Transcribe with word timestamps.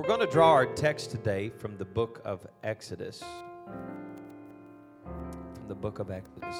We're 0.00 0.06
going 0.06 0.20
to 0.20 0.32
draw 0.32 0.52
our 0.52 0.64
text 0.64 1.10
today 1.10 1.50
from 1.50 1.76
the 1.76 1.84
book 1.84 2.22
of 2.24 2.46
Exodus. 2.64 3.22
From 5.04 5.68
the 5.68 5.74
book 5.74 5.98
of 5.98 6.10
Exodus. 6.10 6.56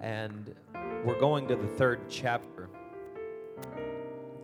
And 0.00 0.54
we're 1.04 1.18
going 1.18 1.48
to 1.48 1.56
the 1.56 1.66
third 1.66 2.02
chapter. 2.08 2.68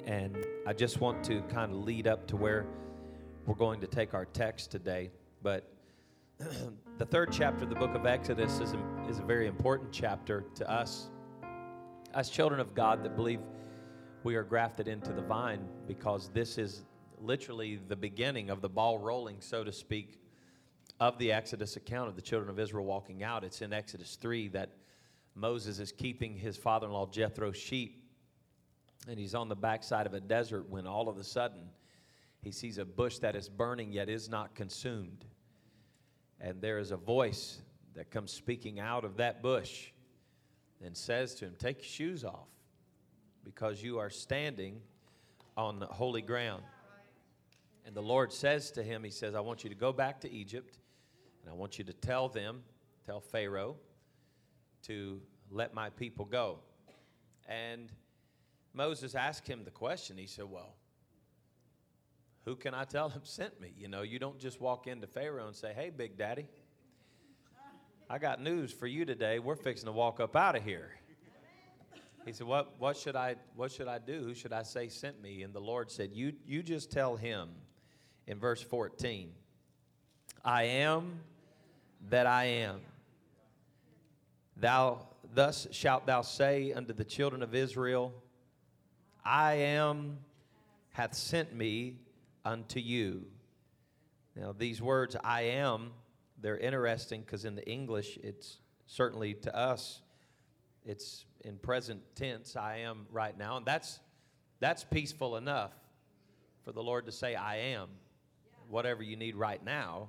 And 0.07 0.45
I 0.67 0.73
just 0.73 1.01
want 1.01 1.23
to 1.23 1.41
kind 1.43 1.71
of 1.71 1.85
lead 1.85 2.09
up 2.09 2.27
to 2.27 2.37
where 2.37 2.67
we're 3.47 3.55
going 3.55 3.81
to 3.81 3.87
take 3.87 4.13
our 4.13 4.25
text 4.25 4.73
today. 4.73 5.13
But 5.41 5.71
the 6.99 7.07
third 7.07 7.31
chapter 7.31 7.63
of 7.63 7.71
the 7.71 7.77
book 7.77 7.95
of 7.95 8.07
Exodus 8.07 8.59
is 8.59 8.73
a, 8.73 9.07
is 9.09 9.21
a 9.21 9.25
very 9.25 9.47
important 9.47 9.93
chapter 9.93 10.47
to 10.57 10.69
us, 10.69 11.11
as 12.13 12.29
children 12.29 12.59
of 12.59 12.75
God 12.75 13.05
that 13.05 13.15
believe 13.15 13.39
we 14.25 14.37
are 14.37 14.43
grafted 14.43 14.89
into 14.89 15.13
the 15.13 15.21
vine 15.21 15.61
because 15.87 16.31
this 16.31 16.57
is 16.57 16.83
literally 17.21 17.79
the 17.89 17.95
beginning 17.95 18.49
of 18.49 18.63
the 18.63 18.69
ball 18.69 18.99
rolling, 18.99 19.37
so 19.41 19.63
to 19.63 19.71
speak, 19.71 20.19
of 20.99 21.19
the 21.19 21.31
Exodus 21.31 21.77
account 21.77 22.09
of 22.09 22.17
the 22.17 22.23
children 22.23 22.49
of 22.49 22.59
Israel 22.59 22.87
walking 22.87 23.23
out. 23.23 23.45
It's 23.45 23.61
in 23.61 23.75
Exodus 23.75 24.17
3 24.17 24.49
that 24.49 24.71
Moses 25.35 25.79
is 25.79 25.93
keeping 25.93 26.35
his 26.35 26.57
father 26.57 26.87
in 26.87 26.93
law 26.95 27.07
Jethro's 27.07 27.59
sheep, 27.59 28.03
and 29.07 29.19
he's 29.19 29.35
on 29.35 29.51
the 29.51 29.57
backside 29.57 30.07
of 30.07 30.15
a 30.15 30.21
desert 30.21 30.71
when 30.71 30.87
all 30.87 31.11
of 31.11 31.19
a 31.19 31.25
sudden 31.25 31.69
he 32.41 32.51
sees 32.51 32.79
a 32.79 32.85
bush 32.85 33.19
that 33.19 33.37
is 33.37 33.51
burning 33.51 33.93
yet 33.93 34.09
is 34.09 34.31
not 34.31 34.55
consumed. 34.55 35.27
And 36.41 36.63
there 36.63 36.79
is 36.79 36.93
a 36.93 36.97
voice 36.97 37.61
that 37.95 38.11
comes 38.11 38.33
speaking 38.33 38.81
out 38.81 39.05
of 39.05 39.19
that 39.19 39.43
bush 39.43 39.91
and 40.83 40.97
says 40.97 41.35
to 41.37 41.45
him, 41.45 41.55
Take 41.59 41.79
your 41.79 41.85
shoes 41.85 42.25
off 42.25 42.54
because 43.45 43.83
you 43.83 43.99
are 43.99 44.11
standing 44.11 44.81
on 45.57 45.81
holy 45.91 46.23
ground. 46.23 46.63
And 47.87 47.95
the 47.95 48.03
Lord 48.03 48.33
says 48.33 48.71
to 48.73 48.83
him, 48.83 49.05
He 49.05 49.11
says, 49.11 49.35
I 49.35 49.41
want 49.41 49.63
you 49.63 49.71
to 49.71 49.77
go 49.77 49.93
back 49.93 50.21
to 50.23 50.31
Egypt, 50.31 50.79
and 51.43 51.51
I 51.51 51.55
want 51.55 51.79
you 51.79 51.85
to 51.85 51.93
tell 51.93 52.29
them, 52.29 52.63
tell 53.07 53.21
Pharaoh, 53.21 53.77
to 54.87 55.21
let 55.51 55.75
my 55.75 55.91
people 55.91 56.25
go. 56.25 56.59
And 57.47 57.93
Moses 58.73 59.15
asked 59.15 59.47
him 59.47 59.65
the 59.65 59.71
question. 59.71 60.17
He 60.17 60.27
said, 60.27 60.47
Well, 60.47 60.75
who 62.45 62.57
can 62.57 62.75
I 62.75 62.85
tell 62.85 63.09
him 63.09 63.21
sent 63.25 63.61
me? 63.61 63.73
You 63.77 63.89
know, 63.89 64.03
you 64.03 64.19
don't 64.19 64.39
just 64.39 64.61
walk 64.61 64.87
into 64.87 65.07
Pharaoh 65.07 65.47
and 65.47 65.55
say, 65.57 65.73
Hey, 65.75 65.91
Big 65.91 66.17
Daddy, 66.17 66.47
I 68.09 68.19
got 68.19 68.41
news 68.41 68.73
for 68.73 68.87
you 68.87 69.05
today. 69.05 69.39
We're 69.39 69.57
fixing 69.57 69.87
to 69.87 69.93
walk 69.93 70.21
up 70.21 70.37
out 70.37 70.57
of 70.57 70.65
here. 70.65 70.91
He 72.25 72.33
said, 72.33 72.47
what, 72.47 72.75
what, 72.79 72.97
should 72.97 73.17
I, 73.17 73.37
what 73.55 73.71
should 73.71 73.89
I 73.89 73.99
do? 73.99 74.23
Who 74.23 74.35
should 74.35 74.53
I 74.53 74.63
say 74.63 74.89
sent 74.89 75.21
me? 75.21 75.43
And 75.43 75.53
the 75.53 75.61
Lord 75.61 75.91
said, 75.91 76.11
you, 76.13 76.33
you 76.47 76.63
just 76.63 76.91
tell 76.91 77.17
him 77.17 77.51
in 78.27 78.39
verse 78.39 78.63
14, 78.63 79.31
I 80.43 80.65
am 80.65 81.21
that 82.09 82.27
I 82.27 82.45
am. 82.45 82.81
Thou 84.57 85.07
thus 85.35 85.67
shalt 85.73 86.07
thou 86.07 86.23
say 86.23 86.73
unto 86.73 86.93
the 86.93 87.05
children 87.05 87.43
of 87.43 87.55
Israel, 87.55 88.13
I 89.25 89.55
am 89.55 90.19
hath 90.93 91.15
sent 91.15 91.55
me 91.55 91.99
unto 92.45 92.79
you. 92.79 93.25
Now, 94.37 94.55
these 94.57 94.81
words, 94.81 95.17
I 95.23 95.43
am, 95.43 95.93
they're 96.41 96.59
interesting 96.59 97.21
because 97.21 97.45
in 97.45 97.55
the 97.55 97.69
English, 97.69 98.19
it's 98.23 98.59
certainly 98.87 99.35
to 99.35 99.57
us, 99.57 100.01
it's 100.85 101.25
in 101.45 101.59
present 101.59 102.03
tense, 102.15 102.57
I 102.57 102.79
am 102.79 103.07
right 103.13 103.37
now. 103.37 103.57
And 103.59 103.67
that's, 103.67 104.01
that's 104.61 104.85
peaceful 104.85 105.37
enough 105.37 105.73
for 106.65 106.73
the 106.73 106.83
Lord 106.83 107.07
to 107.07 107.13
say, 107.13 107.35
I 107.35 107.57
am. 107.57 107.89
Whatever 108.69 109.03
you 109.03 109.17
need 109.17 109.37
right 109.37 109.63
now, 109.63 110.09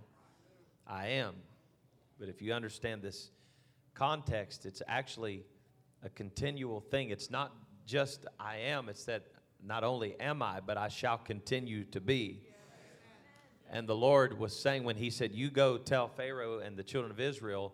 I 0.88 1.08
am. 1.08 1.36
But 2.20 2.30
if 2.30 2.42
you 2.42 2.54
understand 2.54 3.02
this 3.02 3.32
context, 3.94 4.66
it's 4.66 4.82
actually 4.88 5.44
a 6.04 6.10
continual 6.10 6.80
thing. 6.80 7.10
It's 7.10 7.30
not 7.30 7.54
just 7.86 8.26
I 8.40 8.58
am, 8.58 8.88
it's 8.88 9.04
that 9.06 9.24
not 9.64 9.84
only 9.84 10.20
am 10.20 10.42
I, 10.42 10.60
but 10.60 10.78
I 10.78 10.88
shall 10.88 11.18
continue 11.18 11.84
to 11.86 12.00
be. 12.00 12.42
And 13.70 13.90
the 13.90 13.96
Lord 13.96 14.40
was 14.40 14.58
saying 14.58 14.84
when 14.84 14.96
He 14.96 15.10
said, 15.10 15.34
You 15.34 15.50
go 15.50 15.78
tell 15.78 16.08
Pharaoh 16.08 16.60
and 16.60 16.78
the 16.78 16.84
children 16.84 17.12
of 17.12 17.20
Israel, 17.20 17.74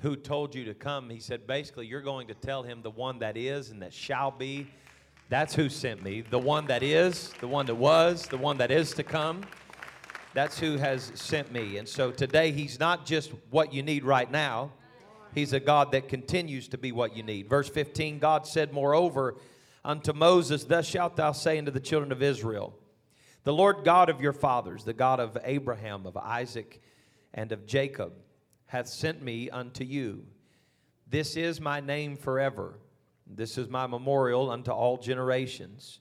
who 0.00 0.16
told 0.16 0.54
you 0.54 0.64
to 0.64 0.74
come. 0.74 1.10
He 1.10 1.20
said, 1.20 1.46
basically, 1.46 1.86
you're 1.86 2.00
going 2.00 2.26
to 2.28 2.34
tell 2.34 2.62
him 2.62 2.82
the 2.82 2.90
one 2.90 3.18
that 3.18 3.36
is 3.36 3.70
and 3.70 3.82
that 3.82 3.92
shall 3.92 4.30
be. 4.30 4.66
That's 5.28 5.54
who 5.54 5.68
sent 5.68 6.02
me. 6.02 6.22
The 6.22 6.38
one 6.38 6.66
that 6.66 6.82
is, 6.82 7.32
the 7.40 7.48
one 7.48 7.66
that 7.66 7.74
was, 7.74 8.26
the 8.26 8.38
one 8.38 8.58
that 8.58 8.70
is 8.70 8.92
to 8.94 9.02
come. 9.02 9.42
That's 10.32 10.58
who 10.58 10.76
has 10.76 11.12
sent 11.14 11.52
me. 11.52 11.76
And 11.76 11.88
so 11.88 12.10
today, 12.10 12.50
he's 12.50 12.80
not 12.80 13.04
just 13.04 13.32
what 13.50 13.74
you 13.74 13.82
need 13.82 14.04
right 14.04 14.30
now, 14.30 14.72
he's 15.34 15.52
a 15.52 15.60
God 15.60 15.92
that 15.92 16.08
continues 16.08 16.68
to 16.68 16.78
be 16.78 16.92
what 16.92 17.16
you 17.16 17.22
need. 17.22 17.48
Verse 17.48 17.68
15 17.68 18.18
God 18.18 18.46
said, 18.46 18.72
Moreover, 18.72 19.36
unto 19.84 20.12
Moses, 20.12 20.64
Thus 20.64 20.86
shalt 20.86 21.16
thou 21.16 21.32
say 21.32 21.58
unto 21.58 21.70
the 21.70 21.80
children 21.80 22.10
of 22.10 22.22
Israel, 22.22 22.74
The 23.44 23.52
Lord 23.52 23.84
God 23.84 24.08
of 24.08 24.20
your 24.20 24.32
fathers, 24.32 24.84
the 24.84 24.92
God 24.92 25.20
of 25.20 25.36
Abraham, 25.44 26.06
of 26.06 26.16
Isaac, 26.16 26.80
and 27.34 27.52
of 27.52 27.66
Jacob, 27.66 28.12
hath 28.70 28.86
sent 28.86 29.20
me 29.20 29.50
unto 29.50 29.82
you. 29.82 30.24
This 31.08 31.36
is 31.36 31.60
my 31.60 31.80
name 31.80 32.16
forever. 32.16 32.78
This 33.26 33.58
is 33.58 33.68
my 33.68 33.88
memorial 33.88 34.48
unto 34.48 34.70
all 34.70 34.96
generations. 34.96 35.98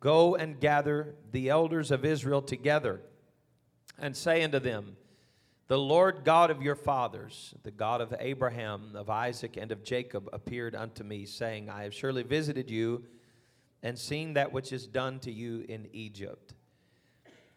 Go 0.00 0.34
and 0.34 0.58
gather 0.58 1.14
the 1.30 1.48
elders 1.48 1.92
of 1.92 2.04
Israel 2.04 2.42
together 2.42 3.00
and 4.00 4.16
say 4.16 4.42
unto 4.42 4.58
them, 4.58 4.96
The 5.68 5.78
Lord 5.78 6.24
God 6.24 6.50
of 6.50 6.60
your 6.60 6.74
fathers, 6.74 7.54
the 7.62 7.70
God 7.70 8.00
of 8.00 8.12
Abraham, 8.18 8.96
of 8.96 9.08
Isaac, 9.08 9.56
and 9.56 9.70
of 9.70 9.84
Jacob, 9.84 10.28
appeared 10.32 10.74
unto 10.74 11.04
me, 11.04 11.24
saying, 11.24 11.70
I 11.70 11.84
have 11.84 11.94
surely 11.94 12.24
visited 12.24 12.68
you 12.68 13.04
and 13.80 13.96
seen 13.96 14.34
that 14.34 14.52
which 14.52 14.72
is 14.72 14.88
done 14.88 15.20
to 15.20 15.30
you 15.30 15.64
in 15.68 15.86
Egypt. 15.92 16.54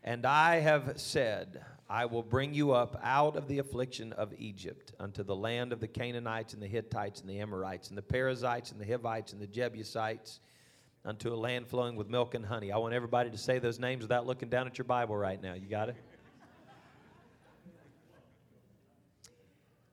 And 0.03 0.23
I 0.23 0.59
have 0.59 0.99
said, 0.99 1.63
I 1.91 2.05
will 2.05 2.23
bring 2.23 2.53
you 2.53 2.71
up 2.71 2.97
out 3.03 3.35
of 3.35 3.49
the 3.49 3.59
affliction 3.59 4.13
of 4.13 4.33
Egypt 4.37 4.93
unto 4.97 5.23
the 5.23 5.35
land 5.35 5.73
of 5.73 5.81
the 5.81 5.89
Canaanites 5.89 6.53
and 6.53 6.63
the 6.63 6.67
Hittites 6.67 7.19
and 7.19 7.29
the 7.29 7.41
Amorites 7.41 7.89
and 7.89 7.97
the 7.97 8.01
Perizzites 8.01 8.71
and 8.71 8.79
the 8.79 8.85
Hivites 8.85 9.33
and 9.33 9.41
the 9.41 9.47
Jebusites 9.47 10.39
unto 11.03 11.33
a 11.33 11.35
land 11.35 11.67
flowing 11.67 11.97
with 11.97 12.09
milk 12.09 12.33
and 12.33 12.45
honey. 12.45 12.71
I 12.71 12.77
want 12.77 12.93
everybody 12.93 13.29
to 13.29 13.37
say 13.37 13.59
those 13.59 13.77
names 13.77 14.03
without 14.03 14.25
looking 14.25 14.47
down 14.47 14.67
at 14.67 14.77
your 14.77 14.85
Bible 14.85 15.17
right 15.17 15.41
now. 15.43 15.53
You 15.53 15.67
got 15.67 15.89
it? 15.89 15.97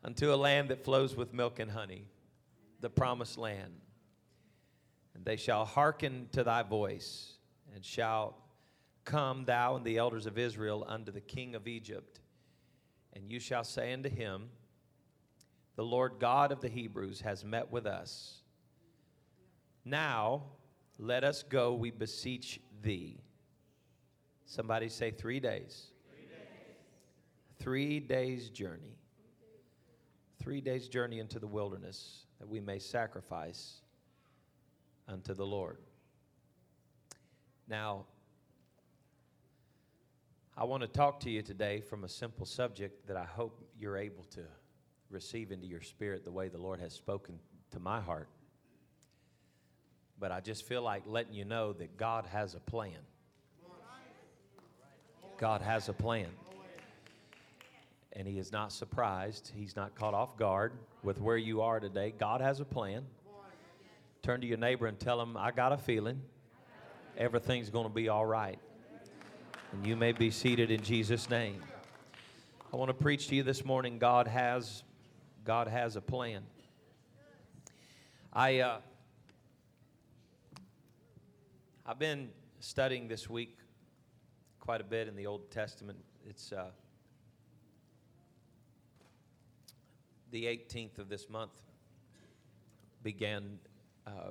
unto 0.05 0.33
a 0.33 0.37
land 0.37 0.69
that 0.69 0.85
flows 0.85 1.17
with 1.17 1.35
milk 1.35 1.59
and 1.59 1.69
honey, 1.69 2.05
the 2.81 2.91
promised 2.91 3.39
land. 3.39 3.75
And 5.17 5.25
they 5.25 5.35
shall 5.35 5.65
hearken 5.65 6.29
to 6.31 6.45
thy 6.45 6.63
voice 6.63 7.33
and 7.75 7.85
shall 7.85 8.37
Come, 9.09 9.47
thou 9.47 9.75
and 9.75 9.87
the 9.87 9.97
elders 9.97 10.27
of 10.27 10.37
Israel, 10.37 10.85
unto 10.87 11.11
the 11.11 11.23
king 11.23 11.55
of 11.55 11.67
Egypt, 11.67 12.21
and 13.15 13.33
you 13.33 13.41
shall 13.41 13.65
say 13.65 13.95
unto 13.95 14.11
him, 14.11 14.51
The 15.77 15.85
Lord 15.85 16.17
God 16.21 16.53
of 16.53 16.61
the 16.61 16.69
Hebrews 16.69 17.23
has 17.23 17.43
met 17.43 17.73
with 17.73 17.87
us. 17.87 18.43
Now 19.83 20.43
let 20.99 21.25
us 21.25 21.43
go, 21.43 21.73
we 21.73 21.91
beseech 21.91 22.61
thee. 22.83 23.17
Somebody 24.45 24.91
say 24.91 25.11
three 25.11 25.41
days. 25.41 25.87
Three 27.59 28.01
days, 28.01 28.51
journey. 28.51 28.99
Three 30.39 30.61
days 30.61 30.87
journey 30.87 31.19
into 31.19 31.39
the 31.39 31.47
wilderness 31.47 32.27
that 32.41 32.49
we 32.49 32.61
may 32.61 32.79
sacrifice 32.79 33.81
unto 35.09 35.33
the 35.33 35.47
Lord. 35.47 35.79
Now, 37.69 38.05
I 40.61 40.65
want 40.65 40.81
to 40.81 40.89
talk 40.89 41.21
to 41.21 41.31
you 41.31 41.41
today 41.41 41.81
from 41.81 42.03
a 42.03 42.09
simple 42.09 42.45
subject 42.45 43.07
that 43.07 43.17
I 43.17 43.23
hope 43.23 43.63
you're 43.79 43.97
able 43.97 44.25
to 44.35 44.41
receive 45.09 45.53
into 45.53 45.69
your 45.69 45.81
spirit 45.81 46.25
the 46.25 46.33
way 46.33 46.49
the 46.49 46.59
Lord 46.59 46.81
has 46.81 46.93
spoken 46.93 47.39
to 47.71 47.79
my 47.79 48.01
heart. 48.01 48.29
But 50.19 50.33
I 50.33 50.41
just 50.41 50.67
feel 50.67 50.83
like 50.83 51.05
letting 51.07 51.33
you 51.33 51.45
know 51.45 51.75
that 51.75 51.97
God 51.97 52.27
has 52.33 52.57
a 52.57 52.59
plan. 52.59 52.99
God 55.37 55.63
has 55.63 55.89
a 55.89 55.93
plan. 55.93 56.27
And 58.15 58.27
He 58.27 58.41
is 58.41 58.51
not 58.51 58.73
surprised, 58.73 59.53
He's 59.55 59.77
not 59.77 59.95
caught 59.95 60.13
off 60.13 60.37
guard 60.37 60.73
with 61.05 61.21
where 61.21 61.37
you 61.37 61.61
are 61.61 61.79
today. 61.79 62.13
God 62.19 62.41
has 62.41 62.59
a 62.59 62.65
plan. 62.65 63.07
Turn 64.23 64.41
to 64.41 64.47
your 64.49 64.59
neighbor 64.59 64.89
and 64.89 64.99
tell 64.99 65.21
him, 65.21 65.37
I 65.37 65.53
got 65.53 65.71
a 65.71 65.79
feeling 65.79 66.21
everything's 67.17 67.71
going 67.71 67.87
to 67.87 67.95
be 67.95 68.09
all 68.09 68.27
right. 68.27 68.59
And 69.73 69.87
you 69.87 69.97
may 69.97 70.13
be 70.13 70.31
seated 70.31 70.71
in 70.71 70.83
Jesus' 70.83 71.29
name. 71.29 71.63
I 72.73 72.77
want 72.77 72.89
to 72.89 72.95
preach 72.95 73.29
to 73.29 73.35
you 73.35 73.43
this 73.43 73.67
morning. 73.67 73.99
God 73.99 74.27
has, 74.27 74.83
God 75.45 75.69
has 75.69 75.95
a 75.95 76.01
plan. 76.01 76.43
I, 78.33 78.61
uh, 78.61 78.79
I've 81.85 81.99
been 81.99 82.31
studying 82.61 83.09
this 83.09 83.29
week 83.29 83.59
quite 84.59 84.81
a 84.81 84.85
bit 84.85 85.07
in 85.07 85.15
the 85.15 85.27
Old 85.27 85.51
Testament. 85.51 85.99
It's 86.27 86.51
uh, 86.51 86.71
the 90.31 90.45
18th 90.45 90.99
of 90.99 91.11
this 91.11 91.29
month 91.29 91.61
began 93.03 93.59
uh, 94.07 94.31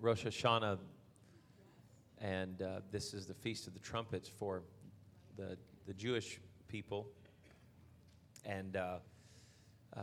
Rosh 0.00 0.24
Hashanah, 0.24 0.78
and 2.24 2.62
uh, 2.62 2.80
this 2.90 3.12
is 3.12 3.26
the 3.26 3.34
Feast 3.34 3.66
of 3.66 3.74
the 3.74 3.80
Trumpets 3.80 4.30
for 4.30 4.62
the, 5.36 5.58
the 5.86 5.92
Jewish 5.92 6.40
people. 6.68 7.06
And 8.46 8.78
uh, 8.78 8.96
uh, 9.94 10.00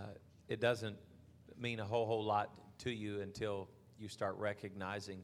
it 0.47 0.61
doesn't 0.61 0.97
mean 1.57 1.79
a 1.79 1.83
whole, 1.83 2.05
whole 2.05 2.23
lot 2.23 2.51
to 2.79 2.91
you 2.91 3.21
until 3.21 3.69
you 3.97 4.07
start 4.07 4.35
recognizing 4.37 5.23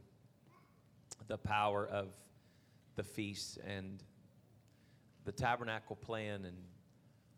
the 1.27 1.37
power 1.37 1.87
of 1.87 2.07
the 2.95 3.03
feast 3.03 3.59
and 3.67 4.01
the 5.23 5.31
tabernacle 5.31 5.95
plan 5.95 6.45
and 6.45 6.57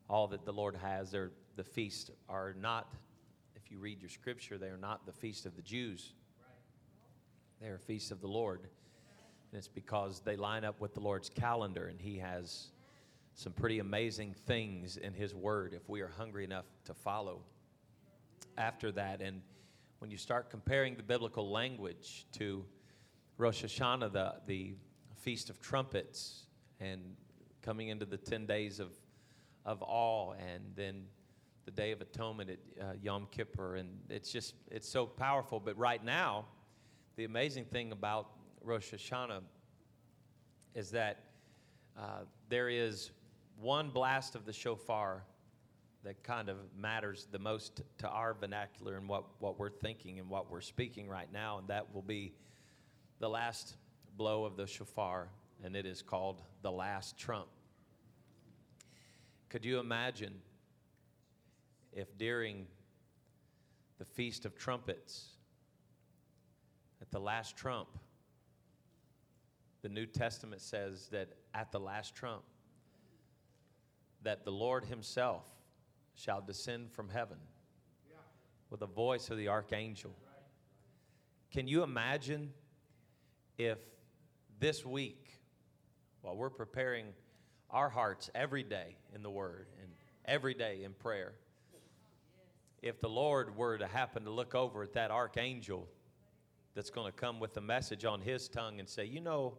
all 0.09 0.27
that 0.27 0.45
the 0.45 0.53
Lord 0.53 0.77
has. 0.77 1.11
They're, 1.11 1.31
the 1.57 1.65
feasts 1.65 2.09
are 2.29 2.55
not, 2.57 2.93
if 3.57 3.69
you 3.69 3.79
read 3.79 3.99
your 3.99 4.09
scripture, 4.09 4.57
they 4.57 4.67
are 4.67 4.77
not 4.77 5.05
the 5.05 5.11
feast 5.11 5.45
of 5.45 5.57
the 5.57 5.61
Jews. 5.61 6.13
They 7.59 7.67
are 7.67 7.77
feasts 7.77 8.11
of 8.11 8.21
the 8.21 8.27
Lord. 8.27 8.61
And 9.51 9.57
it's 9.57 9.67
because 9.67 10.21
they 10.21 10.35
line 10.35 10.63
up 10.63 10.79
with 10.79 10.93
the 10.93 10.99
Lord's 10.99 11.29
calendar, 11.29 11.87
and 11.87 11.99
He 11.99 12.17
has 12.19 12.67
some 13.33 13.53
pretty 13.53 13.79
amazing 13.79 14.35
things 14.45 14.97
in 14.97 15.13
His 15.13 15.33
Word 15.33 15.73
if 15.73 15.87
we 15.89 16.01
are 16.01 16.11
hungry 16.17 16.43
enough 16.43 16.65
to 16.85 16.93
follow 16.93 17.41
after 18.57 18.91
that. 18.91 19.21
And 19.21 19.41
when 19.99 20.11
you 20.11 20.17
start 20.17 20.49
comparing 20.49 20.95
the 20.95 21.03
biblical 21.03 21.49
language 21.49 22.25
to 22.33 22.65
Rosh 23.37 23.63
Hashanah, 23.63 24.11
the, 24.11 24.35
the 24.45 24.73
Feast 25.15 25.49
of 25.49 25.59
Trumpets, 25.61 26.45
and 26.79 27.01
coming 27.61 27.89
into 27.89 28.05
the 28.05 28.17
10 28.17 28.45
days 28.45 28.79
of, 28.79 28.91
of 29.65 29.81
awe, 29.81 30.33
and 30.33 30.63
then 30.75 31.05
the 31.65 31.71
Day 31.71 31.91
of 31.91 32.01
Atonement 32.01 32.49
at 32.49 32.59
uh, 32.81 32.93
Yom 33.01 33.27
Kippur. 33.31 33.75
And 33.75 33.89
it's 34.09 34.31
just, 34.31 34.55
it's 34.71 34.87
so 34.87 35.05
powerful. 35.05 35.59
But 35.59 35.77
right 35.77 36.03
now, 36.03 36.45
the 37.15 37.25
amazing 37.25 37.65
thing 37.65 37.91
about 37.91 38.27
Rosh 38.63 38.93
Hashanah 38.93 39.41
is 40.75 40.91
that 40.91 41.23
uh, 41.97 42.21
there 42.49 42.69
is 42.69 43.11
one 43.59 43.89
blast 43.89 44.35
of 44.35 44.45
the 44.45 44.53
shofar 44.53 45.23
that 46.03 46.23
kind 46.23 46.49
of 46.49 46.57
matters 46.77 47.27
the 47.31 47.39
most 47.39 47.81
to 47.97 48.07
our 48.07 48.33
vernacular 48.33 48.97
and 48.97 49.07
what, 49.07 49.25
what 49.39 49.59
we're 49.59 49.69
thinking 49.69 50.19
and 50.19 50.29
what 50.29 50.49
we're 50.49 50.61
speaking 50.61 51.07
right 51.09 51.31
now, 51.33 51.57
and 51.57 51.67
that 51.67 51.93
will 51.93 52.01
be 52.01 52.33
the 53.19 53.29
last 53.29 53.75
blow 54.17 54.45
of 54.45 54.55
the 54.55 54.65
shofar, 54.65 55.27
and 55.63 55.75
it 55.75 55.85
is 55.85 56.01
called 56.01 56.41
the 56.61 56.71
last 56.71 57.17
trump. 57.17 57.47
Could 59.49 59.65
you 59.65 59.79
imagine 59.79 60.35
if 61.91 62.17
during 62.17 62.65
the 63.97 64.05
Feast 64.05 64.45
of 64.45 64.57
Trumpets, 64.57 65.29
at 67.01 67.11
the 67.11 67.19
last 67.19 67.57
trump, 67.57 67.87
the 69.81 69.89
New 69.89 70.05
Testament 70.05 70.61
says 70.61 71.07
that 71.11 71.29
at 71.53 71.71
the 71.71 71.79
last 71.79 72.15
trump, 72.15 72.43
that 74.23 74.43
the 74.43 74.51
Lord 74.51 74.85
Himself 74.85 75.45
shall 76.13 76.41
descend 76.41 76.91
from 76.91 77.09
heaven 77.09 77.37
with 78.69 78.81
the 78.81 78.87
voice 78.87 79.29
of 79.29 79.37
the 79.37 79.47
archangel. 79.47 80.15
Can 81.51 81.67
you 81.67 81.81
imagine 81.83 82.51
if 83.57 83.79
this 84.59 84.85
week, 84.85 85.29
while 86.21 86.35
we're 86.35 86.49
preparing 86.49 87.05
our 87.71 87.89
hearts 87.89 88.29
every 88.35 88.63
day 88.63 88.97
in 89.15 89.23
the 89.23 89.29
Word 89.29 89.67
and 89.81 89.91
every 90.25 90.53
day 90.53 90.83
in 90.83 90.93
prayer, 90.93 91.33
if 92.81 92.99
the 93.01 93.09
Lord 93.09 93.55
were 93.57 93.77
to 93.77 93.87
happen 93.87 94.23
to 94.25 94.31
look 94.31 94.55
over 94.55 94.83
at 94.83 94.93
that 94.93 95.11
archangel 95.11 95.87
that's 96.75 96.89
going 96.89 97.11
to 97.11 97.17
come 97.17 97.39
with 97.39 97.57
a 97.57 97.61
message 97.61 98.05
on 98.05 98.21
his 98.21 98.47
tongue 98.47 98.79
and 98.79 98.87
say, 98.87 99.05
You 99.05 99.21
know, 99.21 99.57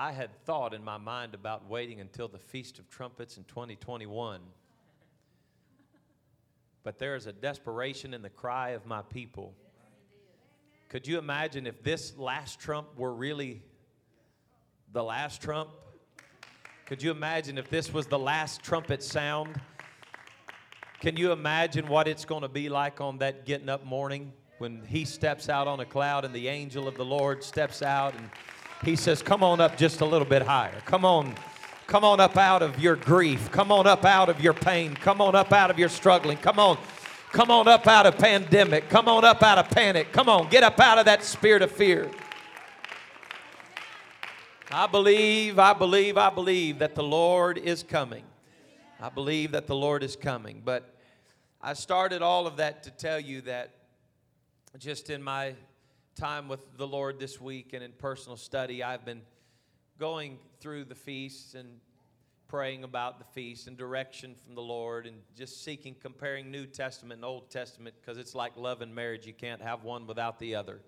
I 0.00 0.12
had 0.12 0.34
thought 0.46 0.72
in 0.72 0.82
my 0.82 0.96
mind 0.96 1.34
about 1.34 1.68
waiting 1.68 2.00
until 2.00 2.26
the 2.26 2.38
Feast 2.38 2.78
of 2.78 2.88
Trumpets 2.88 3.36
in 3.36 3.44
2021. 3.44 4.40
But 6.82 6.98
there 6.98 7.16
is 7.16 7.26
a 7.26 7.34
desperation 7.34 8.14
in 8.14 8.22
the 8.22 8.30
cry 8.30 8.70
of 8.70 8.86
my 8.86 9.02
people. 9.02 9.52
Could 10.88 11.06
you 11.06 11.18
imagine 11.18 11.66
if 11.66 11.82
this 11.82 12.16
last 12.16 12.58
trump 12.58 12.88
were 12.96 13.12
really 13.12 13.60
the 14.94 15.04
last 15.04 15.42
trump? 15.42 15.68
Could 16.86 17.02
you 17.02 17.10
imagine 17.10 17.58
if 17.58 17.68
this 17.68 17.92
was 17.92 18.06
the 18.06 18.18
last 18.18 18.62
trumpet 18.62 19.02
sound? 19.02 19.60
Can 21.00 21.18
you 21.18 21.30
imagine 21.30 21.86
what 21.86 22.08
it's 22.08 22.24
going 22.24 22.40
to 22.40 22.48
be 22.48 22.70
like 22.70 23.02
on 23.02 23.18
that 23.18 23.44
getting 23.44 23.68
up 23.68 23.84
morning 23.84 24.32
when 24.56 24.82
he 24.86 25.04
steps 25.04 25.50
out 25.50 25.68
on 25.68 25.80
a 25.80 25.84
cloud 25.84 26.24
and 26.24 26.34
the 26.34 26.48
angel 26.48 26.88
of 26.88 26.96
the 26.96 27.04
Lord 27.04 27.44
steps 27.44 27.82
out 27.82 28.14
and 28.14 28.30
he 28.84 28.96
says, 28.96 29.22
Come 29.22 29.42
on 29.42 29.60
up 29.60 29.76
just 29.76 30.00
a 30.00 30.04
little 30.04 30.26
bit 30.26 30.42
higher. 30.42 30.80
Come 30.84 31.04
on. 31.04 31.34
Come 31.86 32.04
on 32.04 32.20
up 32.20 32.36
out 32.36 32.62
of 32.62 32.78
your 32.78 32.94
grief. 32.96 33.50
Come 33.50 33.72
on 33.72 33.86
up 33.86 34.04
out 34.04 34.28
of 34.28 34.40
your 34.40 34.54
pain. 34.54 34.94
Come 34.94 35.20
on 35.20 35.34
up 35.34 35.52
out 35.52 35.70
of 35.70 35.78
your 35.78 35.88
struggling. 35.88 36.38
Come 36.38 36.58
on. 36.58 36.78
Come 37.32 37.50
on 37.50 37.66
up 37.68 37.86
out 37.86 38.06
of 38.06 38.16
pandemic. 38.16 38.88
Come 38.88 39.08
on 39.08 39.24
up 39.24 39.42
out 39.42 39.58
of 39.58 39.68
panic. 39.70 40.12
Come 40.12 40.28
on. 40.28 40.48
Get 40.48 40.62
up 40.62 40.78
out 40.78 40.98
of 40.98 41.04
that 41.06 41.24
spirit 41.24 41.62
of 41.62 41.70
fear. 41.70 42.10
I 44.70 44.86
believe, 44.86 45.58
I 45.58 45.72
believe, 45.72 46.16
I 46.16 46.30
believe 46.30 46.78
that 46.78 46.94
the 46.94 47.02
Lord 47.02 47.58
is 47.58 47.82
coming. 47.82 48.22
I 49.00 49.08
believe 49.08 49.52
that 49.52 49.66
the 49.66 49.74
Lord 49.74 50.04
is 50.04 50.14
coming. 50.14 50.62
But 50.64 50.94
I 51.60 51.72
started 51.72 52.22
all 52.22 52.46
of 52.46 52.58
that 52.58 52.84
to 52.84 52.92
tell 52.92 53.18
you 53.18 53.40
that 53.42 53.70
just 54.78 55.10
in 55.10 55.22
my 55.22 55.54
time 56.16 56.48
with 56.48 56.76
the 56.76 56.86
Lord 56.86 57.18
this 57.18 57.40
week 57.40 57.72
and 57.72 57.82
in 57.82 57.92
personal 57.92 58.36
study, 58.36 58.82
I've 58.82 59.04
been 59.04 59.22
going 59.98 60.38
through 60.60 60.84
the 60.84 60.94
feasts 60.94 61.54
and 61.54 61.68
praying 62.48 62.82
about 62.82 63.18
the 63.18 63.24
feast 63.24 63.68
and 63.68 63.76
direction 63.76 64.34
from 64.34 64.54
the 64.54 64.62
Lord 64.62 65.06
and 65.06 65.16
just 65.36 65.64
seeking, 65.64 65.94
comparing 66.00 66.50
New 66.50 66.66
Testament 66.66 67.18
and 67.18 67.24
Old 67.24 67.48
Testament 67.48 67.94
because 68.00 68.18
it's 68.18 68.34
like 68.34 68.56
love 68.56 68.82
and 68.82 68.94
marriage. 68.94 69.26
You 69.26 69.32
can't 69.32 69.62
have 69.62 69.84
one 69.84 70.06
without 70.06 70.38
the 70.38 70.56
other. 70.56 70.80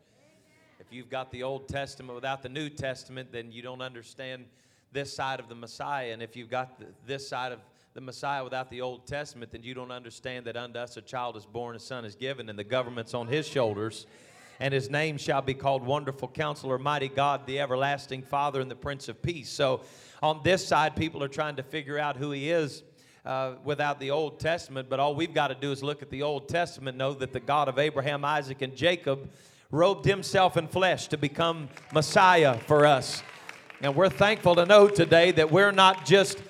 If 0.81 0.93
you've 0.93 1.09
got 1.09 1.31
the 1.31 1.45
Old 1.45 1.69
Testament 1.69 2.17
without 2.17 2.43
the 2.43 2.49
New 2.49 2.69
Testament, 2.69 3.31
then 3.31 3.53
you 3.53 3.63
don't 3.63 3.81
understand 3.81 4.47
this 4.91 5.15
side 5.15 5.39
of 5.39 5.49
the 5.49 5.55
Messiah. 5.55 6.13
And 6.13 6.21
if 6.21 6.35
you've 6.35 6.51
got 6.51 6.81
the, 6.81 6.87
this 7.07 7.29
side 7.29 7.53
of 7.53 7.61
the 7.95 8.01
Messiah 8.01 8.43
without 8.43 8.69
the 8.69 8.81
Old 8.81 9.07
Testament, 9.07 9.53
then 9.53 9.63
you 9.63 9.75
don't 9.75 9.93
understand 9.93 10.47
that 10.47 10.57
unto 10.57 10.81
us 10.81 10.97
a 10.97 11.03
child 11.03 11.37
is 11.37 11.47
born, 11.47 11.77
a 11.77 11.79
son 11.79 12.05
is 12.05 12.17
given, 12.17 12.49
and 12.49 12.59
the 12.59 12.65
government's 12.65 13.15
on 13.15 13.29
his 13.29 13.47
shoulders 13.47 14.07
and 14.63 14.73
his 14.73 14.89
name 14.89 15.19
shall 15.19 15.43
be 15.43 15.55
called 15.55 15.85
Wonderful 15.85 16.29
Counselor, 16.29 16.79
Mighty 16.79 17.09
God, 17.09 17.49
the 17.49 17.59
Everlasting 17.59 18.23
Father, 18.23 18.61
and 18.61 18.71
the 18.71 18.77
Prince 18.77 19.09
of 19.09 19.21
Peace. 19.21 19.51
So 19.51 19.81
on 20.23 20.41
this 20.45 20.65
side, 20.65 20.95
people 20.95 21.21
are 21.21 21.29
trying 21.29 21.57
to 21.57 21.65
figure 21.65 21.99
out 21.99 22.17
who 22.17 22.31
he 22.31 22.49
is. 22.49 22.85
Uh, 23.25 23.55
without 23.63 24.01
the 24.01 24.11
Old 24.11 24.41
Testament, 24.41 24.89
but 24.91 24.99
all 24.99 25.15
we've 25.15 25.33
got 25.33 25.47
to 25.47 25.55
do 25.55 25.71
is 25.71 25.81
look 25.81 26.03
at 26.03 26.11
the 26.11 26.23
Old 26.23 26.49
Testament, 26.49 26.97
know 26.97 27.15
that 27.15 27.33
the 27.33 27.39
God 27.39 27.69
of 27.69 27.79
Abraham, 27.79 28.25
Isaac, 28.25 28.63
and 28.63 28.75
Jacob 28.75 29.31
robed 29.71 30.05
himself 30.05 30.57
in 30.57 30.67
flesh 30.67 31.07
to 31.07 31.17
become 31.17 31.69
Messiah 31.95 32.59
for 32.59 32.85
us. 32.85 33.23
And 33.81 33.95
we're 33.95 34.09
thankful 34.09 34.57
to 34.57 34.67
know 34.67 34.89
today 34.89 35.31
that 35.31 35.53
we're 35.53 35.71
not 35.71 36.05
just 36.05 36.43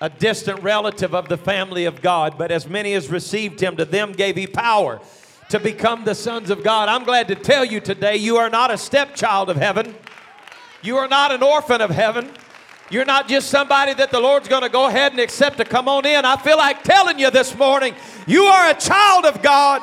a 0.00 0.08
distant 0.08 0.62
relative 0.62 1.14
of 1.14 1.28
the 1.28 1.36
family 1.36 1.84
of 1.84 2.00
God, 2.00 2.38
but 2.38 2.50
as 2.50 2.66
many 2.66 2.94
as 2.94 3.10
received 3.10 3.60
him, 3.60 3.76
to 3.76 3.84
them 3.84 4.12
gave 4.12 4.36
he 4.36 4.46
power 4.46 5.02
to 5.48 5.58
become 5.58 6.04
the 6.04 6.14
sons 6.14 6.50
of 6.50 6.62
God. 6.62 6.88
I'm 6.88 7.04
glad 7.04 7.28
to 7.28 7.34
tell 7.34 7.64
you 7.64 7.80
today 7.80 8.16
you 8.16 8.36
are 8.36 8.50
not 8.50 8.70
a 8.70 8.78
stepchild 8.78 9.48
of 9.48 9.56
heaven. 9.56 9.94
You 10.82 10.96
are 10.96 11.08
not 11.08 11.32
an 11.32 11.42
orphan 11.42 11.80
of 11.80 11.90
heaven. 11.90 12.30
You're 12.90 13.04
not 13.04 13.28
just 13.28 13.50
somebody 13.50 13.92
that 13.94 14.10
the 14.10 14.20
Lord's 14.20 14.48
going 14.48 14.62
to 14.62 14.68
go 14.68 14.86
ahead 14.86 15.12
and 15.12 15.20
accept 15.20 15.58
to 15.58 15.64
come 15.64 15.88
on 15.88 16.06
in. 16.06 16.24
I 16.24 16.36
feel 16.36 16.56
like 16.56 16.82
telling 16.82 17.18
you 17.18 17.30
this 17.30 17.56
morning 17.56 17.94
you 18.26 18.44
are 18.44 18.70
a 18.70 18.74
child 18.74 19.24
of 19.24 19.42
God. 19.42 19.82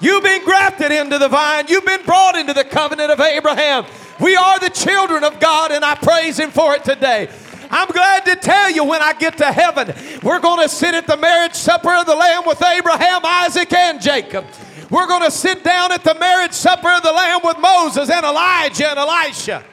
You've 0.00 0.22
been 0.22 0.44
grafted 0.44 0.92
into 0.92 1.18
the 1.18 1.28
vine, 1.28 1.66
you've 1.68 1.86
been 1.86 2.04
brought 2.04 2.36
into 2.36 2.52
the 2.52 2.64
covenant 2.64 3.10
of 3.10 3.20
Abraham. 3.20 3.86
We 4.20 4.36
are 4.36 4.60
the 4.60 4.70
children 4.70 5.24
of 5.24 5.40
God, 5.40 5.72
and 5.72 5.84
I 5.84 5.94
praise 5.96 6.38
Him 6.38 6.50
for 6.50 6.74
it 6.74 6.84
today. 6.84 7.28
I'm 7.70 7.88
glad 7.88 8.24
to 8.26 8.36
tell 8.36 8.70
you 8.70 8.84
when 8.84 9.02
I 9.02 9.14
get 9.14 9.38
to 9.38 9.50
heaven, 9.50 9.92
we're 10.22 10.40
going 10.40 10.62
to 10.62 10.68
sit 10.68 10.94
at 10.94 11.06
the 11.06 11.16
marriage 11.16 11.54
supper 11.54 11.92
of 11.92 12.06
the 12.06 12.14
Lamb 12.14 12.42
with 12.46 12.62
Abraham, 12.62 13.22
Isaac, 13.24 13.72
and 13.72 14.00
Jacob. 14.00 14.44
We're 14.90 15.06
going 15.06 15.22
to 15.22 15.30
sit 15.30 15.64
down 15.64 15.92
at 15.92 16.04
the 16.04 16.14
marriage 16.14 16.52
supper 16.52 16.88
of 16.88 17.02
the 17.02 17.12
Lamb 17.12 17.40
with 17.42 17.58
Moses 17.58 18.10
and 18.10 18.24
Elijah 18.24 18.90
and 18.90 18.98
Elisha. 18.98 19.64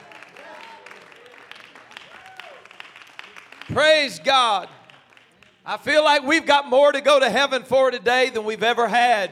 Praise 3.68 4.20
God. 4.20 4.70
I 5.66 5.78
feel 5.78 6.04
like 6.04 6.24
we've 6.24 6.46
got 6.46 6.70
more 6.70 6.92
to 6.92 7.02
go 7.02 7.20
to 7.20 7.30
heaven 7.30 7.64
for 7.64 7.92
today 7.92 8.30
than 8.30 8.44
we've 8.46 8.64
ever 8.64 8.88
had. 8.88 9.32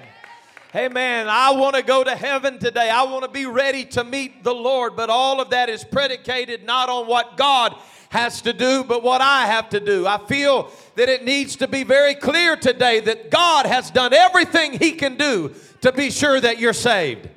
Hey 0.71 0.87
man, 0.87 1.27
I 1.27 1.51
want 1.51 1.75
to 1.75 1.81
go 1.81 2.03
to 2.03 2.15
heaven 2.15 2.59
today. 2.59 2.89
I 2.89 3.03
want 3.03 3.23
to 3.23 3.29
be 3.29 3.45
ready 3.45 3.85
to 3.85 4.03
meet 4.03 4.43
the 4.43 4.53
Lord. 4.53 4.95
But 4.95 5.09
all 5.09 5.41
of 5.41 5.49
that 5.49 5.69
is 5.69 5.83
predicated 5.83 6.63
not 6.63 6.89
on 6.89 7.07
what 7.07 7.37
God 7.37 7.75
has 8.09 8.41
to 8.41 8.53
do, 8.53 8.83
but 8.83 9.03
what 9.03 9.21
I 9.21 9.45
have 9.45 9.69
to 9.69 9.79
do. 9.79 10.05
I 10.05 10.17
feel 10.17 10.71
that 10.95 11.09
it 11.09 11.23
needs 11.23 11.55
to 11.57 11.67
be 11.67 11.83
very 11.83 12.15
clear 12.15 12.55
today 12.55 12.99
that 13.01 13.29
God 13.29 13.65
has 13.65 13.91
done 13.91 14.13
everything 14.13 14.73
He 14.73 14.93
can 14.93 15.15
do 15.15 15.53
to 15.81 15.91
be 15.91 16.09
sure 16.09 16.41
that 16.41 16.59
you're 16.59 16.73
saved. 16.73 17.29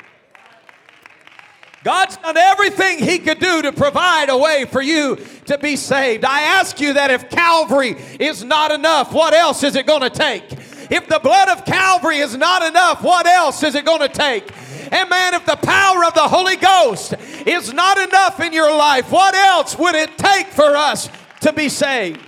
God's 1.85 2.17
done 2.17 2.37
everything 2.37 2.99
He 2.99 3.19
could 3.19 3.38
do 3.38 3.62
to 3.62 3.73
provide 3.73 4.31
a 4.31 4.37
way 4.37 4.64
for 4.64 4.81
you 4.81 5.17
to 5.47 5.59
be 5.59 5.76
saved. 5.76 6.25
I 6.25 6.43
ask 6.43 6.81
you 6.81 6.95
that 6.95 7.11
if 7.11 7.29
Calvary 7.29 7.97
is 8.19 8.43
not 8.43 8.71
enough, 8.71 9.12
what 9.12 9.35
else 9.35 9.62
is 9.62 9.76
it 9.76 9.87
going 9.87 10.02
to 10.02 10.11
take? 10.11 10.45
If 10.91 11.07
the 11.09 11.21
blood 11.23 11.49
of 11.49 11.64
Calvary 11.64 12.19
is 12.19 12.37
not 12.37 12.62
enough, 12.62 13.02
what 13.02 13.26
else 13.26 13.62
is 13.62 13.75
it 13.75 13.85
going 13.85 14.00
to 14.00 14.09
take? 14.09 14.50
And 14.93 15.09
man, 15.09 15.33
if 15.33 15.47
the 15.47 15.57
power 15.57 16.05
of 16.05 16.13
the 16.13 16.29
Holy 16.29 16.57
Ghost 16.57 17.15
is 17.47 17.73
not 17.73 17.97
enough 17.97 18.39
in 18.41 18.53
your 18.53 18.71
life, 18.71 19.11
what 19.11 19.35
else 19.35 19.79
would 19.79 19.95
it 19.95 20.19
take 20.19 20.49
for 20.49 20.77
us 20.77 21.09
to 21.41 21.51
be 21.51 21.71
saved? 21.71 22.21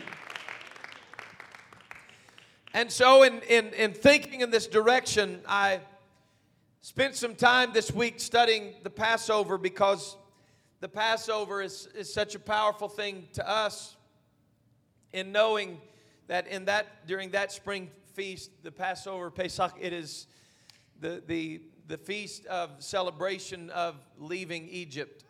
And 2.72 2.90
so, 2.90 3.22
in, 3.22 3.42
in, 3.50 3.66
in 3.74 3.92
thinking 3.92 4.40
in 4.40 4.50
this 4.50 4.66
direction, 4.66 5.42
I 5.46 5.80
spent 6.80 7.16
some 7.16 7.34
time 7.34 7.74
this 7.74 7.92
week 7.92 8.18
studying 8.18 8.76
the 8.82 8.88
Passover 8.88 9.58
because 9.58 10.16
the 10.80 10.88
Passover 10.88 11.60
is, 11.60 11.86
is 11.94 12.12
such 12.12 12.34
a 12.34 12.38
powerful 12.38 12.88
thing 12.88 13.28
to 13.34 13.46
us 13.46 13.94
in 15.12 15.32
knowing 15.32 15.82
that 16.28 16.46
in 16.46 16.64
that 16.64 17.06
during 17.06 17.30
that 17.32 17.52
spring 17.52 17.90
feast, 18.14 18.50
the 18.62 18.72
Passover, 18.72 19.30
Pesach, 19.30 19.74
it 19.78 19.92
is 19.92 20.28
the, 21.00 21.22
the, 21.26 21.60
the 21.86 21.98
feast 21.98 22.46
of 22.46 22.70
celebration 22.78 23.70
of 23.70 23.96
leaving 24.18 24.68
Egypt. 24.68 25.24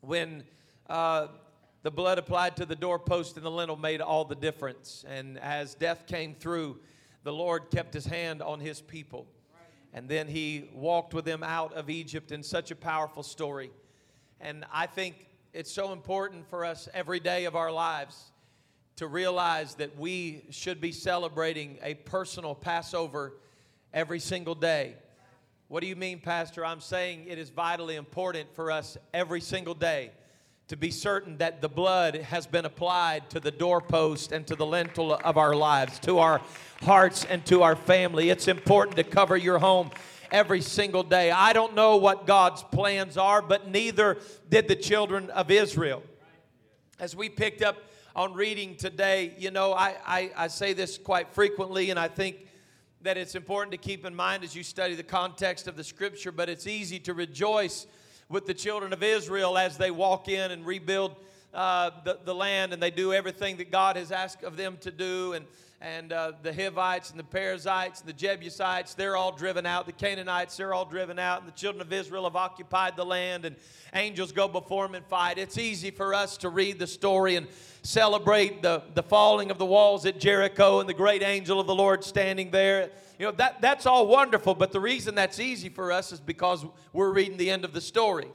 When 0.00 0.44
uh, 0.88 1.28
the 1.82 1.90
blood 1.90 2.18
applied 2.18 2.56
to 2.56 2.66
the 2.66 2.76
doorpost 2.76 3.36
and 3.36 3.44
the 3.44 3.50
lintel 3.50 3.76
made 3.76 4.00
all 4.00 4.24
the 4.24 4.34
difference. 4.34 5.04
And 5.08 5.38
as 5.38 5.74
death 5.74 6.06
came 6.06 6.34
through, 6.34 6.78
the 7.24 7.32
Lord 7.32 7.70
kept 7.70 7.94
his 7.94 8.06
hand 8.06 8.42
on 8.42 8.60
his 8.60 8.80
people. 8.80 9.26
And 9.92 10.08
then 10.08 10.26
he 10.26 10.70
walked 10.74 11.12
with 11.12 11.24
them 11.24 11.42
out 11.42 11.74
of 11.74 11.90
Egypt 11.90 12.32
in 12.32 12.42
such 12.42 12.70
a 12.70 12.76
powerful 12.76 13.22
story. 13.22 13.70
And 14.40 14.64
I 14.72 14.86
think 14.86 15.28
it's 15.52 15.70
so 15.70 15.92
important 15.92 16.48
for 16.48 16.64
us 16.64 16.88
every 16.94 17.20
day 17.20 17.44
of 17.44 17.56
our 17.56 17.70
lives 17.70 18.32
to 18.96 19.06
realize 19.06 19.74
that 19.76 19.98
we 19.98 20.44
should 20.50 20.80
be 20.80 20.92
celebrating 20.92 21.78
a 21.82 21.94
personal 21.94 22.54
Passover 22.54 23.34
every 23.92 24.20
single 24.20 24.54
day. 24.54 24.94
What 25.72 25.80
do 25.80 25.86
you 25.86 25.96
mean, 25.96 26.18
Pastor? 26.20 26.66
I'm 26.66 26.82
saying 26.82 27.24
it 27.28 27.38
is 27.38 27.48
vitally 27.48 27.96
important 27.96 28.54
for 28.54 28.70
us 28.70 28.98
every 29.14 29.40
single 29.40 29.72
day 29.72 30.10
to 30.68 30.76
be 30.76 30.90
certain 30.90 31.38
that 31.38 31.62
the 31.62 31.68
blood 31.70 32.14
has 32.16 32.46
been 32.46 32.66
applied 32.66 33.30
to 33.30 33.40
the 33.40 33.50
doorpost 33.50 34.32
and 34.32 34.46
to 34.48 34.54
the 34.54 34.66
lintel 34.66 35.14
of 35.14 35.38
our 35.38 35.56
lives, 35.56 35.98
to 36.00 36.18
our 36.18 36.42
hearts 36.82 37.24
and 37.24 37.46
to 37.46 37.62
our 37.62 37.74
family. 37.74 38.28
It's 38.28 38.48
important 38.48 38.98
to 38.98 39.02
cover 39.02 39.34
your 39.34 39.58
home 39.58 39.90
every 40.30 40.60
single 40.60 41.02
day. 41.02 41.30
I 41.30 41.54
don't 41.54 41.74
know 41.74 41.96
what 41.96 42.26
God's 42.26 42.62
plans 42.64 43.16
are, 43.16 43.40
but 43.40 43.70
neither 43.70 44.18
did 44.50 44.68
the 44.68 44.76
children 44.76 45.30
of 45.30 45.50
Israel. 45.50 46.02
As 47.00 47.16
we 47.16 47.30
picked 47.30 47.62
up 47.62 47.78
on 48.14 48.34
reading 48.34 48.76
today, 48.76 49.32
you 49.38 49.50
know, 49.50 49.72
I, 49.72 49.94
I, 50.06 50.30
I 50.36 50.48
say 50.48 50.74
this 50.74 50.98
quite 50.98 51.32
frequently, 51.32 51.88
and 51.88 51.98
I 51.98 52.08
think 52.08 52.46
that 53.02 53.16
it's 53.16 53.34
important 53.34 53.72
to 53.72 53.78
keep 53.78 54.04
in 54.04 54.14
mind 54.14 54.44
as 54.44 54.54
you 54.54 54.62
study 54.62 54.94
the 54.94 55.02
context 55.02 55.66
of 55.66 55.76
the 55.76 55.84
scripture, 55.84 56.30
but 56.30 56.48
it's 56.48 56.66
easy 56.66 56.98
to 57.00 57.14
rejoice 57.14 57.86
with 58.28 58.46
the 58.46 58.54
children 58.54 58.92
of 58.92 59.02
Israel 59.02 59.58
as 59.58 59.76
they 59.76 59.90
walk 59.90 60.28
in 60.28 60.52
and 60.52 60.64
rebuild 60.64 61.16
uh, 61.54 61.90
the, 62.04 62.18
the 62.24 62.34
land 62.34 62.72
and 62.72 62.82
they 62.82 62.90
do 62.90 63.12
everything 63.12 63.56
that 63.58 63.70
God 63.70 63.96
has 63.96 64.10
asked 64.10 64.42
of 64.42 64.56
them 64.56 64.78
to 64.80 64.90
do. 64.90 65.34
And, 65.34 65.44
and 65.80 66.12
uh, 66.12 66.32
the 66.42 66.52
Hivites 66.52 67.10
and 67.10 67.18
the 67.18 67.24
Perizzites 67.24 68.00
and 68.00 68.08
the 68.08 68.12
Jebusites, 68.12 68.94
they're 68.94 69.16
all 69.16 69.32
driven 69.32 69.66
out. 69.66 69.84
The 69.86 69.92
Canaanites, 69.92 70.56
they're 70.56 70.72
all 70.72 70.84
driven 70.84 71.18
out. 71.18 71.40
And 71.40 71.48
the 71.48 71.56
children 71.56 71.82
of 71.82 71.92
Israel 71.92 72.24
have 72.24 72.36
occupied 72.36 72.96
the 72.96 73.04
land, 73.04 73.44
and 73.44 73.56
angels 73.92 74.30
go 74.30 74.46
before 74.46 74.86
them 74.86 74.94
and 74.94 75.04
fight. 75.06 75.38
It's 75.38 75.58
easy 75.58 75.90
for 75.90 76.14
us 76.14 76.36
to 76.38 76.48
read 76.48 76.78
the 76.78 76.86
story 76.86 77.34
and 77.34 77.48
celebrate 77.82 78.62
the, 78.62 78.82
the 78.94 79.02
falling 79.02 79.50
of 79.50 79.58
the 79.58 79.66
walls 79.66 80.06
at 80.06 80.20
Jericho 80.20 80.78
and 80.78 80.88
the 80.88 80.94
great 80.94 81.22
angel 81.22 81.58
of 81.58 81.66
the 81.66 81.74
Lord 81.74 82.04
standing 82.04 82.52
there. 82.52 82.90
You 83.18 83.26
know, 83.26 83.32
that, 83.32 83.60
that's 83.60 83.84
all 83.84 84.06
wonderful, 84.06 84.54
but 84.54 84.70
the 84.70 84.80
reason 84.80 85.16
that's 85.16 85.40
easy 85.40 85.68
for 85.68 85.90
us 85.90 86.12
is 86.12 86.20
because 86.20 86.64
we're 86.92 87.12
reading 87.12 87.36
the 87.36 87.50
end 87.50 87.64
of 87.64 87.72
the 87.72 87.80
story. 87.80 88.28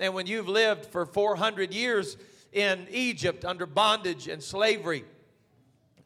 And 0.00 0.14
when 0.14 0.26
you've 0.26 0.48
lived 0.48 0.86
for 0.86 1.06
400 1.06 1.72
years 1.72 2.16
in 2.52 2.86
Egypt 2.90 3.44
under 3.44 3.66
bondage 3.66 4.28
and 4.28 4.42
slavery, 4.42 5.04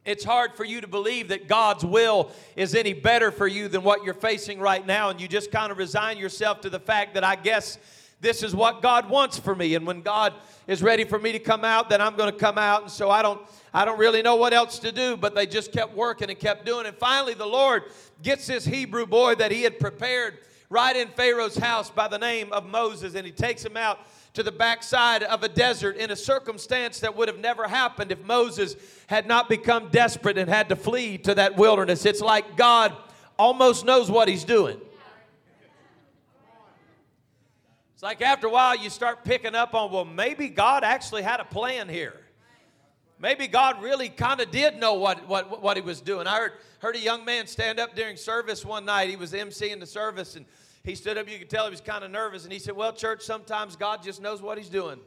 it's 0.04 0.22
hard 0.22 0.54
for 0.54 0.64
you 0.64 0.80
to 0.80 0.86
believe 0.86 1.28
that 1.28 1.48
God's 1.48 1.84
will 1.84 2.30
is 2.54 2.76
any 2.76 2.92
better 2.92 3.32
for 3.32 3.48
you 3.48 3.66
than 3.66 3.82
what 3.82 4.04
you're 4.04 4.14
facing 4.14 4.60
right 4.60 4.86
now. 4.86 5.10
And 5.10 5.20
you 5.20 5.26
just 5.26 5.50
kind 5.50 5.72
of 5.72 5.78
resign 5.78 6.16
yourself 6.16 6.60
to 6.60 6.70
the 6.70 6.78
fact 6.78 7.14
that 7.14 7.24
I 7.24 7.34
guess 7.34 7.78
this 8.20 8.44
is 8.44 8.54
what 8.54 8.82
God 8.82 9.10
wants 9.10 9.36
for 9.36 9.54
me. 9.54 9.74
And 9.74 9.84
when 9.84 10.02
God 10.02 10.32
is 10.68 10.80
ready 10.80 11.04
for 11.04 11.18
me 11.18 11.32
to 11.32 11.40
come 11.40 11.64
out, 11.64 11.90
then 11.90 12.00
I'm 12.00 12.14
going 12.14 12.32
to 12.32 12.38
come 12.38 12.56
out. 12.56 12.82
And 12.82 12.90
so 12.90 13.10
I 13.10 13.20
don't, 13.20 13.40
I 13.74 13.84
don't 13.84 13.98
really 13.98 14.22
know 14.22 14.36
what 14.36 14.54
else 14.54 14.78
to 14.78 14.92
do, 14.92 15.16
but 15.16 15.34
they 15.34 15.44
just 15.44 15.72
kept 15.72 15.94
working 15.96 16.30
and 16.30 16.38
kept 16.38 16.64
doing. 16.64 16.86
And 16.86 16.96
finally, 16.96 17.34
the 17.34 17.46
Lord 17.46 17.82
gets 18.22 18.46
this 18.46 18.64
Hebrew 18.64 19.06
boy 19.06 19.34
that 19.34 19.50
he 19.50 19.62
had 19.62 19.80
prepared 19.80 20.38
right 20.70 20.96
in 20.96 21.08
Pharaoh's 21.08 21.56
house 21.56 21.90
by 21.90 22.08
the 22.08 22.18
name 22.18 22.52
of 22.52 22.64
Moses, 22.66 23.14
and 23.14 23.26
he 23.26 23.32
takes 23.32 23.64
him 23.64 23.76
out 23.76 23.98
to 24.36 24.42
the 24.42 24.52
backside 24.52 25.22
of 25.22 25.42
a 25.42 25.48
desert 25.48 25.96
in 25.96 26.10
a 26.10 26.16
circumstance 26.16 27.00
that 27.00 27.16
would 27.16 27.26
have 27.26 27.38
never 27.38 27.66
happened 27.66 28.12
if 28.12 28.22
Moses 28.22 28.76
had 29.06 29.26
not 29.26 29.48
become 29.48 29.88
desperate 29.88 30.36
and 30.36 30.46
had 30.46 30.68
to 30.68 30.76
flee 30.76 31.16
to 31.16 31.34
that 31.34 31.56
wilderness. 31.56 32.04
It's 32.04 32.20
like 32.20 32.54
God 32.54 32.94
almost 33.38 33.86
knows 33.86 34.10
what 34.10 34.28
he's 34.28 34.44
doing. 34.44 34.78
It's 37.94 38.02
like 38.02 38.20
after 38.20 38.46
a 38.46 38.50
while 38.50 38.76
you 38.76 38.90
start 38.90 39.24
picking 39.24 39.54
up 39.54 39.74
on, 39.74 39.90
well, 39.90 40.04
maybe 40.04 40.50
God 40.50 40.84
actually 40.84 41.22
had 41.22 41.40
a 41.40 41.44
plan 41.46 41.88
here. 41.88 42.20
Maybe 43.18 43.46
God 43.46 43.82
really 43.82 44.10
kind 44.10 44.42
of 44.42 44.50
did 44.50 44.78
know 44.78 44.92
what, 44.92 45.26
what, 45.26 45.62
what 45.62 45.78
he 45.78 45.80
was 45.80 46.02
doing. 46.02 46.26
I 46.26 46.36
heard, 46.36 46.52
heard 46.80 46.94
a 46.94 47.00
young 47.00 47.24
man 47.24 47.46
stand 47.46 47.80
up 47.80 47.96
during 47.96 48.18
service 48.18 48.66
one 48.66 48.84
night. 48.84 49.08
He 49.08 49.16
was 49.16 49.32
emceeing 49.32 49.80
the 49.80 49.86
service 49.86 50.36
and 50.36 50.44
he 50.86 50.94
stood 50.94 51.18
up, 51.18 51.28
you 51.28 51.38
could 51.38 51.50
tell 51.50 51.64
he 51.64 51.70
was 51.70 51.80
kind 51.80 52.04
of 52.04 52.10
nervous, 52.10 52.44
and 52.44 52.52
he 52.52 52.58
said, 52.58 52.76
Well, 52.76 52.92
church, 52.92 53.22
sometimes 53.22 53.76
God 53.76 54.02
just 54.02 54.22
knows 54.22 54.40
what 54.40 54.56
he's 54.56 54.68
doing. 54.68 55.00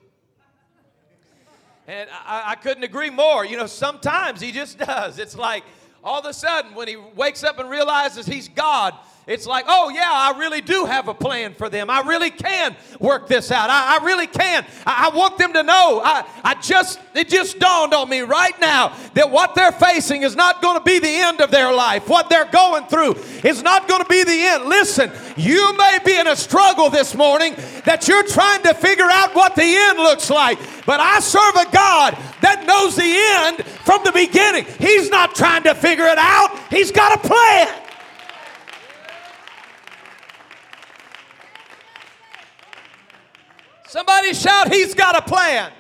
And 1.88 2.10
I, 2.12 2.52
I 2.52 2.56
couldn't 2.56 2.84
agree 2.84 3.10
more. 3.10 3.44
You 3.46 3.58
know, 3.58 3.66
sometimes 3.66 4.42
he 4.42 4.52
just 4.52 4.78
does. 4.86 5.18
It's 5.18 5.36
like 5.36 5.64
all 6.04 6.20
of 6.20 6.26
a 6.26 6.34
sudden 6.34 6.76
when 6.76 6.88
he 6.88 6.98
wakes 6.98 7.44
up 7.44 7.60
and 7.60 7.70
realizes 7.70 8.26
he's 8.26 8.48
God, 8.48 8.94
it's 9.30 9.46
like, 9.46 9.66
oh, 9.68 9.90
yeah, 9.90 10.10
I 10.12 10.40
really 10.40 10.60
do 10.60 10.86
have 10.86 11.08
a 11.08 11.14
plan 11.14 11.54
for 11.54 11.70
them. 11.70 11.88
I 11.88 12.02
really 12.02 12.32
can 12.32 12.76
work 13.00 13.28
this 13.28 13.52
out. 13.52 13.70
I, 13.70 14.00
I 14.00 14.04
really 14.04 14.26
can. 14.26 14.66
I, 14.88 15.12
I, 15.12 15.16
want 15.16 15.38
them 15.38 15.54
to 15.54 15.62
know. 15.62 16.02
I, 16.04 16.26
I 16.44 16.56
just, 16.56 17.00
it 17.14 17.30
just 17.30 17.60
dawned 17.60 17.94
on 17.94 18.10
me 18.10 18.22
right 18.22 18.60
now 18.60 18.96
that 19.14 19.30
what 19.30 19.54
they're 19.54 19.72
facing 19.72 20.24
is 20.24 20.36
not 20.36 20.64
going 20.64 20.80
to 20.80 20.84
be 20.84 20.98
the 20.98 21.08
end 21.08 21.42
of 21.42 21.52
their 21.52 21.72
life. 21.72 22.10
What 22.10 22.28
they're 22.32 22.50
going 22.50 22.88
through 22.88 23.18
is 23.48 23.62
not 23.62 23.88
going 23.88 24.02
to 24.02 24.10
be 24.10 24.24
the 24.24 24.32
end. 24.32 24.66
Listen, 24.66 25.12
you 25.38 25.78
may 25.78 26.00
be 26.04 26.18
in 26.18 26.26
a 26.26 26.36
struggle 26.36 26.90
this 26.90 27.14
morning 27.14 27.54
that 27.86 28.08
you're 28.08 28.26
trying 28.26 28.64
to 28.64 28.74
figure 28.74 29.10
out 29.12 29.36
what 29.36 29.54
the 29.56 29.62
end 29.62 30.00
looks 30.00 30.32
like. 30.32 30.58
But 30.88 31.00
I 31.00 31.20
serve 31.20 31.56
a 31.56 31.72
God 31.72 32.18
that 32.42 32.66
knows 32.66 32.96
the 32.96 33.04
end 33.04 33.64
from 33.86 34.04
the 34.04 34.12
beginning. 34.12 34.66
He's 34.80 35.12
not 35.12 35.36
trying 35.36 35.62
to 35.64 35.76
figure 35.76 36.06
it 36.06 36.18
out, 36.18 36.60
He's 36.72 36.92
got 36.92 37.24
a 37.24 37.28
plan. 37.28 37.89
Somebody 43.90 44.36
shout, 44.36 44.72
He's 44.72 44.94
got 44.94 45.18
a 45.18 45.22
plan. 45.24 45.72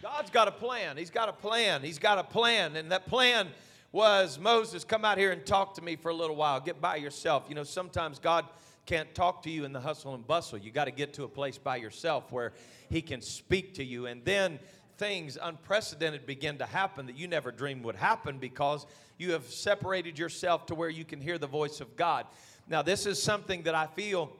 God's 0.00 0.30
got 0.30 0.46
a 0.46 0.52
plan. 0.52 0.96
He's 0.96 1.10
got 1.10 1.28
a 1.28 1.32
plan. 1.32 1.82
He's 1.82 1.98
got 1.98 2.16
a 2.16 2.22
plan. 2.22 2.76
And 2.76 2.92
that 2.92 3.06
plan 3.06 3.48
was 3.90 4.38
Moses, 4.38 4.84
come 4.84 5.04
out 5.04 5.18
here 5.18 5.32
and 5.32 5.44
talk 5.44 5.74
to 5.74 5.82
me 5.82 5.96
for 5.96 6.10
a 6.10 6.14
little 6.14 6.36
while. 6.36 6.60
Get 6.60 6.80
by 6.80 6.94
yourself. 6.94 7.46
You 7.48 7.56
know, 7.56 7.64
sometimes 7.64 8.20
God 8.20 8.44
can't 8.86 9.12
talk 9.16 9.42
to 9.42 9.50
you 9.50 9.64
in 9.64 9.72
the 9.72 9.80
hustle 9.80 10.14
and 10.14 10.24
bustle. 10.24 10.58
You 10.58 10.70
got 10.70 10.84
to 10.84 10.92
get 10.92 11.12
to 11.14 11.24
a 11.24 11.28
place 11.28 11.58
by 11.58 11.74
yourself 11.74 12.30
where 12.30 12.52
He 12.88 13.02
can 13.02 13.20
speak 13.20 13.74
to 13.74 13.84
you. 13.84 14.06
And 14.06 14.24
then 14.24 14.60
things 14.98 15.36
unprecedented 15.42 16.24
begin 16.24 16.56
to 16.58 16.66
happen 16.66 17.06
that 17.06 17.16
you 17.16 17.26
never 17.26 17.50
dreamed 17.50 17.82
would 17.82 17.96
happen 17.96 18.38
because 18.38 18.86
you 19.18 19.32
have 19.32 19.46
separated 19.46 20.20
yourself 20.20 20.66
to 20.66 20.76
where 20.76 20.88
you 20.88 21.04
can 21.04 21.20
hear 21.20 21.36
the 21.36 21.48
voice 21.48 21.80
of 21.80 21.96
God. 21.96 22.26
Now, 22.68 22.82
this 22.82 23.06
is 23.06 23.20
something 23.20 23.64
that 23.64 23.74
I 23.74 23.88
feel 23.88 24.30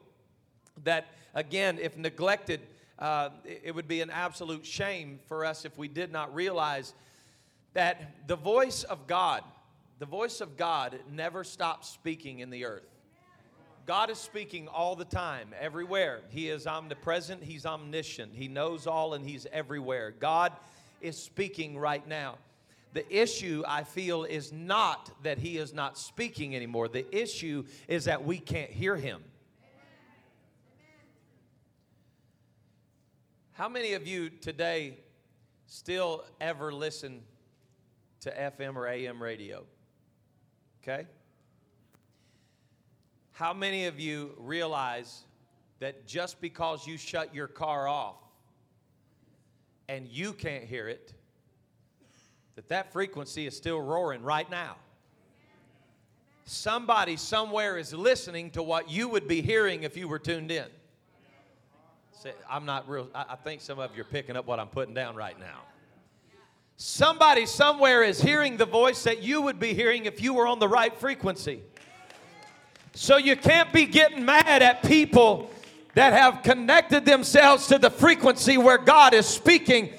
that 0.84 1.06
again, 1.34 1.78
if 1.80 1.96
neglected, 1.96 2.60
uh, 2.98 3.30
it 3.44 3.74
would 3.74 3.88
be 3.88 4.00
an 4.00 4.10
absolute 4.10 4.64
shame 4.64 5.18
for 5.26 5.44
us 5.44 5.64
if 5.64 5.76
we 5.76 5.88
did 5.88 6.12
not 6.12 6.34
realize 6.34 6.94
that 7.74 8.28
the 8.28 8.36
voice 8.36 8.84
of 8.84 9.06
God 9.06 9.42
the 10.02 10.06
voice 10.06 10.40
of 10.40 10.56
God 10.56 10.98
never 11.12 11.44
stops 11.44 11.88
speaking 11.88 12.40
in 12.40 12.50
the 12.50 12.64
earth. 12.64 12.82
God 13.86 14.10
is 14.10 14.18
speaking 14.18 14.66
all 14.66 14.96
the 14.96 15.04
time, 15.04 15.54
everywhere. 15.60 16.22
He 16.30 16.48
is 16.48 16.66
omnipresent, 16.66 17.40
He's 17.40 17.64
omniscient, 17.64 18.34
He 18.34 18.48
knows 18.48 18.88
all, 18.88 19.14
and 19.14 19.24
He's 19.24 19.46
everywhere. 19.52 20.10
God 20.10 20.54
is 21.00 21.16
speaking 21.16 21.78
right 21.78 22.04
now. 22.08 22.38
The 22.94 23.06
issue, 23.16 23.62
I 23.64 23.84
feel, 23.84 24.24
is 24.24 24.52
not 24.52 25.08
that 25.22 25.38
He 25.38 25.56
is 25.56 25.72
not 25.72 25.96
speaking 25.96 26.56
anymore. 26.56 26.88
The 26.88 27.06
issue 27.16 27.62
is 27.86 28.06
that 28.06 28.24
we 28.24 28.38
can't 28.38 28.72
hear 28.72 28.96
Him. 28.96 29.22
How 33.62 33.68
many 33.68 33.92
of 33.92 34.08
you 34.08 34.28
today 34.28 34.98
still 35.66 36.24
ever 36.40 36.72
listen 36.72 37.20
to 38.22 38.30
FM 38.32 38.74
or 38.74 38.88
AM 38.88 39.22
radio? 39.22 39.62
Okay? 40.82 41.06
How 43.30 43.54
many 43.54 43.86
of 43.86 44.00
you 44.00 44.34
realize 44.36 45.22
that 45.78 46.08
just 46.08 46.40
because 46.40 46.88
you 46.88 46.98
shut 46.98 47.32
your 47.36 47.46
car 47.46 47.86
off 47.86 48.16
and 49.88 50.08
you 50.08 50.32
can't 50.32 50.64
hear 50.64 50.88
it, 50.88 51.14
that 52.56 52.66
that 52.66 52.92
frequency 52.92 53.46
is 53.46 53.56
still 53.56 53.80
roaring 53.80 54.24
right 54.24 54.50
now? 54.50 54.74
Somebody 56.46 57.16
somewhere 57.16 57.78
is 57.78 57.94
listening 57.94 58.50
to 58.50 58.62
what 58.64 58.90
you 58.90 59.08
would 59.08 59.28
be 59.28 59.40
hearing 59.40 59.84
if 59.84 59.96
you 59.96 60.08
were 60.08 60.18
tuned 60.18 60.50
in. 60.50 60.66
I'm 62.48 62.64
not 62.64 62.88
real, 62.88 63.08
I 63.14 63.36
think 63.36 63.60
some 63.60 63.78
of 63.78 63.94
you 63.94 64.02
are 64.02 64.04
picking 64.04 64.36
up 64.36 64.46
what 64.46 64.60
I'm 64.60 64.68
putting 64.68 64.94
down 64.94 65.16
right 65.16 65.38
now. 65.38 65.60
Somebody 66.76 67.46
somewhere 67.46 68.02
is 68.02 68.20
hearing 68.20 68.56
the 68.56 68.66
voice 68.66 69.04
that 69.04 69.22
you 69.22 69.42
would 69.42 69.60
be 69.60 69.74
hearing 69.74 70.06
if 70.06 70.20
you 70.20 70.34
were 70.34 70.46
on 70.46 70.58
the 70.58 70.68
right 70.68 70.96
frequency. 70.96 71.62
So 72.94 73.16
you 73.16 73.36
can't 73.36 73.72
be 73.72 73.86
getting 73.86 74.24
mad 74.24 74.62
at 74.62 74.82
people 74.82 75.50
that 75.94 76.12
have 76.12 76.42
connected 76.42 77.04
themselves 77.04 77.66
to 77.68 77.78
the 77.78 77.90
frequency 77.90 78.58
where 78.58 78.78
God 78.78 79.14
is 79.14 79.26
speaking. 79.26 79.92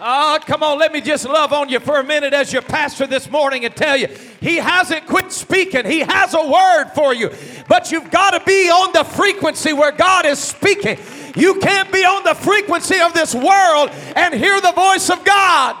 Oh, 0.00 0.38
come 0.46 0.62
on, 0.62 0.78
let 0.78 0.92
me 0.92 1.00
just 1.00 1.24
love 1.24 1.52
on 1.52 1.68
you 1.68 1.80
for 1.80 1.98
a 1.98 2.04
minute 2.04 2.32
as 2.32 2.52
your 2.52 2.62
pastor 2.62 3.04
this 3.04 3.28
morning 3.28 3.64
and 3.64 3.74
tell 3.74 3.96
you 3.96 4.06
he 4.40 4.54
hasn't 4.56 5.06
quit 5.06 5.32
speaking. 5.32 5.84
He 5.84 6.00
has 6.00 6.34
a 6.34 6.46
word 6.46 6.92
for 6.94 7.12
you, 7.12 7.32
but 7.68 7.90
you've 7.90 8.08
got 8.08 8.30
to 8.30 8.40
be 8.44 8.70
on 8.70 8.92
the 8.92 9.02
frequency 9.02 9.72
where 9.72 9.90
God 9.90 10.24
is 10.24 10.38
speaking. 10.38 10.98
You 11.34 11.58
can't 11.58 11.92
be 11.92 12.04
on 12.04 12.22
the 12.22 12.36
frequency 12.36 13.00
of 13.00 13.12
this 13.12 13.34
world 13.34 13.90
and 14.14 14.34
hear 14.34 14.60
the 14.60 14.70
voice 14.70 15.10
of 15.10 15.24
God. 15.24 15.76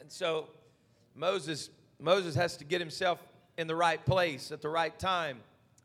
And 0.00 0.12
so 0.12 0.48
Moses 1.14 1.70
Moses 1.98 2.34
has 2.34 2.58
to 2.58 2.64
get 2.64 2.82
himself 2.82 3.26
in 3.56 3.66
the 3.66 3.74
right 3.74 4.04
place 4.04 4.52
at 4.52 4.60
the 4.60 4.68
right 4.68 4.96
time 4.98 5.38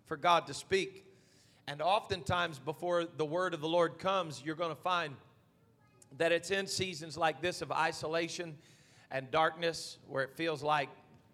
for 0.08 0.18
God 0.18 0.48
to 0.48 0.54
speak. 0.54 1.06
And 1.68 1.82
oftentimes 1.82 2.60
before 2.60 3.06
the 3.06 3.26
word 3.26 3.54
of 3.54 3.62
the 3.62 3.68
Lord 3.68 4.00
comes, 4.00 4.42
you're 4.44 4.56
going 4.56 4.76
to 4.76 4.82
find 4.82 5.16
that 6.18 6.32
it's 6.32 6.52
in 6.52 6.68
seasons 6.68 7.18
like 7.18 7.42
this 7.42 7.62
of 7.62 7.72
isolation 7.72 8.58
and 9.12 9.30
darkness 9.32 9.98
where 10.08 10.24
it 10.24 10.36
feels 10.36 10.64
like 10.64 10.90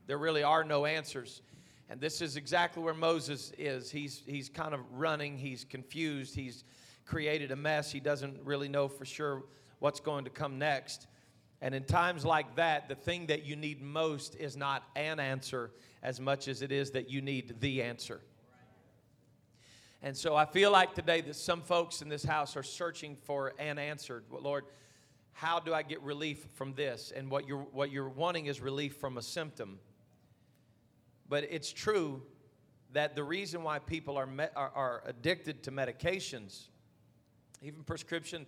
there 0.06 0.18
really 0.18 0.44
are 0.44 0.64
no 0.64 0.86
answers. 0.86 1.42
And 1.90 2.02
this 2.02 2.22
is 2.22 2.36
exactly 2.36 2.84
where 2.84 2.94
Moses 2.94 3.54
is. 3.58 3.90
He's, 3.90 4.22
he's 4.26 4.50
kind 4.50 4.74
of 4.74 4.82
running, 4.92 5.38
he's 5.38 5.64
confused, 5.64 6.36
he's 6.36 6.64
created 7.06 7.52
a 7.52 7.56
mess. 7.56 7.92
He 7.92 8.00
doesn't 8.00 8.38
really 8.44 8.68
know 8.68 8.88
for 8.88 9.06
sure 9.06 9.44
what's 9.80 10.00
going 10.00 10.26
to 10.26 10.30
come 10.30 10.60
next. 10.60 11.08
And 11.62 11.74
in 11.74 11.86
times 11.86 12.24
like 12.24 12.56
that, 12.56 12.88
the 12.88 12.96
thing 12.96 13.28
that 13.28 13.46
you 13.46 13.56
need 13.56 13.82
most 13.82 14.36
is 14.36 14.56
not 14.56 14.84
an 14.96 15.20
answer 15.20 15.72
as 16.04 16.20
much 16.20 16.48
as 16.48 16.62
it 16.62 16.72
is 16.72 16.92
that 16.92 17.10
you 17.10 17.22
need 17.22 17.56
the 17.60 17.82
answer. 17.82 18.22
And 20.02 20.16
so 20.16 20.36
I 20.36 20.46
feel 20.46 20.72
like 20.72 20.94
today 20.94 21.22
that 21.22 21.36
some 21.36 21.62
folks 21.62 22.02
in 22.02 22.10
this 22.10 22.24
house 22.24 22.56
are 22.56 22.64
searching 22.64 23.16
for 23.16 23.54
an 23.58 23.80
answer. 23.80 24.24
Lord, 24.30 24.66
how 25.34 25.60
do 25.60 25.74
I 25.74 25.82
get 25.82 26.02
relief 26.02 26.46
from 26.54 26.74
this? 26.74 27.12
And 27.16 27.30
what 27.30 27.48
you're, 27.48 27.60
what 27.72 27.92
you're 27.92 28.10
wanting 28.10 28.46
is 28.46 28.62
relief 28.62 28.98
from 28.98 29.18
a 29.18 29.22
symptom. 29.22 29.80
But 31.28 31.46
it's 31.50 31.72
true 31.72 32.22
that 32.94 33.16
the 33.16 33.24
reason 33.24 33.64
why 33.64 33.80
people 33.80 34.18
are, 34.18 34.30
are, 34.56 34.72
are 34.74 35.04
addicted 35.06 35.64
to 35.64 35.72
medications, 35.72 36.68
even 37.62 37.84
prescription 37.84 38.46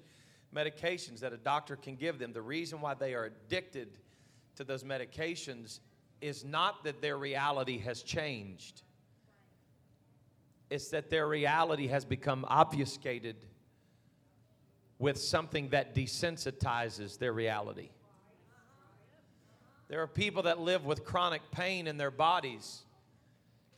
medications 0.56 1.20
that 1.20 1.34
a 1.34 1.38
doctor 1.38 1.76
can 1.76 1.96
give 1.96 2.20
them, 2.20 2.34
the 2.34 2.42
reason 2.42 2.82
why 2.82 2.94
they 2.94 3.14
are 3.14 3.26
addicted 3.26 3.98
to 4.56 4.64
those 4.64 4.84
medications 4.84 5.80
is 6.22 6.44
not 6.44 6.84
that 6.84 7.02
their 7.02 7.18
reality 7.18 7.78
has 7.80 8.02
changed. 8.02 8.82
It's 10.70 10.90
that 10.90 11.10
their 11.10 11.28
reality 11.28 11.88
has 11.88 12.06
become 12.06 12.46
obfuscated 12.48 13.36
with 15.00 15.18
something 15.18 15.70
that 15.70 15.96
desensitizes 15.96 17.18
their 17.18 17.34
reality. 17.34 17.90
There 19.88 20.02
are 20.02 20.08
people 20.08 20.44
that 20.44 20.60
live 20.60 20.86
with 20.86 21.04
chronic 21.04 21.42
pain 21.52 21.88
in 21.88 21.98
their 21.98 22.12
bodies. 22.12 22.84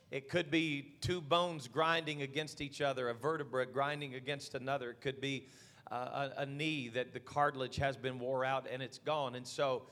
It 0.09 0.27
could 0.27 0.51
be 0.51 0.95
two 0.99 1.21
bones 1.21 1.69
grinding 1.69 2.21
against 2.21 2.59
each 2.59 2.81
other, 2.81 3.07
a 3.07 3.13
vertebra 3.13 3.65
grinding 3.65 4.15
against 4.15 4.55
another. 4.55 4.89
It 4.89 4.99
could 4.99 5.21
be 5.21 5.47
uh, 5.89 6.29
a, 6.37 6.41
a, 6.41 6.45
knee 6.45 6.89
that 6.89 7.13
the 7.13 7.19
cartilage 7.19 7.77
has 7.77 7.95
been 7.95 8.19
wore 8.19 8.43
out 8.43 8.65
and 8.69 8.81
it's 8.81 8.97
gone. 8.97 9.35
And 9.35 9.47
so 9.47 9.83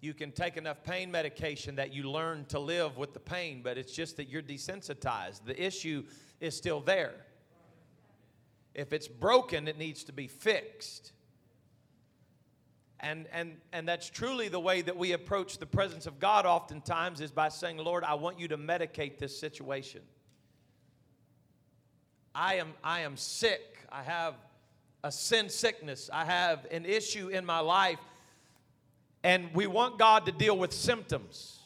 you 0.00 0.14
can 0.14 0.30
take 0.30 0.56
enough 0.56 0.84
pain 0.84 1.10
medication 1.10 1.76
that 1.76 1.92
you 1.92 2.04
learn 2.04 2.44
to 2.46 2.58
live 2.58 2.96
with 2.96 3.14
the 3.14 3.20
pain, 3.20 3.60
but 3.62 3.76
it's 3.76 3.92
just 3.92 4.16
that 4.16 4.28
you're 4.28 4.42
desensitized. 4.42 5.44
The 5.44 5.60
issue 5.60 6.04
is 6.40 6.56
still 6.56 6.80
there. 6.80 7.14
If 8.74 8.92
it's 8.92 9.08
broken, 9.08 9.66
it 9.66 9.76
needs 9.76 10.04
to 10.04 10.12
be 10.12 10.28
fixed. 10.28 11.12
And, 13.00 13.26
and, 13.32 13.56
and 13.72 13.88
that's 13.88 14.08
truly 14.08 14.48
the 14.48 14.60
way 14.60 14.82
that 14.82 14.96
we 14.96 15.12
approach 15.12 15.58
the 15.58 15.66
presence 15.66 16.06
of 16.06 16.18
God 16.18 16.46
oftentimes 16.46 17.20
is 17.20 17.30
by 17.30 17.48
saying, 17.48 17.78
Lord, 17.78 18.04
I 18.04 18.14
want 18.14 18.38
you 18.38 18.48
to 18.48 18.58
medicate 18.58 19.18
this 19.18 19.38
situation. 19.38 20.02
I 22.34 22.56
am, 22.56 22.74
I 22.84 23.00
am 23.00 23.16
sick. 23.16 23.78
I 23.90 24.02
have 24.02 24.34
a 25.02 25.10
sin 25.10 25.48
sickness. 25.48 26.10
I 26.12 26.24
have 26.24 26.66
an 26.70 26.84
issue 26.84 27.28
in 27.28 27.44
my 27.44 27.60
life. 27.60 27.98
And 29.28 29.50
we 29.52 29.66
want 29.66 29.98
God 29.98 30.24
to 30.24 30.32
deal 30.32 30.56
with 30.56 30.72
symptoms. 30.72 31.60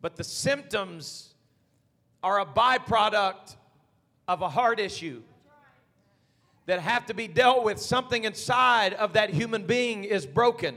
But 0.00 0.16
the 0.16 0.24
symptoms 0.24 1.34
are 2.22 2.40
a 2.40 2.46
byproduct 2.46 3.56
of 4.26 4.40
a 4.40 4.48
heart 4.48 4.80
issue 4.80 5.20
that 6.64 6.80
have 6.80 7.04
to 7.04 7.12
be 7.12 7.28
dealt 7.28 7.64
with. 7.64 7.78
Something 7.78 8.24
inside 8.24 8.94
of 8.94 9.12
that 9.12 9.28
human 9.28 9.66
being 9.66 10.04
is 10.04 10.24
broken 10.24 10.74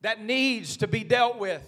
that 0.00 0.20
needs 0.20 0.78
to 0.78 0.88
be 0.88 1.04
dealt 1.04 1.38
with. 1.38 1.62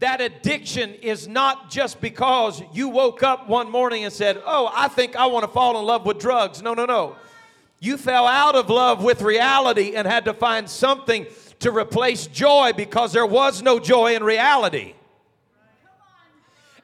That 0.00 0.20
addiction 0.20 0.94
is 0.94 1.28
not 1.28 1.70
just 1.70 2.00
because 2.00 2.60
you 2.72 2.88
woke 2.88 3.22
up 3.22 3.48
one 3.48 3.70
morning 3.70 4.02
and 4.02 4.12
said, 4.12 4.42
Oh, 4.44 4.68
I 4.74 4.88
think 4.88 5.14
I 5.14 5.26
want 5.26 5.44
to 5.44 5.52
fall 5.52 5.78
in 5.78 5.86
love 5.86 6.04
with 6.04 6.18
drugs. 6.18 6.60
No, 6.60 6.74
no, 6.74 6.86
no. 6.86 7.14
You 7.82 7.96
fell 7.96 8.28
out 8.28 8.54
of 8.54 8.70
love 8.70 9.02
with 9.02 9.22
reality 9.22 9.96
and 9.96 10.06
had 10.06 10.26
to 10.26 10.34
find 10.34 10.70
something 10.70 11.26
to 11.58 11.72
replace 11.72 12.28
joy 12.28 12.70
because 12.76 13.12
there 13.12 13.26
was 13.26 13.60
no 13.60 13.80
joy 13.80 14.14
in 14.14 14.22
reality. 14.22 14.94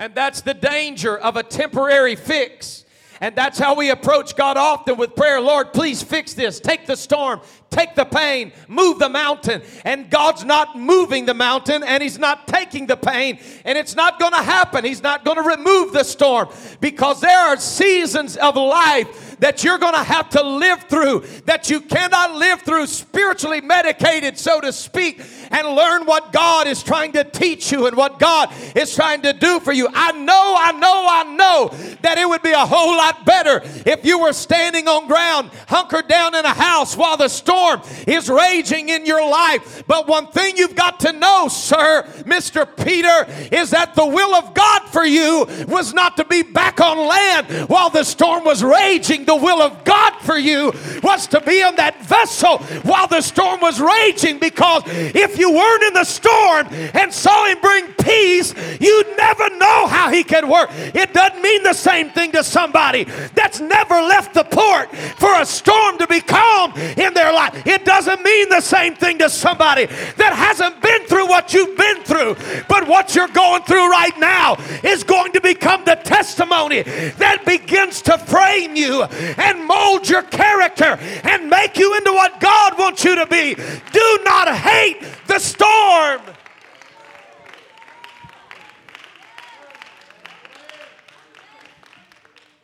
And 0.00 0.12
that's 0.12 0.40
the 0.40 0.54
danger 0.54 1.16
of 1.16 1.36
a 1.36 1.44
temporary 1.44 2.16
fix 2.16 2.84
and 3.20 3.34
that's 3.34 3.58
how 3.58 3.74
we 3.74 3.90
approach 3.90 4.36
God 4.36 4.56
often 4.56 4.96
with 4.96 5.16
prayer. 5.16 5.40
Lord, 5.40 5.72
please 5.72 6.02
fix 6.02 6.34
this. 6.34 6.60
Take 6.60 6.86
the 6.86 6.96
storm, 6.96 7.40
take 7.70 7.94
the 7.94 8.04
pain, 8.04 8.52
move 8.66 8.98
the 8.98 9.08
mountain. 9.08 9.62
And 9.84 10.10
God's 10.10 10.44
not 10.44 10.78
moving 10.78 11.26
the 11.26 11.34
mountain 11.34 11.82
and 11.82 12.02
He's 12.02 12.18
not 12.18 12.48
taking 12.48 12.86
the 12.86 12.96
pain. 12.96 13.38
And 13.64 13.76
it's 13.76 13.94
not 13.94 14.18
going 14.18 14.32
to 14.32 14.42
happen. 14.42 14.84
He's 14.84 15.02
not 15.02 15.24
going 15.24 15.36
to 15.36 15.42
remove 15.42 15.92
the 15.92 16.04
storm 16.04 16.48
because 16.80 17.20
there 17.20 17.38
are 17.38 17.56
seasons 17.56 18.36
of 18.36 18.56
life 18.56 19.36
that 19.40 19.62
you're 19.62 19.78
going 19.78 19.94
to 19.94 20.02
have 20.02 20.28
to 20.30 20.42
live 20.42 20.84
through 20.84 21.24
that 21.44 21.70
you 21.70 21.80
cannot 21.80 22.34
live 22.34 22.62
through 22.62 22.86
spiritually 22.86 23.60
medicated, 23.60 24.36
so 24.36 24.60
to 24.60 24.72
speak, 24.72 25.22
and 25.50 25.68
learn 25.68 26.04
what 26.04 26.32
God 26.32 26.66
is 26.66 26.82
trying 26.82 27.12
to 27.12 27.24
teach 27.24 27.70
you 27.70 27.86
and 27.86 27.96
what 27.96 28.18
God 28.18 28.52
is 28.74 28.94
trying 28.94 29.22
to 29.22 29.32
do 29.32 29.60
for 29.60 29.72
you. 29.72 29.88
I 29.92 30.12
know, 30.12 30.56
I 30.58 30.72
know, 30.72 31.06
I 31.08 31.34
know 31.36 31.96
that 32.02 32.18
it 32.18 32.28
would 32.28 32.42
be 32.42 32.52
a 32.52 32.66
whole 32.66 32.96
lot 32.96 33.24
better 33.24 33.62
if 33.86 34.04
you 34.04 34.20
were 34.20 34.32
standing 34.32 34.88
on 34.88 35.06
ground, 35.06 35.50
hunkered 35.68 36.08
down 36.08 36.34
in 36.34 36.44
a 36.44 36.54
house 36.54 36.96
while 36.96 37.16
the 37.16 37.28
storm 37.28 37.57
storm 37.58 37.82
is 38.06 38.28
raging 38.28 38.88
in 38.88 39.06
your 39.06 39.28
life. 39.28 39.84
But 39.86 40.06
one 40.06 40.28
thing 40.28 40.56
you've 40.56 40.76
got 40.76 41.00
to 41.00 41.12
know, 41.12 41.48
sir, 41.48 42.04
Mr. 42.24 42.66
Peter, 42.84 43.26
is 43.54 43.70
that 43.70 43.94
the 43.94 44.06
will 44.06 44.34
of 44.34 44.54
God 44.54 44.82
for 44.90 45.04
you 45.04 45.46
was 45.66 45.92
not 45.92 46.16
to 46.18 46.24
be 46.24 46.42
back 46.42 46.80
on 46.80 46.98
land 46.98 47.68
while 47.68 47.90
the 47.90 48.04
storm 48.04 48.44
was 48.44 48.62
raging. 48.62 49.24
The 49.24 49.36
will 49.36 49.60
of 49.60 49.84
God 49.84 50.14
for 50.20 50.38
you 50.38 50.72
was 51.02 51.26
to 51.28 51.40
be 51.40 51.60
in 51.60 51.76
that 51.76 52.02
vessel 52.04 52.58
while 52.82 53.06
the 53.06 53.20
storm 53.20 53.60
was 53.60 53.80
raging 53.80 54.38
because 54.38 54.82
if 54.86 55.38
you 55.38 55.52
weren't 55.52 55.82
in 55.84 55.94
the 55.94 56.04
storm 56.04 56.68
and 56.94 57.12
saw 57.12 57.46
him 57.46 57.60
bring 57.60 57.86
peace, 57.94 58.54
you'd 58.80 59.16
never 59.16 59.50
know 59.56 59.86
how 59.86 60.10
he 60.10 60.22
could 60.22 60.48
work. 60.48 60.70
It 60.72 61.12
doesn't 61.12 61.42
mean 61.42 61.62
the 61.62 61.72
same 61.72 62.10
thing 62.10 62.32
to 62.32 62.44
somebody 62.44 63.04
that's 63.34 63.60
never 63.60 63.94
left 63.94 64.34
the 64.34 64.44
port 64.44 64.94
for 65.16 65.40
a 65.40 65.44
storm 65.44 65.98
to 65.98 66.06
be 66.06 66.20
calm 66.20 66.72
in 66.76 67.14
their 67.14 67.32
life. 67.32 67.47
It 67.66 67.84
doesn't 67.84 68.22
mean 68.22 68.48
the 68.48 68.60
same 68.60 68.94
thing 68.94 69.18
to 69.18 69.30
somebody 69.30 69.86
that 69.86 70.32
hasn't 70.32 70.80
been 70.80 71.06
through 71.06 71.26
what 71.26 71.52
you've 71.52 71.76
been 71.76 72.02
through. 72.02 72.36
But 72.68 72.88
what 72.88 73.14
you're 73.14 73.28
going 73.28 73.62
through 73.62 73.90
right 73.90 74.18
now 74.18 74.56
is 74.82 75.04
going 75.04 75.32
to 75.32 75.40
become 75.40 75.84
the 75.84 75.96
testimony 75.96 76.82
that 76.82 77.44
begins 77.44 78.02
to 78.02 78.18
frame 78.18 78.76
you 78.76 79.02
and 79.02 79.64
mold 79.66 80.08
your 80.08 80.22
character 80.22 80.98
and 81.24 81.48
make 81.50 81.78
you 81.78 81.96
into 81.96 82.12
what 82.12 82.40
God 82.40 82.78
wants 82.78 83.04
you 83.04 83.14
to 83.16 83.26
be. 83.26 83.54
Do 83.54 84.18
not 84.24 84.54
hate 84.54 85.00
the 85.26 85.38
storm. 85.38 86.20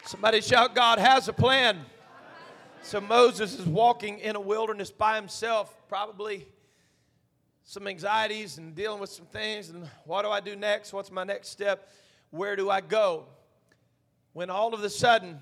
Somebody 0.05 0.41
shout, 0.43 0.75
God 0.75 0.99
has 0.99 1.29
a 1.29 1.33
plan. 1.33 1.79
So 2.85 3.01
Moses 3.01 3.59
is 3.59 3.65
walking 3.65 4.19
in 4.19 4.37
a 4.37 4.41
wilderness 4.41 4.91
by 4.91 5.17
himself, 5.17 5.75
probably 5.89 6.47
some 7.63 7.89
anxieties 7.89 8.59
and 8.59 8.75
dealing 8.75 9.01
with 9.01 9.09
some 9.09 9.25
things. 9.25 9.71
And 9.71 9.89
what 10.05 10.21
do 10.21 10.29
I 10.29 10.41
do 10.41 10.55
next? 10.55 10.93
What's 10.93 11.11
my 11.11 11.25
next 11.25 11.49
step? 11.49 11.89
Where 12.29 12.57
do 12.57 12.69
I 12.69 12.83
go? 12.83 13.25
When 14.35 14.51
all 14.51 14.75
of 14.75 14.85
a 14.85 14.91
sudden, 14.91 15.41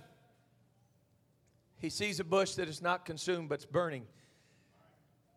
he 1.79 1.91
sees 1.91 2.21
a 2.21 2.25
bush 2.25 2.53
that 2.53 2.69
is 2.69 2.81
not 2.81 3.05
consumed 3.05 3.49
but 3.49 3.57
it's 3.57 3.65
burning. 3.65 4.07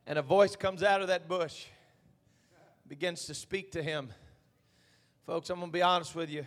And 0.05 0.19
a 0.19 0.21
voice 0.21 0.55
comes 0.55 0.83
out 0.83 1.01
of 1.01 1.07
that 1.07 1.27
bush, 1.27 1.65
begins 2.87 3.25
to 3.25 3.33
speak 3.33 3.71
to 3.71 3.81
him. 3.81 4.13
Folks, 5.25 5.49
I'm 5.49 5.57
going 5.57 5.71
to 5.71 5.73
be 5.73 5.81
honest 5.81 6.13
with 6.13 6.29
you, 6.29 6.45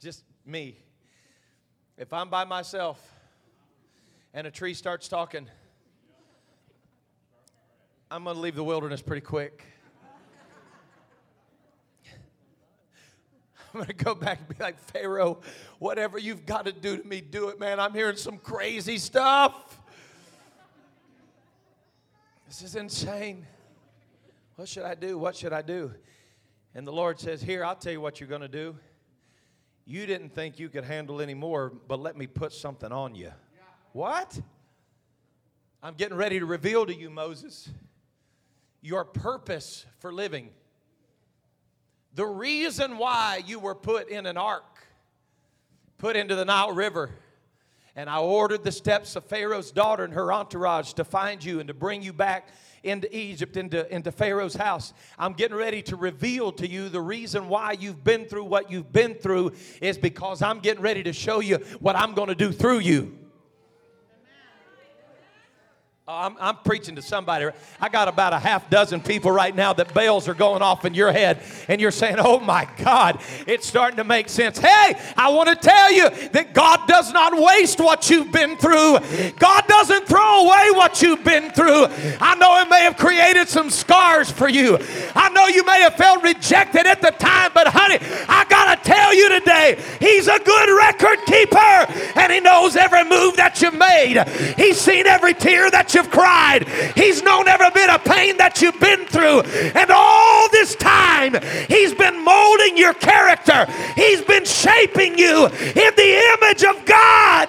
just 0.00 0.24
me. 0.44 0.80
If 1.96 2.12
I'm 2.12 2.28
by 2.28 2.44
myself 2.44 3.15
and 4.36 4.46
a 4.46 4.50
tree 4.50 4.74
starts 4.74 5.08
talking, 5.08 5.48
I'm 8.10 8.24
going 8.24 8.36
to 8.36 8.40
leave 8.40 8.54
the 8.54 8.62
wilderness 8.62 9.00
pretty 9.00 9.22
quick. 9.22 9.64
I'm 13.72 13.80
going 13.80 13.86
to 13.86 13.94
go 13.94 14.14
back 14.14 14.40
and 14.40 14.48
be 14.48 14.62
like, 14.62 14.78
Pharaoh, 14.78 15.40
whatever 15.78 16.18
you've 16.18 16.44
got 16.44 16.66
to 16.66 16.72
do 16.72 16.98
to 16.98 17.08
me, 17.08 17.22
do 17.22 17.48
it, 17.48 17.58
man. 17.58 17.80
I'm 17.80 17.94
hearing 17.94 18.16
some 18.16 18.36
crazy 18.36 18.98
stuff. 18.98 19.80
This 22.46 22.60
is 22.60 22.76
insane. 22.76 23.46
What 24.56 24.68
should 24.68 24.84
I 24.84 24.94
do? 24.94 25.16
What 25.16 25.34
should 25.34 25.54
I 25.54 25.62
do? 25.62 25.94
And 26.74 26.86
the 26.86 26.92
Lord 26.92 27.18
says, 27.18 27.40
Here, 27.40 27.64
I'll 27.64 27.74
tell 27.74 27.92
you 27.92 28.02
what 28.02 28.20
you're 28.20 28.28
going 28.28 28.42
to 28.42 28.48
do. 28.48 28.76
You 29.86 30.04
didn't 30.04 30.34
think 30.34 30.58
you 30.58 30.68
could 30.68 30.84
handle 30.84 31.22
any 31.22 31.34
more, 31.34 31.72
but 31.88 32.00
let 32.00 32.18
me 32.18 32.26
put 32.26 32.52
something 32.52 32.92
on 32.92 33.14
you. 33.14 33.32
What? 33.96 34.38
I'm 35.82 35.94
getting 35.94 36.18
ready 36.18 36.38
to 36.38 36.44
reveal 36.44 36.84
to 36.84 36.94
you, 36.94 37.08
Moses, 37.08 37.66
your 38.82 39.06
purpose 39.06 39.86
for 40.00 40.12
living. 40.12 40.50
The 42.14 42.26
reason 42.26 42.98
why 42.98 43.42
you 43.46 43.58
were 43.58 43.74
put 43.74 44.10
in 44.10 44.26
an 44.26 44.36
ark, 44.36 44.86
put 45.96 46.14
into 46.14 46.34
the 46.34 46.44
Nile 46.44 46.72
River, 46.72 47.08
and 47.94 48.10
I 48.10 48.18
ordered 48.18 48.64
the 48.64 48.70
steps 48.70 49.16
of 49.16 49.24
Pharaoh's 49.24 49.72
daughter 49.72 50.04
and 50.04 50.12
her 50.12 50.30
entourage 50.30 50.92
to 50.92 51.02
find 51.02 51.42
you 51.42 51.60
and 51.60 51.68
to 51.68 51.72
bring 51.72 52.02
you 52.02 52.12
back 52.12 52.48
into 52.82 53.08
Egypt, 53.16 53.56
into, 53.56 53.90
into 53.90 54.12
Pharaoh's 54.12 54.56
house. 54.56 54.92
I'm 55.18 55.32
getting 55.32 55.56
ready 55.56 55.80
to 55.80 55.96
reveal 55.96 56.52
to 56.52 56.68
you 56.68 56.90
the 56.90 57.00
reason 57.00 57.48
why 57.48 57.72
you've 57.72 58.04
been 58.04 58.26
through 58.26 58.44
what 58.44 58.70
you've 58.70 58.92
been 58.92 59.14
through 59.14 59.52
is 59.80 59.96
because 59.96 60.42
I'm 60.42 60.60
getting 60.60 60.82
ready 60.82 61.02
to 61.04 61.14
show 61.14 61.40
you 61.40 61.56
what 61.80 61.96
I'm 61.96 62.12
going 62.12 62.28
to 62.28 62.34
do 62.34 62.52
through 62.52 62.80
you. 62.80 63.20
I'm, 66.08 66.36
I'm, 66.38 66.54
preaching 66.58 66.94
to 66.94 67.02
somebody. 67.02 67.48
I 67.80 67.88
got 67.88 68.06
about 68.06 68.32
a 68.32 68.38
half 68.38 68.70
dozen 68.70 69.00
people 69.00 69.32
right 69.32 69.52
now 69.52 69.72
that 69.72 69.92
bells 69.92 70.28
are 70.28 70.34
going 70.34 70.62
off 70.62 70.84
in 70.84 70.94
your 70.94 71.10
head, 71.10 71.42
and 71.66 71.80
you're 71.80 71.90
saying, 71.90 72.18
Oh 72.20 72.38
my 72.38 72.68
God, 72.76 73.18
it's 73.48 73.66
starting 73.66 73.96
to 73.96 74.04
make 74.04 74.28
sense. 74.28 74.56
Hey, 74.56 74.94
I 75.16 75.30
want 75.30 75.48
to 75.48 75.56
tell 75.56 75.90
you 75.90 76.08
that 76.28 76.54
God 76.54 76.86
does 76.86 77.12
not 77.12 77.36
waste 77.36 77.80
what 77.80 78.08
you've 78.08 78.30
been 78.30 78.56
through, 78.56 78.98
God 79.40 79.66
doesn't 79.66 80.06
throw 80.06 80.44
away 80.44 80.70
what 80.74 81.02
you've 81.02 81.24
been 81.24 81.50
through. 81.50 81.86
I 82.20 82.36
know 82.36 82.60
it 82.60 82.68
may 82.70 82.82
have 82.82 82.96
created 82.96 83.48
some 83.48 83.68
scars 83.68 84.30
for 84.30 84.48
you, 84.48 84.78
I 85.16 85.28
know 85.30 85.48
you 85.48 85.64
may 85.64 85.80
have 85.80 85.94
felt 85.94 86.22
rejected 86.22 86.86
at 86.86 87.02
the 87.02 87.10
time, 87.10 87.50
but 87.52 87.66
honey, 87.66 87.98
I 88.28 88.46
got 88.48 88.76
to 88.76 88.88
tell 88.88 89.12
you 89.12 89.40
today, 89.40 89.82
He's 89.98 90.28
a 90.28 90.38
good 90.38 90.76
record 90.76 91.18
keeper, 91.26 92.14
and 92.14 92.32
He 92.32 92.38
knows 92.38 92.76
every 92.76 93.02
move 93.02 93.34
that 93.38 93.60
you 93.60 93.72
made, 93.72 94.22
He's 94.56 94.80
seen 94.80 95.06
every 95.08 95.34
tear 95.34 95.68
that 95.68 95.94
you 95.95 95.95
you've 95.96 96.10
cried. 96.10 96.68
He's 96.94 97.22
known 97.22 97.48
every 97.48 97.70
bit 97.70 97.90
of 97.90 98.04
pain 98.04 98.36
that 98.36 98.60
you've 98.62 98.78
been 98.78 99.06
through. 99.06 99.40
And 99.40 99.90
all 99.90 100.48
this 100.50 100.76
time, 100.76 101.34
He's 101.68 101.94
been 101.94 102.22
molding 102.22 102.76
your 102.76 102.94
character, 102.94 103.66
He's 103.96 104.22
been 104.22 104.44
shaping 104.44 105.18
you 105.18 105.46
in 105.46 105.92
the 105.96 106.36
image 106.38 106.62
of 106.62 106.84
God. 106.84 107.48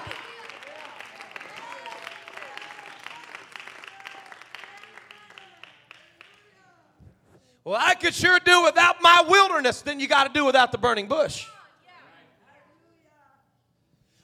Well, 7.64 7.78
I 7.78 7.96
could 7.96 8.14
sure 8.14 8.40
do 8.40 8.64
without 8.64 9.02
my 9.02 9.26
wilderness. 9.28 9.82
Then 9.82 10.00
you 10.00 10.08
got 10.08 10.26
to 10.26 10.34
do 10.34 10.46
without 10.46 10.72
the 10.72 10.78
burning 10.78 11.10
bush. 11.10 11.46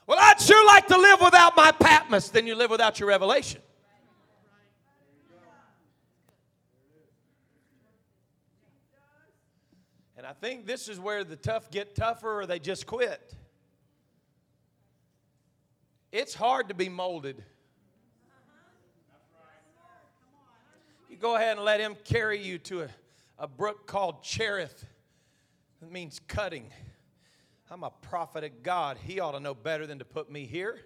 Well, 0.06 0.16
I'd 0.18 0.40
sure 0.40 0.64
like 0.66 0.86
to 0.86 0.96
live 0.96 1.20
without 1.20 1.54
my 1.54 1.70
Patmos. 1.72 2.30
Then 2.30 2.46
you 2.46 2.54
live 2.54 2.70
without 2.70 2.98
your 2.98 3.10
revelation. 3.10 3.60
I 10.34 10.46
think 10.46 10.66
this 10.66 10.88
is 10.88 10.98
where 10.98 11.22
the 11.22 11.36
tough 11.36 11.70
get 11.70 11.94
tougher 11.94 12.40
or 12.40 12.44
they 12.44 12.58
just 12.58 12.86
quit. 12.86 13.36
It's 16.10 16.34
hard 16.34 16.68
to 16.70 16.74
be 16.74 16.88
molded. 16.88 17.44
You 21.08 21.16
go 21.16 21.36
ahead 21.36 21.56
and 21.56 21.64
let 21.64 21.78
him 21.78 21.94
carry 22.04 22.42
you 22.42 22.58
to 22.58 22.82
a, 22.82 22.88
a 23.38 23.46
brook 23.46 23.86
called 23.86 24.24
Cherith. 24.24 24.84
It 25.80 25.92
means 25.92 26.20
cutting. 26.26 26.72
I'm 27.70 27.84
a 27.84 27.90
prophet 27.90 28.42
of 28.42 28.64
God. 28.64 28.98
He 29.04 29.20
ought 29.20 29.32
to 29.32 29.40
know 29.40 29.54
better 29.54 29.86
than 29.86 30.00
to 30.00 30.04
put 30.04 30.28
me 30.30 30.46
here. 30.46 30.80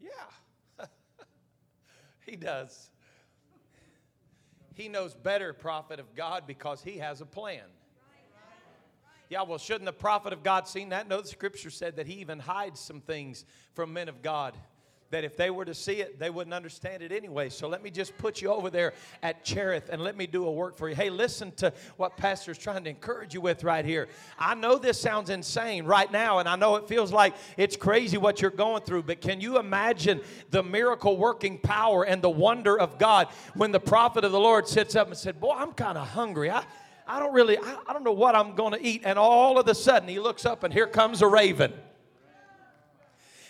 Yeah, 0.00 0.86
he 2.26 2.34
does. 2.34 2.90
He 4.74 4.88
knows 4.88 5.14
better, 5.14 5.52
prophet 5.52 6.00
of 6.00 6.16
God, 6.16 6.48
because 6.48 6.82
he 6.82 6.98
has 6.98 7.20
a 7.20 7.26
plan. 7.26 7.62
Yeah, 9.30 9.42
well, 9.42 9.58
shouldn't 9.58 9.84
the 9.84 9.92
prophet 9.92 10.32
of 10.32 10.42
God 10.42 10.66
seen 10.66 10.88
that? 10.88 11.06
No, 11.06 11.20
the 11.20 11.28
scripture 11.28 11.70
said 11.70 11.96
that 11.96 12.06
he 12.06 12.14
even 12.14 12.38
hides 12.38 12.80
some 12.80 13.00
things 13.00 13.44
from 13.74 13.92
men 13.92 14.08
of 14.08 14.22
God. 14.22 14.54
That 15.10 15.24
if 15.24 15.38
they 15.38 15.48
were 15.48 15.64
to 15.64 15.74
see 15.74 16.02
it, 16.02 16.18
they 16.18 16.28
wouldn't 16.28 16.52
understand 16.52 17.02
it 17.02 17.12
anyway. 17.12 17.48
So 17.48 17.66
let 17.66 17.82
me 17.82 17.90
just 17.90 18.16
put 18.18 18.42
you 18.42 18.50
over 18.52 18.68
there 18.68 18.92
at 19.22 19.42
Cherith 19.42 19.88
and 19.90 20.02
let 20.02 20.18
me 20.18 20.26
do 20.26 20.46
a 20.46 20.52
work 20.52 20.76
for 20.76 20.86
you. 20.88 20.94
Hey, 20.94 21.08
listen 21.08 21.50
to 21.56 21.72
what 21.96 22.18
Pastor's 22.18 22.58
trying 22.58 22.84
to 22.84 22.90
encourage 22.90 23.32
you 23.32 23.40
with 23.40 23.64
right 23.64 23.86
here. 23.86 24.08
I 24.38 24.54
know 24.54 24.76
this 24.76 25.00
sounds 25.00 25.30
insane 25.30 25.86
right 25.86 26.12
now, 26.12 26.40
and 26.40 26.48
I 26.48 26.56
know 26.56 26.76
it 26.76 26.88
feels 26.88 27.10
like 27.10 27.34
it's 27.56 27.74
crazy 27.74 28.18
what 28.18 28.42
you're 28.42 28.50
going 28.50 28.82
through, 28.82 29.04
but 29.04 29.22
can 29.22 29.40
you 29.40 29.58
imagine 29.58 30.20
the 30.50 30.62
miracle 30.62 31.16
working 31.16 31.58
power 31.58 32.04
and 32.04 32.20
the 32.20 32.30
wonder 32.30 32.78
of 32.78 32.98
God 32.98 33.28
when 33.54 33.72
the 33.72 33.80
prophet 33.80 34.24
of 34.24 34.32
the 34.32 34.40
Lord 34.40 34.68
sits 34.68 34.94
up 34.94 35.06
and 35.06 35.16
said, 35.16 35.40
Boy, 35.40 35.54
I'm 35.56 35.72
kind 35.72 35.96
of 35.96 36.06
hungry. 36.08 36.50
I, 36.50 36.64
I 37.08 37.18
don't 37.18 37.32
really, 37.32 37.56
I, 37.56 37.76
I 37.86 37.92
don't 37.92 38.04
know 38.04 38.12
what 38.12 38.34
I'm 38.34 38.54
going 38.54 38.72
to 38.72 38.84
eat. 38.84 39.02
And 39.04 39.18
all 39.18 39.58
of 39.58 39.66
a 39.66 39.74
sudden, 39.74 40.08
he 40.08 40.18
looks 40.18 40.44
up 40.44 40.62
and 40.62 40.72
here 40.72 40.86
comes 40.86 41.22
a 41.22 41.26
raven. 41.26 41.72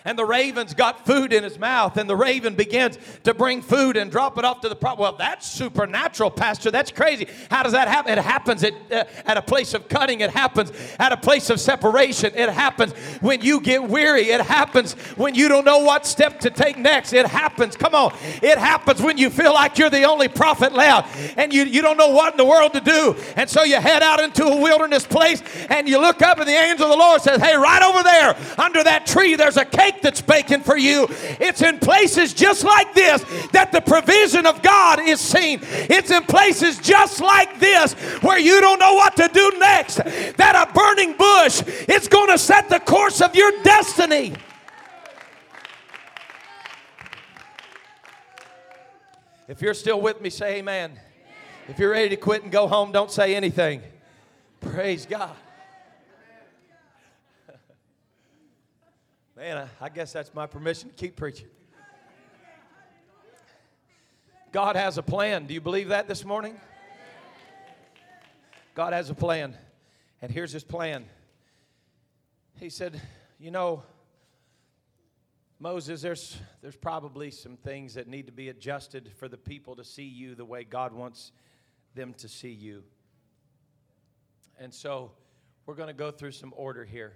And 0.05 0.19
the 0.19 0.25
raven's 0.25 0.75
got 0.75 1.05
food 1.05 1.33
in 1.33 1.43
his 1.43 1.59
mouth, 1.59 1.97
and 1.97 2.09
the 2.09 2.17
raven 2.17 2.55
begins 2.55 2.99
to 3.25 3.35
bring 3.35 3.63
food 3.63 3.97
and 3.97 4.11
drop 4.11 4.39
it 4.39 4.45
off 4.45 4.61
to 4.61 4.69
the 4.69 4.77
prophet. 4.77 5.01
Well, 5.01 5.17
that's 5.19 5.47
supernatural, 5.47 6.31
Pastor. 6.31 6.71
That's 6.71 6.91
crazy. 6.91 7.27
How 7.51 7.63
does 7.63 7.73
that 7.73 7.89
happen? 7.89 8.13
It 8.13 8.19
happens 8.19 8.63
at, 8.63 8.75
uh, 8.93 9.05
at 9.27 9.37
a 9.37 9.43
place 9.43 9.75
of 9.75 9.89
cutting, 9.89 10.21
it 10.21 10.31
happens 10.31 10.73
at 10.99 11.13
a 11.13 11.17
place 11.17 11.51
of 11.51 11.61
separation, 11.61 12.33
it 12.35 12.49
happens 12.49 12.93
when 13.21 13.41
you 13.41 13.61
get 13.61 13.89
weary, 13.89 14.31
it 14.31 14.41
happens 14.41 14.93
when 15.17 15.35
you 15.35 15.49
don't 15.49 15.65
know 15.65 15.79
what 15.79 16.07
step 16.07 16.41
to 16.41 16.51
take 16.51 16.79
next. 16.79 17.13
It 17.13 17.27
happens, 17.27 17.77
come 17.77 17.95
on, 17.95 18.15
it 18.43 18.59
happens 18.59 19.03
when 19.03 19.19
you 19.19 19.31
feel 19.31 19.53
like 19.53 19.79
you're 19.79 19.91
the 19.91 20.05
only 20.05 20.29
prophet 20.29 20.73
left 20.73 21.17
and 21.37 21.53
you, 21.53 21.65
you 21.65 21.83
don't 21.83 21.97
know 21.97 22.11
what 22.11 22.35
in 22.35 22.37
the 22.37 22.45
world 22.45 22.73
to 22.75 22.81
do. 22.81 23.17
And 23.37 23.51
so 23.51 23.65
you 23.65 23.81
head 23.81 24.03
out 24.03 24.21
into 24.21 24.45
a 24.45 24.61
wilderness 24.61 25.07
place 25.07 25.43
and 25.71 25.89
you 25.89 26.01
look 26.01 26.23
up, 26.23 26.39
and 26.39 26.49
the 26.49 26.53
angel 26.53 26.87
of 26.87 26.93
the 26.93 26.97
Lord 26.97 27.21
says, 27.21 27.41
Hey, 27.41 27.57
right 27.57 27.83
over 27.83 28.03
there 28.03 28.37
under 28.59 28.85
that 28.85 29.07
tree, 29.07 29.35
there's 29.35 29.57
a 29.57 29.65
cave 29.65 29.88
cake 29.91 30.03
that's 30.03 30.21
baking 30.21 30.61
for 30.61 30.77
you. 30.77 31.07
It's 31.41 31.63
in 31.63 31.79
places 31.79 32.35
just 32.35 32.65
like 32.65 32.95
this 32.95 33.23
that 33.53 33.73
the 33.73 33.81
provision 33.81 34.47
of 34.47 34.63
God 34.63 35.01
is 35.01 35.21
seen. 35.21 35.61
It's 35.63 36.11
in 36.11 36.23
places 36.25 36.79
just 36.79 37.21
like 37.21 37.59
this 37.59 37.95
where 38.23 38.39
you 38.39 38.61
don't 38.61 38.79
know 38.79 38.95
what 38.95 39.17
to 39.17 39.29
do 39.33 39.53
next. 39.59 39.97
That 39.97 40.69
a 40.69 40.73
burning 40.73 41.17
bush 41.17 41.63
is 41.89 42.09
going 42.09 42.29
to 42.29 42.39
set 42.39 42.69
the 42.69 42.81
course 42.81 43.21
of 43.21 43.35
your 43.35 43.51
destiny. 43.63 44.35
If 49.47 49.63
you're 49.63 49.75
still 49.75 50.01
with 50.01 50.21
me, 50.21 50.29
say 50.29 50.59
amen. 50.59 50.91
amen. 50.91 51.03
If 51.69 51.79
you're 51.79 51.91
ready 51.91 52.11
to 52.11 52.17
quit 52.17 52.43
and 52.43 52.53
go 52.53 52.67
home, 52.69 52.93
don't 52.93 53.11
say 53.11 53.35
anything. 53.35 53.83
Praise 54.61 55.07
God. 55.07 55.35
Man, 59.39 59.69
I, 59.81 59.89
guess 59.89 60.13
that's 60.13 60.35
my 60.35 60.47
permission 60.47 60.89
to 60.89 60.95
keep 60.97 61.15
preaching. 61.15 61.47
God 64.51 64.75
has 64.75 64.99
a 64.99 65.03
plan. 65.03 65.47
Do 65.47 65.55
you 65.55 65.61
believe 65.61 65.91
that 65.91 66.09
this 66.09 66.25
morning? 66.25 66.61
God 68.75 68.95
has 68.95 69.11
a 69.11 69.15
plan. 69.15 69.57
And 70.21 70.33
here's 70.33 70.51
his 70.51 70.65
plan. 70.65 71.05
He 72.59 72.69
said, 72.69 73.01
You 73.39 73.53
know, 73.53 73.85
Moses, 75.61 76.03
there's, 76.03 76.37
there's 76.61 76.75
probably 76.75 77.31
some 77.31 77.57
things 77.59 77.95
that 77.95 78.09
need 78.09 78.27
to 78.27 78.33
be 78.33 78.49
adjusted 78.49 79.13
for 79.21 79.29
the 79.29 79.39
people 79.39 79.77
to 79.77 79.85
see 79.85 80.03
you 80.03 80.35
the 80.35 80.45
way 80.45 80.65
God 80.65 80.93
wants 80.93 81.31
them 81.95 82.13
to 82.15 82.27
see 82.27 82.51
you. 82.51 82.83
And 84.59 84.75
so 84.75 85.13
we're 85.65 85.77
going 85.77 85.87
to 85.87 85.93
go 85.93 86.11
through 86.11 86.33
some 86.33 86.53
order 86.57 86.85
here. 86.85 87.15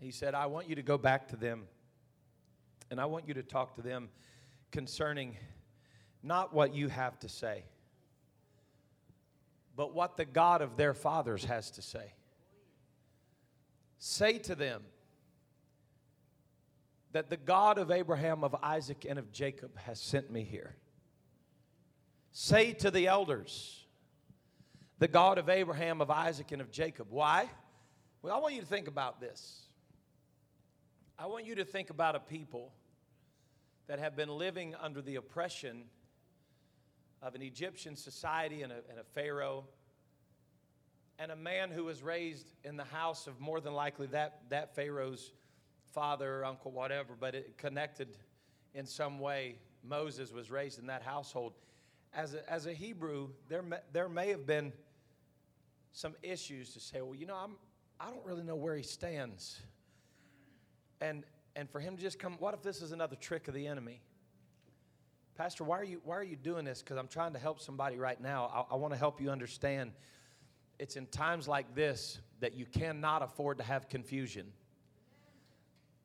He 0.00 0.10
said, 0.10 0.34
I 0.34 0.46
want 0.46 0.68
you 0.68 0.74
to 0.76 0.82
go 0.82 0.96
back 0.96 1.28
to 1.28 1.36
them 1.36 1.64
and 2.90 2.98
I 2.98 3.04
want 3.04 3.28
you 3.28 3.34
to 3.34 3.42
talk 3.42 3.74
to 3.76 3.82
them 3.82 4.08
concerning 4.72 5.36
not 6.22 6.54
what 6.54 6.74
you 6.74 6.88
have 6.88 7.18
to 7.20 7.28
say, 7.28 7.64
but 9.76 9.94
what 9.94 10.16
the 10.16 10.24
God 10.24 10.62
of 10.62 10.76
their 10.76 10.94
fathers 10.94 11.44
has 11.44 11.70
to 11.72 11.82
say. 11.82 12.14
Say 13.98 14.38
to 14.38 14.54
them 14.54 14.82
that 17.12 17.28
the 17.28 17.36
God 17.36 17.76
of 17.76 17.90
Abraham, 17.90 18.42
of 18.42 18.56
Isaac, 18.62 19.04
and 19.08 19.18
of 19.18 19.30
Jacob 19.32 19.76
has 19.78 20.00
sent 20.00 20.30
me 20.30 20.44
here. 20.44 20.76
Say 22.32 22.72
to 22.74 22.90
the 22.90 23.06
elders, 23.06 23.84
the 24.98 25.08
God 25.08 25.36
of 25.36 25.50
Abraham, 25.50 26.00
of 26.00 26.10
Isaac, 26.10 26.52
and 26.52 26.62
of 26.62 26.70
Jacob. 26.70 27.08
Why? 27.10 27.50
Well, 28.22 28.34
I 28.34 28.38
want 28.38 28.54
you 28.54 28.60
to 28.60 28.66
think 28.66 28.88
about 28.88 29.20
this. 29.20 29.66
I 31.22 31.26
want 31.26 31.44
you 31.44 31.56
to 31.56 31.66
think 31.66 31.90
about 31.90 32.16
a 32.16 32.18
people 32.18 32.72
that 33.88 33.98
have 33.98 34.16
been 34.16 34.30
living 34.30 34.74
under 34.80 35.02
the 35.02 35.16
oppression 35.16 35.82
of 37.20 37.34
an 37.34 37.42
Egyptian 37.42 37.94
society 37.94 38.62
and 38.62 38.72
a, 38.72 38.76
and 38.88 38.98
a 38.98 39.04
Pharaoh, 39.04 39.66
and 41.18 41.30
a 41.30 41.36
man 41.36 41.72
who 41.72 41.84
was 41.84 42.02
raised 42.02 42.46
in 42.64 42.78
the 42.78 42.84
house 42.84 43.26
of 43.26 43.38
more 43.38 43.60
than 43.60 43.74
likely 43.74 44.06
that, 44.06 44.40
that 44.48 44.74
Pharaoh's 44.74 45.34
father, 45.92 46.42
uncle, 46.42 46.70
whatever, 46.70 47.12
but 47.20 47.34
it 47.34 47.58
connected 47.58 48.16
in 48.72 48.86
some 48.86 49.18
way. 49.18 49.56
Moses 49.84 50.32
was 50.32 50.50
raised 50.50 50.78
in 50.78 50.86
that 50.86 51.02
household. 51.02 51.52
As 52.14 52.32
a, 52.32 52.50
as 52.50 52.64
a 52.64 52.72
Hebrew, 52.72 53.28
there 53.46 53.60
may, 53.60 53.80
there 53.92 54.08
may 54.08 54.30
have 54.30 54.46
been 54.46 54.72
some 55.92 56.14
issues 56.22 56.72
to 56.72 56.80
say, 56.80 57.02
well, 57.02 57.14
you 57.14 57.26
know, 57.26 57.36
I'm, 57.36 57.56
I 58.00 58.06
don't 58.06 58.24
really 58.24 58.42
know 58.42 58.56
where 58.56 58.74
he 58.74 58.82
stands 58.82 59.60
and 61.00 61.24
and 61.56 61.68
for 61.68 61.80
him 61.80 61.96
to 61.96 62.02
just 62.02 62.18
come 62.18 62.36
what 62.38 62.54
if 62.54 62.62
this 62.62 62.82
is 62.82 62.92
another 62.92 63.16
trick 63.16 63.48
of 63.48 63.54
the 63.54 63.66
enemy? 63.66 64.00
Pastor 65.36 65.64
why 65.64 65.78
are 65.78 65.84
you 65.84 66.00
why 66.04 66.16
are 66.16 66.24
you 66.24 66.36
doing 66.36 66.64
this? 66.64 66.80
Because 66.80 66.96
i'm 66.96 67.08
trying 67.08 67.32
to 67.32 67.38
help 67.38 67.60
somebody 67.60 67.98
right 67.98 68.20
now. 68.20 68.66
I, 68.70 68.74
I 68.74 68.76
want 68.76 68.92
to 68.92 68.98
help 68.98 69.20
you 69.20 69.30
understand. 69.30 69.92
It's 70.78 70.96
in 70.96 71.06
times 71.06 71.46
like 71.46 71.74
this 71.74 72.20
that 72.40 72.54
you 72.54 72.64
cannot 72.64 73.22
afford 73.22 73.58
to 73.58 73.64
have 73.64 73.88
confusion. 73.88 74.46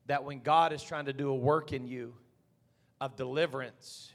That 0.06 0.24
when 0.24 0.40
god 0.40 0.72
is 0.72 0.82
trying 0.82 1.06
to 1.06 1.12
do 1.12 1.30
a 1.30 1.34
work 1.34 1.72
in 1.72 1.86
you 1.86 2.14
of 3.00 3.16
deliverance 3.16 4.12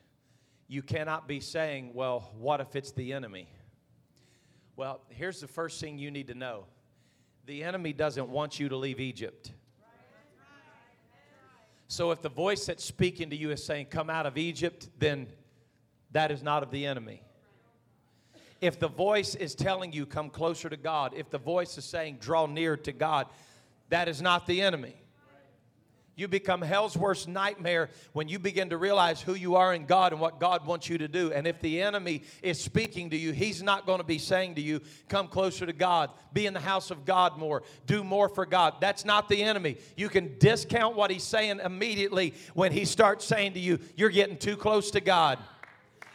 you 0.68 0.82
cannot 0.82 1.28
be 1.28 1.40
saying 1.40 1.92
well 1.94 2.32
what 2.38 2.62
if 2.62 2.76
it's 2.76 2.92
the 2.92 3.14
enemy? 3.14 3.48
Well 4.76 5.02
here's 5.10 5.40
the 5.40 5.48
first 5.48 5.80
thing 5.80 5.98
you 5.98 6.12
need 6.12 6.28
to 6.28 6.36
know. 6.36 6.66
The 7.46 7.64
enemy 7.64 7.94
doesn't 7.94 8.30
want 8.30 8.60
you 8.60 8.70
to 8.70 8.78
leave 8.78 9.00
egypt 9.00 9.52
so 11.92 12.12
if 12.12 12.22
the 12.22 12.30
voice 12.30 12.68
that's 12.68 12.86
speaking 12.86 13.32
to 13.32 13.36
you 13.36 13.52
is 13.52 13.62
saying, 13.62 13.88
Come 13.88 14.10
out 14.10 14.26
of 14.26 14.38
Egypt, 14.38 14.88
then 14.98 15.28
that 16.14 16.32
is 16.32 16.42
not 16.42 16.64
of 16.64 16.72
the 16.72 16.86
enemy. 16.86 17.22
If 18.62 18.80
the 18.80 18.88
voice 18.88 19.36
is 19.36 19.56
telling 19.56 19.92
you, 19.92 20.06
Come 20.06 20.30
closer 20.30 20.70
to 20.70 20.78
God, 20.78 21.14
if 21.14 21.30
the 21.30 21.38
voice 21.38 21.78
is 21.78 21.84
saying, 21.84 22.20
Draw 22.22 22.46
near 22.46 22.78
to 22.78 22.94
God, 22.94 23.28
that 23.90 24.08
is 24.08 24.22
not 24.22 24.48
the 24.48 24.62
enemy. 24.62 25.01
You 26.16 26.28
become 26.28 26.62
hell's 26.62 26.98
worst 26.98 27.28
nightmare 27.28 27.90
when 28.12 28.28
you 28.28 28.38
begin 28.38 28.70
to 28.70 28.78
realize 28.78 29.22
who 29.22 29.34
you 29.34 29.56
are 29.56 29.74
in 29.74 29.86
God 29.86 30.12
and 30.12 30.22
what 30.22 30.40
God 30.40 30.66
wants 30.66 30.90
you 30.90 30.98
to 30.98 31.08
do. 31.08 31.32
And 31.32 31.48
if 31.48 31.62
the 31.62 31.82
enemy 31.82 32.24
is 32.42 32.62
speaking 32.62 33.10
to 33.12 33.18
you, 33.18 33.32
he's 33.32 33.64
not 33.64 33.86
going 33.86 34.00
to 34.00 34.06
be 34.06 34.18
saying 34.18 34.56
to 34.56 34.62
you, 34.62 34.82
Come 35.08 35.28
closer 35.28 35.66
to 35.66 35.74
God, 35.74 36.12
be 36.34 36.46
in 36.46 36.54
the 36.54 36.60
house 36.60 36.92
of 36.92 37.06
God 37.06 37.38
more, 37.38 37.64
do 37.88 38.04
more 38.04 38.28
for 38.28 38.46
God. 38.46 38.76
That's 38.82 39.06
not 39.06 39.30
the 39.30 39.42
enemy. 39.42 39.78
You 39.96 40.10
can 40.10 40.38
discount 40.38 40.96
what 40.96 41.12
he's 41.12 41.24
saying 41.24 41.62
immediately 41.64 42.34
when 42.54 42.74
he 42.74 42.84
starts 42.84 43.26
saying 43.26 43.54
to 43.54 43.60
you, 43.60 43.80
You're 43.96 44.10
getting 44.10 44.38
too 44.38 44.58
close 44.58 44.92
to 44.92 45.02
God. 45.02 45.40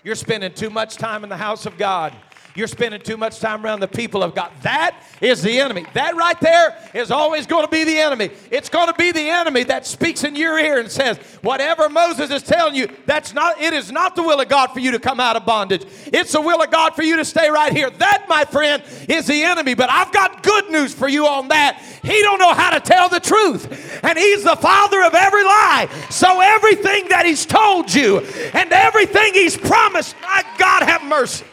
You're 0.04 0.14
spending 0.14 0.52
too 0.52 0.70
much 0.70 0.96
time 0.96 1.24
in 1.24 1.30
the 1.30 1.36
house 1.36 1.66
of 1.66 1.78
God. 1.78 2.14
You're 2.56 2.68
spending 2.68 3.02
too 3.02 3.18
much 3.18 3.38
time 3.38 3.64
around 3.64 3.80
the 3.80 3.88
people 3.88 4.22
of 4.22 4.34
God. 4.34 4.50
That 4.62 4.96
is 5.20 5.42
the 5.42 5.60
enemy. 5.60 5.84
That 5.92 6.16
right 6.16 6.40
there 6.40 6.74
is 6.94 7.10
always 7.10 7.46
going 7.46 7.66
to 7.66 7.70
be 7.70 7.84
the 7.84 7.98
enemy. 7.98 8.30
It's 8.50 8.70
going 8.70 8.86
to 8.86 8.94
be 8.94 9.12
the 9.12 9.28
enemy 9.28 9.64
that 9.64 9.86
speaks 9.86 10.24
in 10.24 10.34
your 10.34 10.58
ear 10.58 10.78
and 10.78 10.90
says, 10.90 11.18
whatever 11.42 11.90
Moses 11.90 12.30
is 12.30 12.42
telling 12.42 12.74
you, 12.74 12.88
that's 13.04 13.34
not, 13.34 13.60
it 13.60 13.74
is 13.74 13.92
not 13.92 14.16
the 14.16 14.22
will 14.22 14.40
of 14.40 14.48
God 14.48 14.68
for 14.68 14.80
you 14.80 14.92
to 14.92 14.98
come 14.98 15.20
out 15.20 15.36
of 15.36 15.44
bondage. 15.44 15.84
It's 16.06 16.32
the 16.32 16.40
will 16.40 16.62
of 16.62 16.70
God 16.70 16.94
for 16.94 17.02
you 17.02 17.16
to 17.16 17.24
stay 17.26 17.50
right 17.50 17.72
here. 17.72 17.90
That, 17.90 18.24
my 18.26 18.44
friend, 18.44 18.82
is 19.06 19.26
the 19.26 19.42
enemy. 19.42 19.74
But 19.74 19.90
I've 19.90 20.12
got 20.12 20.42
good 20.42 20.70
news 20.70 20.94
for 20.94 21.08
you 21.08 21.26
on 21.26 21.48
that. 21.48 21.82
He 22.02 22.22
don't 22.22 22.38
know 22.38 22.54
how 22.54 22.70
to 22.70 22.80
tell 22.80 23.10
the 23.10 23.20
truth. 23.20 24.02
And 24.02 24.16
he's 24.16 24.44
the 24.44 24.56
father 24.56 25.02
of 25.02 25.14
every 25.14 25.44
lie. 25.44 25.88
So 26.08 26.40
everything 26.40 27.08
that 27.08 27.26
he's 27.26 27.44
told 27.44 27.92
you 27.92 28.20
and 28.54 28.72
everything 28.72 29.34
he's 29.34 29.58
promised, 29.58 30.16
my 30.22 30.42
God 30.56 30.82
have 30.84 31.04
mercy. 31.04 31.44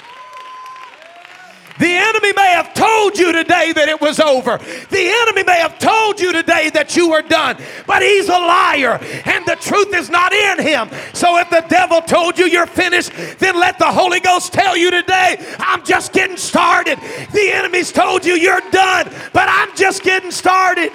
The 1.83 1.91
enemy 1.91 2.31
may 2.31 2.51
have 2.53 2.73
told 2.73 3.17
you 3.17 3.33
today 3.33 3.73
that 3.73 3.89
it 3.89 3.99
was 3.99 4.17
over. 4.21 4.57
The 4.57 5.13
enemy 5.21 5.43
may 5.43 5.59
have 5.59 5.79
told 5.79 6.17
you 6.17 6.31
today 6.31 6.69
that 6.69 6.95
you 6.95 7.09
were 7.09 7.21
done, 7.21 7.57
but 7.85 8.01
he's 8.01 8.29
a 8.29 8.31
liar 8.31 8.99
and 9.25 9.45
the 9.45 9.57
truth 9.59 9.93
is 9.93 10.09
not 10.09 10.31
in 10.31 10.61
him. 10.61 10.89
So 11.11 11.37
if 11.39 11.49
the 11.49 11.65
devil 11.67 11.99
told 11.99 12.39
you 12.39 12.45
you're 12.45 12.67
finished, 12.67 13.11
then 13.37 13.59
let 13.59 13.79
the 13.79 13.91
Holy 13.91 14.21
Ghost 14.21 14.53
tell 14.53 14.77
you 14.77 14.91
today, 14.91 15.35
I'm 15.59 15.83
just 15.83 16.13
getting 16.13 16.37
started. 16.37 16.99
The 17.33 17.51
enemy's 17.51 17.91
told 17.91 18.23
you 18.23 18.35
you're 18.35 18.63
done, 18.71 19.11
but 19.33 19.49
I'm 19.49 19.75
just 19.75 20.03
getting 20.03 20.31
started. 20.31 20.93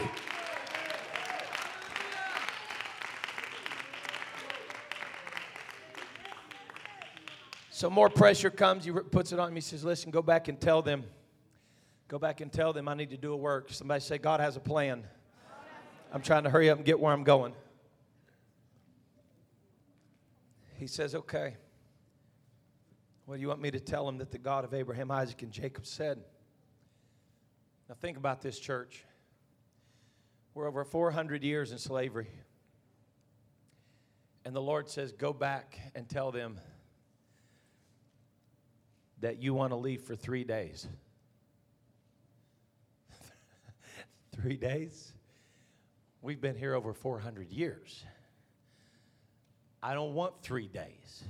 So 7.78 7.88
more 7.88 8.10
pressure 8.10 8.50
comes. 8.50 8.84
He 8.84 8.90
puts 8.90 9.30
it 9.30 9.38
on 9.38 9.50
me. 9.50 9.58
He 9.58 9.60
says, 9.60 9.84
"Listen, 9.84 10.10
go 10.10 10.20
back 10.20 10.48
and 10.48 10.60
tell 10.60 10.82
them. 10.82 11.04
Go 12.08 12.18
back 12.18 12.40
and 12.40 12.52
tell 12.52 12.72
them 12.72 12.88
I 12.88 12.94
need 12.94 13.10
to 13.10 13.16
do 13.16 13.32
a 13.32 13.36
work." 13.36 13.70
Somebody 13.70 14.00
say, 14.00 14.18
"God 14.18 14.40
has 14.40 14.56
a 14.56 14.60
plan." 14.60 15.08
I'm 16.10 16.20
trying 16.20 16.42
to 16.42 16.50
hurry 16.50 16.70
up 16.70 16.78
and 16.78 16.84
get 16.84 16.98
where 16.98 17.12
I'm 17.12 17.22
going. 17.22 17.54
He 20.74 20.88
says, 20.88 21.14
"Okay. 21.14 21.56
Well, 23.26 23.36
do 23.36 23.42
you 23.42 23.46
want 23.46 23.60
me 23.60 23.70
to 23.70 23.78
tell 23.78 24.04
them 24.06 24.18
that 24.18 24.32
the 24.32 24.38
God 24.38 24.64
of 24.64 24.74
Abraham, 24.74 25.12
Isaac, 25.12 25.40
and 25.42 25.52
Jacob 25.52 25.86
said?" 25.86 26.24
Now 27.88 27.94
think 27.94 28.16
about 28.16 28.42
this, 28.42 28.58
church. 28.58 29.04
We're 30.52 30.66
over 30.66 30.84
400 30.84 31.44
years 31.44 31.70
in 31.70 31.78
slavery. 31.78 32.28
And 34.44 34.52
the 34.56 34.62
Lord 34.62 34.88
says, 34.88 35.12
Go 35.12 35.32
back 35.32 35.78
and 35.94 36.08
tell 36.08 36.32
them 36.32 36.58
that 39.20 39.42
you 39.42 39.54
want 39.54 39.72
to 39.72 39.76
leave 39.76 40.02
for 40.02 40.14
three 40.14 40.44
days. 40.44 40.86
three 44.32 44.56
days? 44.56 45.12
We've 46.22 46.40
been 46.40 46.56
here 46.56 46.74
over 46.74 46.92
400 46.92 47.50
years. 47.50 48.04
I 49.82 49.94
don't 49.94 50.14
want 50.14 50.42
three 50.42 50.68
days. 50.68 51.24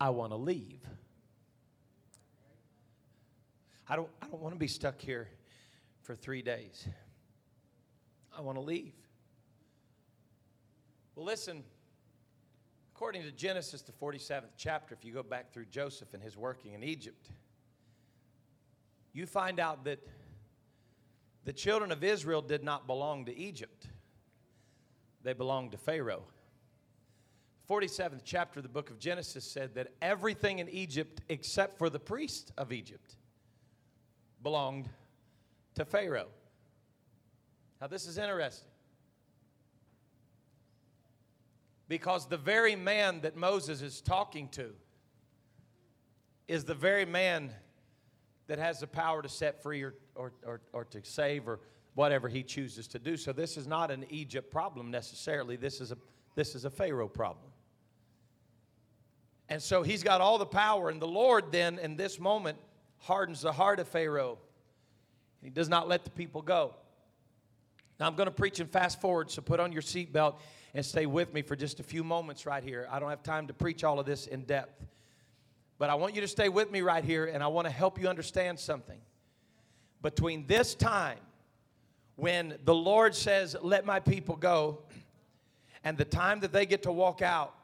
I 0.00 0.10
want 0.10 0.32
to 0.32 0.36
leave. 0.36 0.80
I 3.88 3.96
don't, 3.96 4.08
I 4.22 4.26
don't 4.26 4.40
want 4.40 4.54
to 4.54 4.58
be 4.58 4.68
stuck 4.68 5.00
here 5.00 5.28
for 6.02 6.14
three 6.14 6.42
days. 6.42 6.86
I 8.36 8.40
want 8.40 8.56
to 8.56 8.62
leave. 8.62 8.92
Well, 11.14 11.26
listen, 11.26 11.64
according 12.98 13.22
to 13.22 13.30
Genesis, 13.30 13.80
the 13.82 13.92
47th 13.92 14.50
chapter, 14.56 14.92
if 14.92 15.04
you 15.04 15.12
go 15.12 15.22
back 15.22 15.52
through 15.52 15.66
Joseph 15.66 16.14
and 16.14 16.20
his 16.20 16.36
working 16.36 16.72
in 16.74 16.82
Egypt, 16.82 17.28
you 19.12 19.24
find 19.24 19.60
out 19.60 19.84
that 19.84 20.00
the 21.44 21.52
children 21.52 21.92
of 21.92 22.02
Israel 22.02 22.42
did 22.42 22.64
not 22.64 22.88
belong 22.88 23.24
to 23.26 23.38
Egypt, 23.38 23.86
they 25.22 25.32
belonged 25.32 25.70
to 25.70 25.78
Pharaoh. 25.78 26.24
47th 27.70 28.22
chapter 28.24 28.58
of 28.58 28.64
the 28.64 28.68
book 28.68 28.90
of 28.90 28.98
Genesis 28.98 29.44
said 29.44 29.76
that 29.76 29.92
everything 30.02 30.58
in 30.58 30.68
Egypt 30.68 31.20
except 31.28 31.78
for 31.78 31.88
the 31.88 32.00
priest 32.00 32.50
of 32.58 32.72
Egypt 32.72 33.14
belonged 34.42 34.88
to 35.76 35.84
Pharaoh. 35.84 36.30
Now, 37.80 37.86
this 37.86 38.08
is 38.08 38.18
interesting. 38.18 38.66
Because 41.88 42.26
the 42.26 42.36
very 42.36 42.76
man 42.76 43.22
that 43.22 43.36
Moses 43.36 43.80
is 43.80 44.00
talking 44.00 44.48
to 44.50 44.70
is 46.46 46.64
the 46.64 46.74
very 46.74 47.06
man 47.06 47.52
that 48.46 48.58
has 48.58 48.80
the 48.80 48.86
power 48.86 49.22
to 49.22 49.28
set 49.28 49.62
free 49.62 49.82
or, 49.82 49.94
or, 50.14 50.32
or, 50.46 50.60
or, 50.72 50.84
to 50.84 51.00
save 51.02 51.48
or 51.48 51.60
whatever 51.94 52.28
he 52.28 52.42
chooses 52.42 52.86
to 52.88 52.98
do. 52.98 53.16
So 53.16 53.32
this 53.32 53.56
is 53.56 53.66
not 53.66 53.90
an 53.90 54.06
Egypt 54.10 54.50
problem 54.50 54.90
necessarily. 54.90 55.56
This 55.56 55.80
is 55.80 55.92
a, 55.92 55.98
this 56.34 56.54
is 56.54 56.64
a 56.64 56.70
Pharaoh 56.70 57.08
problem. 57.08 57.50
And 59.50 59.62
so 59.62 59.82
he's 59.82 60.02
got 60.02 60.20
all 60.20 60.38
the 60.38 60.46
power. 60.46 60.90
And 60.90 61.00
the 61.00 61.06
Lord 61.08 61.52
then, 61.52 61.78
in 61.78 61.96
this 61.96 62.18
moment, 62.18 62.58
hardens 62.98 63.40
the 63.40 63.52
heart 63.52 63.80
of 63.80 63.88
Pharaoh. 63.88 64.38
He 65.42 65.50
does 65.50 65.68
not 65.68 65.88
let 65.88 66.04
the 66.04 66.10
people 66.10 66.42
go. 66.42 66.74
Now, 67.98 68.06
I'm 68.06 68.14
going 68.14 68.26
to 68.26 68.32
preach 68.32 68.60
and 68.60 68.70
fast 68.70 69.00
forward, 69.00 69.30
so 69.30 69.42
put 69.42 69.58
on 69.58 69.72
your 69.72 69.82
seatbelt 69.82 70.36
and 70.74 70.84
stay 70.84 71.06
with 71.06 71.32
me 71.32 71.42
for 71.42 71.56
just 71.56 71.80
a 71.80 71.82
few 71.82 72.04
moments 72.04 72.46
right 72.46 72.62
here. 72.62 72.88
I 72.90 72.98
don't 72.98 73.10
have 73.10 73.22
time 73.22 73.46
to 73.46 73.54
preach 73.54 73.84
all 73.84 73.98
of 73.98 74.06
this 74.06 74.26
in 74.26 74.42
depth. 74.42 74.84
But 75.78 75.90
I 75.90 75.94
want 75.94 76.14
you 76.14 76.20
to 76.20 76.28
stay 76.28 76.48
with 76.48 76.70
me 76.70 76.80
right 76.80 77.04
here, 77.04 77.26
and 77.26 77.42
I 77.42 77.46
want 77.46 77.66
to 77.66 77.72
help 77.72 78.00
you 78.00 78.08
understand 78.08 78.58
something. 78.58 78.98
Between 80.02 80.46
this 80.46 80.74
time 80.74 81.18
when 82.16 82.58
the 82.64 82.74
Lord 82.74 83.14
says, 83.14 83.56
Let 83.62 83.86
my 83.86 84.00
people 84.00 84.36
go, 84.36 84.80
and 85.84 85.96
the 85.96 86.04
time 86.04 86.40
that 86.40 86.52
they 86.52 86.66
get 86.66 86.82
to 86.82 86.92
walk 86.92 87.22
out, 87.22 87.54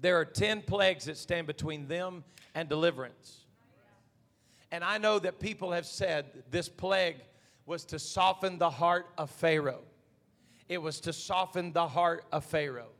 there 0.00 0.18
are 0.18 0.24
10 0.24 0.62
plagues 0.62 1.06
that 1.06 1.16
stand 1.16 1.46
between 1.46 1.88
them 1.88 2.22
and 2.54 2.68
deliverance. 2.68 3.44
And 4.70 4.84
I 4.84 4.98
know 4.98 5.18
that 5.18 5.40
people 5.40 5.72
have 5.72 5.86
said 5.86 6.26
this 6.50 6.68
plague 6.68 7.16
was 7.66 7.84
to 7.86 7.98
soften 7.98 8.58
the 8.58 8.70
heart 8.70 9.08
of 9.18 9.30
Pharaoh. 9.30 9.82
It 10.68 10.82
was 10.82 11.00
to 11.00 11.12
soften 11.12 11.72
the 11.72 11.88
heart 11.88 12.24
of 12.30 12.44
Pharaoh. 12.44 12.90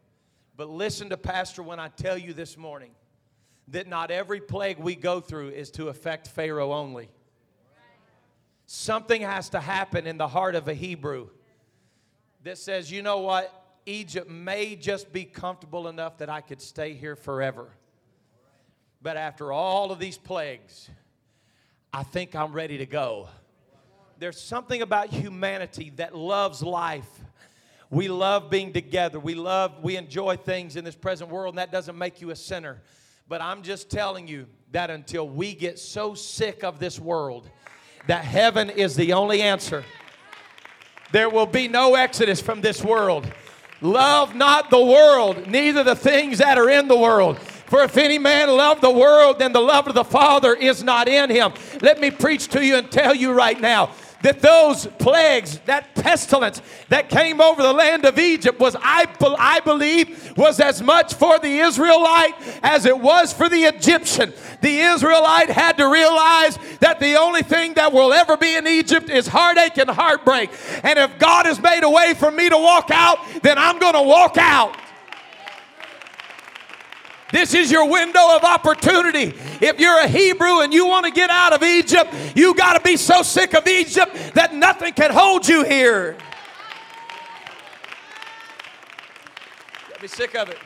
But 0.56 0.70
listen 0.70 1.10
to 1.10 1.16
Pastor 1.16 1.62
when 1.62 1.78
I 1.78 1.88
tell 1.88 2.18
you 2.18 2.32
this 2.32 2.56
morning 2.56 2.90
that 3.68 3.86
not 3.86 4.10
every 4.10 4.40
plague 4.40 4.78
we 4.78 4.94
go 4.94 5.20
through 5.20 5.50
is 5.50 5.70
to 5.72 5.88
affect 5.88 6.28
Pharaoh 6.28 6.72
only. 6.72 7.08
Something 8.66 9.22
has 9.22 9.50
to 9.50 9.60
happen 9.60 10.06
in 10.06 10.18
the 10.18 10.28
heart 10.28 10.54
of 10.54 10.68
a 10.68 10.74
Hebrew 10.74 11.28
that 12.44 12.58
says, 12.58 12.90
you 12.90 13.02
know 13.02 13.18
what? 13.18 13.52
Egypt 13.86 14.30
may 14.30 14.76
just 14.76 15.12
be 15.12 15.24
comfortable 15.24 15.88
enough 15.88 16.18
that 16.18 16.28
I 16.28 16.40
could 16.40 16.60
stay 16.60 16.94
here 16.94 17.16
forever. 17.16 17.70
But 19.00 19.16
after 19.16 19.52
all 19.52 19.92
of 19.92 19.98
these 19.98 20.18
plagues, 20.18 20.90
I 21.92 22.02
think 22.02 22.34
I'm 22.34 22.52
ready 22.52 22.78
to 22.78 22.86
go. 22.86 23.28
There's 24.18 24.40
something 24.40 24.82
about 24.82 25.08
humanity 25.08 25.92
that 25.96 26.14
loves 26.16 26.62
life. 26.62 27.08
We 27.90 28.08
love 28.08 28.50
being 28.50 28.72
together. 28.72 29.18
We 29.18 29.34
love, 29.34 29.82
we 29.82 29.96
enjoy 29.96 30.36
things 30.36 30.76
in 30.76 30.84
this 30.84 30.94
present 30.94 31.30
world, 31.30 31.54
and 31.54 31.58
that 31.58 31.72
doesn't 31.72 31.96
make 31.96 32.20
you 32.20 32.30
a 32.30 32.36
sinner. 32.36 32.82
But 33.28 33.40
I'm 33.40 33.62
just 33.62 33.90
telling 33.90 34.28
you 34.28 34.46
that 34.72 34.90
until 34.90 35.28
we 35.28 35.54
get 35.54 35.78
so 35.78 36.14
sick 36.14 36.64
of 36.64 36.78
this 36.78 36.98
world 36.98 37.50
that 38.06 38.24
heaven 38.24 38.70
is 38.70 38.96
the 38.96 39.12
only 39.12 39.42
answer, 39.42 39.84
there 41.12 41.28
will 41.28 41.46
be 41.46 41.68
no 41.68 41.94
exodus 41.94 42.40
from 42.40 42.60
this 42.60 42.82
world. 42.82 43.30
Love 43.80 44.34
not 44.34 44.70
the 44.70 44.84
world, 44.84 45.46
neither 45.46 45.84
the 45.84 45.96
things 45.96 46.38
that 46.38 46.58
are 46.58 46.68
in 46.68 46.88
the 46.88 46.96
world. 46.96 47.38
For 47.38 47.82
if 47.84 47.96
any 47.96 48.18
man 48.18 48.48
love 48.48 48.80
the 48.80 48.90
world, 48.90 49.38
then 49.38 49.52
the 49.52 49.60
love 49.60 49.86
of 49.86 49.94
the 49.94 50.04
Father 50.04 50.54
is 50.54 50.82
not 50.82 51.06
in 51.06 51.30
him. 51.30 51.52
Let 51.80 52.00
me 52.00 52.10
preach 52.10 52.48
to 52.48 52.64
you 52.64 52.76
and 52.76 52.90
tell 52.90 53.14
you 53.14 53.32
right 53.32 53.60
now 53.60 53.90
that 54.22 54.40
those 54.40 54.86
plagues, 54.98 55.58
that 55.66 55.94
pestilence 55.94 56.60
that 56.88 57.08
came 57.08 57.40
over 57.40 57.62
the 57.62 57.72
land 57.72 58.04
of 58.04 58.18
Egypt 58.18 58.58
was, 58.58 58.76
I, 58.80 59.06
I 59.38 59.60
believe, 59.60 60.36
was 60.36 60.60
as 60.60 60.82
much 60.82 61.14
for 61.14 61.38
the 61.38 61.58
Israelite 61.60 62.34
as 62.62 62.84
it 62.84 62.98
was 62.98 63.32
for 63.32 63.48
the 63.48 63.64
Egyptian. 63.64 64.32
The 64.60 64.80
Israelite 64.80 65.50
had 65.50 65.76
to 65.78 65.88
realize 65.88 66.58
that 66.80 66.98
the 67.00 67.16
only 67.16 67.42
thing 67.42 67.74
that 67.74 67.92
will 67.92 68.12
ever 68.12 68.36
be 68.36 68.56
in 68.56 68.66
Egypt 68.66 69.08
is 69.08 69.26
heartache 69.26 69.78
and 69.78 69.90
heartbreak. 69.90 70.50
And 70.82 70.98
if 70.98 71.18
God 71.18 71.46
has 71.46 71.60
made 71.60 71.84
a 71.84 71.90
way 71.90 72.14
for 72.14 72.30
me 72.30 72.48
to 72.48 72.56
walk 72.56 72.90
out, 72.90 73.18
then 73.42 73.58
I'm 73.58 73.78
going 73.78 73.94
to 73.94 74.02
walk 74.02 74.36
out. 74.36 74.76
This 77.30 77.52
is 77.52 77.70
your 77.70 77.88
window 77.88 78.36
of 78.36 78.42
opportunity. 78.42 79.34
If 79.60 79.78
you're 79.78 80.00
a 80.00 80.08
Hebrew 80.08 80.60
and 80.60 80.72
you 80.72 80.86
want 80.86 81.04
to 81.04 81.12
get 81.12 81.28
out 81.28 81.52
of 81.52 81.62
Egypt, 81.62 82.14
you 82.34 82.54
got 82.54 82.74
to 82.74 82.80
be 82.80 82.96
so 82.96 83.22
sick 83.22 83.54
of 83.54 83.66
Egypt 83.66 84.34
that 84.34 84.54
nothing 84.54 84.94
can 84.94 85.10
hold 85.10 85.46
you 85.46 85.62
here. 85.64 86.16
You 89.88 90.00
be 90.00 90.08
sick 90.08 90.34
of 90.34 90.48
it. 90.48 90.58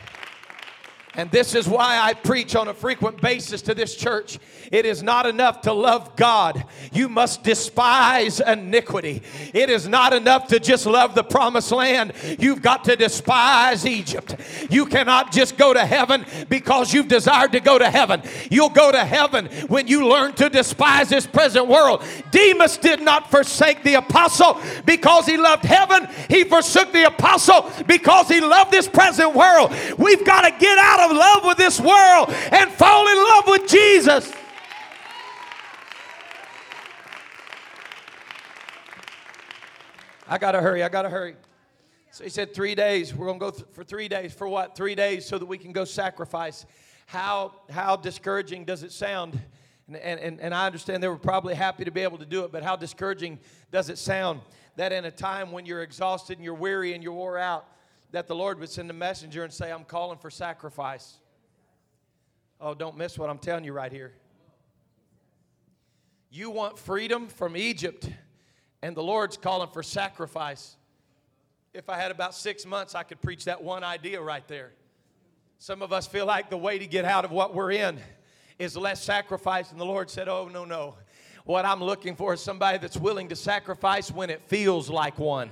And 1.14 1.30
this 1.30 1.54
is 1.54 1.68
why 1.68 1.98
I 2.00 2.14
preach 2.14 2.56
on 2.56 2.68
a 2.68 2.74
frequent 2.74 3.20
basis 3.20 3.60
to 3.62 3.74
this 3.74 3.94
church. 3.94 4.38
It 4.70 4.86
is 4.86 5.02
not 5.02 5.26
enough 5.26 5.60
to 5.62 5.72
love 5.72 6.16
God, 6.16 6.64
you 6.92 7.08
must 7.08 7.42
despise 7.42 8.40
iniquity. 8.40 9.22
It 9.52 9.68
is 9.68 9.86
not 9.86 10.14
enough 10.14 10.48
to 10.48 10.58
just 10.58 10.86
love 10.86 11.14
the 11.14 11.22
promised 11.22 11.70
land, 11.70 12.14
you've 12.38 12.62
got 12.62 12.84
to 12.84 12.96
despise 12.96 13.84
Egypt. 13.84 14.36
You 14.70 14.86
cannot 14.86 15.32
just 15.32 15.58
go 15.58 15.74
to 15.74 15.84
heaven 15.84 16.24
because 16.48 16.94
you've 16.94 17.08
desired 17.08 17.52
to 17.52 17.60
go 17.60 17.78
to 17.78 17.90
heaven. 17.90 18.22
You'll 18.50 18.70
go 18.70 18.90
to 18.90 19.04
heaven 19.04 19.46
when 19.68 19.88
you 19.88 20.08
learn 20.08 20.32
to 20.34 20.48
despise 20.48 21.10
this 21.10 21.26
present 21.26 21.68
world. 21.68 22.02
Demas 22.30 22.78
did 22.78 23.02
not 23.02 23.30
forsake 23.30 23.82
the 23.82 23.94
apostle 23.94 24.60
because 24.86 25.26
he 25.26 25.36
loved 25.36 25.64
heaven, 25.64 26.08
he 26.30 26.44
forsook 26.44 26.92
the 26.92 27.04
apostle 27.04 27.70
because 27.86 28.28
he 28.28 28.40
loved 28.40 28.70
this 28.70 28.88
present 28.88 29.34
world. 29.34 29.72
We've 29.98 30.24
got 30.24 30.42
to 30.42 30.58
get 30.58 30.78
out 30.78 31.01
of 31.10 31.16
love 31.16 31.44
with 31.44 31.58
this 31.58 31.80
world 31.80 32.30
and 32.50 32.70
fall 32.70 33.08
in 33.08 33.16
love 33.16 33.44
with 33.46 33.70
Jesus. 33.70 34.32
I 40.28 40.38
got 40.38 40.52
to 40.52 40.62
hurry. 40.62 40.82
I 40.82 40.88
got 40.88 41.02
to 41.02 41.10
hurry. 41.10 41.36
So 42.10 42.24
he 42.24 42.30
said, 42.30 42.54
Three 42.54 42.74
days. 42.74 43.14
We're 43.14 43.26
going 43.26 43.38
to 43.38 43.44
go 43.44 43.50
th- 43.50 43.66
for 43.72 43.84
three 43.84 44.08
days. 44.08 44.32
For 44.32 44.48
what? 44.48 44.74
Three 44.74 44.94
days 44.94 45.26
so 45.26 45.38
that 45.38 45.46
we 45.46 45.58
can 45.58 45.72
go 45.72 45.84
sacrifice. 45.84 46.64
How, 47.06 47.52
how 47.68 47.96
discouraging 47.96 48.64
does 48.64 48.82
it 48.82 48.92
sound? 48.92 49.38
And, 49.88 49.96
and, 49.96 50.40
and 50.40 50.54
I 50.54 50.66
understand 50.66 51.02
they 51.02 51.08
were 51.08 51.16
probably 51.18 51.54
happy 51.54 51.84
to 51.84 51.90
be 51.90 52.00
able 52.00 52.18
to 52.18 52.24
do 52.24 52.44
it, 52.44 52.52
but 52.52 52.62
how 52.62 52.76
discouraging 52.76 53.38
does 53.70 53.90
it 53.90 53.98
sound 53.98 54.40
that 54.76 54.92
in 54.92 55.04
a 55.04 55.10
time 55.10 55.52
when 55.52 55.66
you're 55.66 55.82
exhausted 55.82 56.38
and 56.38 56.44
you're 56.44 56.54
weary 56.54 56.94
and 56.94 57.02
you're 57.02 57.12
wore 57.12 57.36
out, 57.36 57.66
that 58.12 58.26
the 58.26 58.34
Lord 58.34 58.60
would 58.60 58.68
send 58.68 58.90
a 58.90 58.94
messenger 58.94 59.42
and 59.42 59.52
say, 59.52 59.72
I'm 59.72 59.84
calling 59.84 60.18
for 60.18 60.30
sacrifice. 60.30 61.18
Oh, 62.60 62.74
don't 62.74 62.96
miss 62.96 63.18
what 63.18 63.28
I'm 63.28 63.38
telling 63.38 63.64
you 63.64 63.72
right 63.72 63.90
here. 63.90 64.12
You 66.30 66.50
want 66.50 66.78
freedom 66.78 67.26
from 67.28 67.56
Egypt, 67.56 68.08
and 68.82 68.96
the 68.96 69.02
Lord's 69.02 69.36
calling 69.36 69.68
for 69.72 69.82
sacrifice. 69.82 70.76
If 71.74 71.88
I 71.88 71.96
had 71.96 72.10
about 72.10 72.34
six 72.34 72.64
months, 72.64 72.94
I 72.94 73.02
could 73.02 73.20
preach 73.20 73.46
that 73.46 73.62
one 73.62 73.82
idea 73.82 74.20
right 74.20 74.46
there. 74.46 74.72
Some 75.58 75.82
of 75.82 75.92
us 75.92 76.06
feel 76.06 76.26
like 76.26 76.50
the 76.50 76.56
way 76.56 76.78
to 76.78 76.86
get 76.86 77.04
out 77.04 77.24
of 77.24 77.30
what 77.30 77.54
we're 77.54 77.72
in 77.72 77.98
is 78.58 78.76
less 78.76 79.02
sacrifice, 79.02 79.72
and 79.72 79.80
the 79.80 79.86
Lord 79.86 80.10
said, 80.10 80.28
Oh, 80.28 80.48
no, 80.48 80.64
no. 80.64 80.96
What 81.44 81.64
I'm 81.64 81.82
looking 81.82 82.14
for 82.14 82.34
is 82.34 82.40
somebody 82.40 82.78
that's 82.78 82.96
willing 82.96 83.28
to 83.30 83.36
sacrifice 83.36 84.12
when 84.12 84.30
it 84.30 84.42
feels 84.46 84.88
like 84.88 85.18
one. 85.18 85.50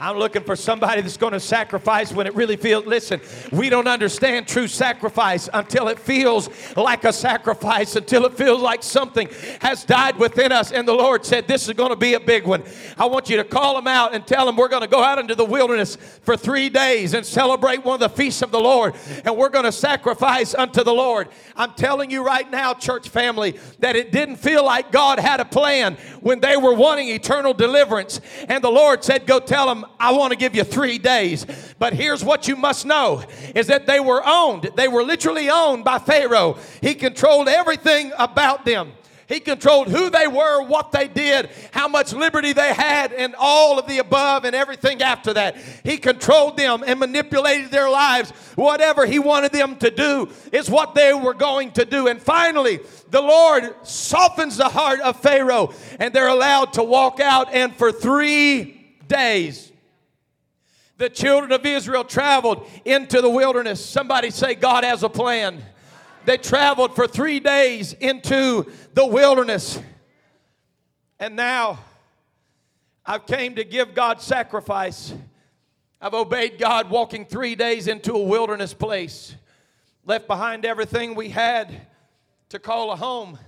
I'm 0.00 0.16
looking 0.16 0.44
for 0.44 0.54
somebody 0.54 1.00
that's 1.00 1.16
going 1.16 1.32
to 1.32 1.40
sacrifice 1.40 2.12
when 2.12 2.28
it 2.28 2.34
really 2.36 2.56
feels. 2.56 2.86
Listen, 2.86 3.20
we 3.50 3.68
don't 3.68 3.88
understand 3.88 4.46
true 4.46 4.68
sacrifice 4.68 5.48
until 5.52 5.88
it 5.88 5.98
feels 5.98 6.48
like 6.76 7.02
a 7.02 7.12
sacrifice, 7.12 7.96
until 7.96 8.24
it 8.24 8.34
feels 8.34 8.62
like 8.62 8.84
something 8.84 9.28
has 9.60 9.84
died 9.84 10.16
within 10.16 10.52
us. 10.52 10.70
And 10.70 10.86
the 10.86 10.94
Lord 10.94 11.24
said, 11.24 11.48
This 11.48 11.66
is 11.66 11.74
going 11.74 11.90
to 11.90 11.96
be 11.96 12.14
a 12.14 12.20
big 12.20 12.44
one. 12.44 12.62
I 12.96 13.06
want 13.06 13.28
you 13.28 13.38
to 13.38 13.44
call 13.44 13.74
them 13.74 13.88
out 13.88 14.14
and 14.14 14.24
tell 14.24 14.46
them 14.46 14.56
we're 14.56 14.68
going 14.68 14.82
to 14.82 14.88
go 14.88 15.02
out 15.02 15.18
into 15.18 15.34
the 15.34 15.44
wilderness 15.44 15.96
for 15.96 16.36
three 16.36 16.68
days 16.68 17.14
and 17.14 17.26
celebrate 17.26 17.84
one 17.84 17.94
of 17.94 18.00
the 18.00 18.08
feasts 18.08 18.42
of 18.42 18.52
the 18.52 18.60
Lord. 18.60 18.94
And 19.24 19.36
we're 19.36 19.48
going 19.48 19.64
to 19.64 19.72
sacrifice 19.72 20.54
unto 20.54 20.84
the 20.84 20.94
Lord. 20.94 21.28
I'm 21.56 21.74
telling 21.74 22.12
you 22.12 22.24
right 22.24 22.48
now, 22.48 22.72
church 22.72 23.08
family, 23.08 23.58
that 23.80 23.96
it 23.96 24.12
didn't 24.12 24.36
feel 24.36 24.64
like 24.64 24.92
God 24.92 25.18
had 25.28 25.40
a 25.40 25.44
plan 25.44 25.96
when 26.20 26.40
they 26.40 26.56
were 26.56 26.72
wanting 26.74 27.08
eternal 27.08 27.52
deliverance. 27.52 28.20
And 28.48 28.64
the 28.64 28.70
Lord 28.70 29.04
said, 29.04 29.26
Go 29.26 29.40
tell 29.40 29.66
them 29.66 29.84
I 30.00 30.12
want 30.12 30.32
to 30.32 30.38
give 30.38 30.54
you 30.54 30.64
three 30.64 30.98
days. 30.98 31.46
But 31.78 31.92
here's 31.92 32.24
what 32.24 32.48
you 32.48 32.56
must 32.56 32.86
know 32.86 33.22
is 33.54 33.66
that 33.66 33.86
they 33.86 34.00
were 34.00 34.22
owned. 34.26 34.70
They 34.76 34.88
were 34.88 35.02
literally 35.02 35.50
owned 35.50 35.84
by 35.84 35.98
Pharaoh. 35.98 36.58
He 36.80 36.94
controlled 36.94 37.48
everything 37.48 38.12
about 38.18 38.64
them. 38.64 38.92
He 39.28 39.40
controlled 39.40 39.88
who 39.88 40.08
they 40.08 40.26
were, 40.26 40.62
what 40.62 40.90
they 40.90 41.06
did, 41.06 41.50
how 41.70 41.86
much 41.86 42.14
liberty 42.14 42.54
they 42.54 42.72
had, 42.72 43.12
and 43.12 43.34
all 43.38 43.78
of 43.78 43.86
the 43.86 43.98
above 43.98 44.46
and 44.46 44.56
everything 44.56 45.02
after 45.02 45.34
that. 45.34 45.56
He 45.84 45.98
controlled 45.98 46.56
them 46.56 46.82
and 46.86 46.98
manipulated 46.98 47.70
their 47.70 47.90
lives. 47.90 48.30
Whatever 48.54 49.04
He 49.04 49.18
wanted 49.18 49.52
them 49.52 49.76
to 49.76 49.90
do 49.90 50.30
is 50.50 50.70
what 50.70 50.94
they 50.94 51.12
were 51.12 51.34
going 51.34 51.72
to 51.72 51.84
do. 51.84 52.08
And 52.08 52.22
finally, 52.22 52.80
the 53.10 53.20
Lord 53.20 53.74
softens 53.82 54.56
the 54.56 54.70
heart 54.70 55.00
of 55.00 55.20
Pharaoh, 55.20 55.74
and 56.00 56.14
they're 56.14 56.28
allowed 56.28 56.72
to 56.74 56.82
walk 56.82 57.20
out, 57.20 57.52
and 57.52 57.76
for 57.76 57.92
three 57.92 58.96
days, 59.08 59.70
the 60.96 61.10
children 61.10 61.52
of 61.52 61.66
Israel 61.66 62.02
traveled 62.02 62.66
into 62.86 63.20
the 63.20 63.30
wilderness. 63.30 63.84
Somebody 63.84 64.30
say, 64.30 64.54
God 64.54 64.84
has 64.84 65.02
a 65.02 65.08
plan. 65.10 65.62
They 66.28 66.36
traveled 66.36 66.94
for 66.94 67.06
three 67.06 67.40
days 67.40 67.94
into 67.94 68.70
the 68.92 69.06
wilderness. 69.06 69.80
And 71.18 71.34
now 71.34 71.78
I've 73.06 73.24
came 73.24 73.54
to 73.54 73.64
give 73.64 73.94
God 73.94 74.20
sacrifice. 74.20 75.14
I've 76.02 76.12
obeyed 76.12 76.58
God 76.58 76.90
walking 76.90 77.24
three 77.24 77.54
days 77.54 77.88
into 77.88 78.12
a 78.12 78.22
wilderness 78.22 78.74
place, 78.74 79.36
left 80.04 80.26
behind 80.26 80.66
everything 80.66 81.14
we 81.14 81.30
had 81.30 81.74
to 82.50 82.58
call 82.58 82.92
a 82.92 82.96
home. 82.96 83.38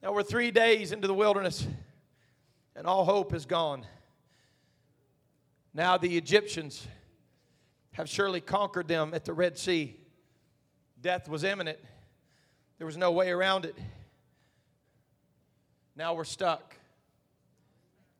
Now 0.00 0.12
we're 0.12 0.22
three 0.22 0.52
days 0.52 0.92
into 0.92 1.08
the 1.08 1.14
wilderness, 1.14 1.66
and 2.76 2.86
all 2.86 3.04
hope 3.04 3.34
is 3.34 3.46
gone. 3.46 3.84
Now 5.74 5.98
the 5.98 6.16
Egyptians 6.16 6.86
have 7.94 8.08
surely 8.08 8.40
conquered 8.40 8.86
them 8.86 9.12
at 9.12 9.24
the 9.24 9.32
Red 9.32 9.58
Sea. 9.58 9.96
Death 11.00 11.28
was 11.28 11.44
imminent, 11.44 11.78
there 12.78 12.86
was 12.86 12.96
no 12.96 13.12
way 13.12 13.30
around 13.30 13.64
it. 13.64 13.76
Now 15.94 16.14
we're 16.14 16.24
stuck. 16.24 16.76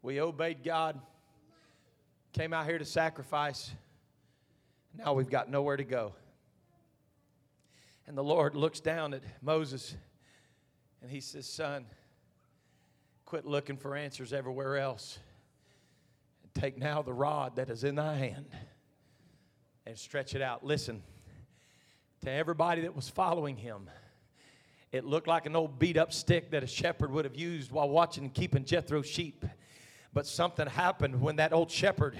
We 0.03 0.20
obeyed 0.20 0.64
God, 0.64 1.01
came 2.33 2.53
out 2.53 2.66
here 2.66 2.79
to 2.79 2.85
sacrifice. 2.85 3.70
Now 4.97 5.12
we've 5.12 5.31
got 5.31 5.49
nowhere 5.49 5.76
to 5.76 5.85
go. 5.85 6.14
And 8.07 8.16
the 8.16 8.24
Lord 8.24 8.57
looks 8.57 8.81
down 8.81 9.12
at 9.12 9.22
Moses 9.43 9.95
and 11.03 11.11
he 11.11 11.20
says, 11.20 11.47
Son, 11.47 11.85
quit 13.26 13.45
looking 13.45 13.76
for 13.76 13.95
answers 13.95 14.33
everywhere 14.33 14.79
else. 14.79 15.18
Take 16.55 16.79
now 16.79 17.03
the 17.03 17.12
rod 17.12 17.57
that 17.57 17.70
is 17.70 17.85
in 17.85 17.95
thy 17.97 18.16
hand 18.16 18.47
and 19.87 19.97
stretch 19.99 20.35
it 20.35 20.43
out. 20.43 20.64
Listen, 20.64 21.03
to 22.23 22.31
everybody 22.31 22.83
that 22.83 22.95
was 22.95 23.09
following 23.09 23.57
him, 23.57 23.89
it 24.91 25.05
looked 25.05 25.29
like 25.29 25.47
an 25.47 25.55
old 25.55 25.79
beat 25.79 25.97
up 25.97 26.12
stick 26.12 26.51
that 26.51 26.62
a 26.62 26.66
shepherd 26.66 27.11
would 27.11 27.25
have 27.25 27.37
used 27.37 27.71
while 27.71 27.89
watching 27.89 28.25
and 28.25 28.35
keeping 28.35 28.64
Jethro's 28.64 29.07
sheep. 29.07 29.45
But 30.14 30.27
something 30.27 30.66
happened 30.66 31.21
when 31.21 31.37
that 31.37 31.53
old 31.53 31.71
shepherd 31.71 32.16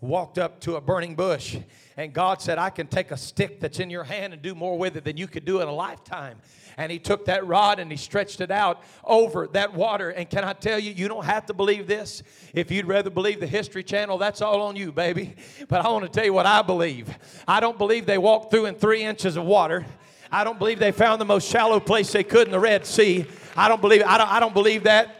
walked 0.00 0.38
up 0.38 0.60
to 0.60 0.76
a 0.76 0.80
burning 0.80 1.14
bush 1.14 1.56
and 1.98 2.12
God 2.12 2.40
said, 2.40 2.58
I 2.58 2.70
can 2.70 2.86
take 2.86 3.10
a 3.10 3.16
stick 3.16 3.58
that's 3.58 3.80
in 3.80 3.90
your 3.90 4.04
hand 4.04 4.32
and 4.32 4.40
do 4.40 4.54
more 4.54 4.78
with 4.78 4.96
it 4.96 5.02
than 5.02 5.16
you 5.16 5.26
could 5.26 5.44
do 5.44 5.60
in 5.60 5.66
a 5.66 5.74
lifetime. 5.74 6.38
And 6.76 6.92
he 6.92 7.00
took 7.00 7.24
that 7.24 7.44
rod 7.44 7.80
and 7.80 7.90
he 7.90 7.96
stretched 7.96 8.40
it 8.40 8.52
out 8.52 8.84
over 9.02 9.48
that 9.48 9.74
water. 9.74 10.10
And 10.10 10.30
can 10.30 10.44
I 10.44 10.52
tell 10.52 10.78
you, 10.78 10.92
you 10.92 11.08
don't 11.08 11.24
have 11.24 11.46
to 11.46 11.54
believe 11.54 11.88
this. 11.88 12.22
If 12.54 12.70
you'd 12.70 12.86
rather 12.86 13.10
believe 13.10 13.40
the 13.40 13.48
History 13.48 13.82
Channel, 13.82 14.16
that's 14.16 14.40
all 14.40 14.62
on 14.62 14.76
you, 14.76 14.92
baby. 14.92 15.34
But 15.66 15.84
I 15.84 15.88
want 15.88 16.04
to 16.04 16.08
tell 16.08 16.24
you 16.24 16.32
what 16.32 16.46
I 16.46 16.62
believe. 16.62 17.12
I 17.48 17.58
don't 17.58 17.76
believe 17.76 18.06
they 18.06 18.16
walked 18.16 18.52
through 18.52 18.66
in 18.66 18.76
three 18.76 19.02
inches 19.02 19.36
of 19.36 19.44
water. 19.44 19.84
I 20.30 20.44
don't 20.44 20.60
believe 20.60 20.78
they 20.78 20.92
found 20.92 21.20
the 21.20 21.24
most 21.24 21.50
shallow 21.50 21.80
place 21.80 22.12
they 22.12 22.22
could 22.22 22.46
in 22.46 22.52
the 22.52 22.60
Red 22.60 22.86
Sea. 22.86 23.26
I 23.56 23.66
don't 23.66 23.80
believe 23.80 24.04
I 24.06 24.18
don't, 24.18 24.30
I 24.30 24.38
don't 24.38 24.54
believe 24.54 24.84
that. 24.84 25.17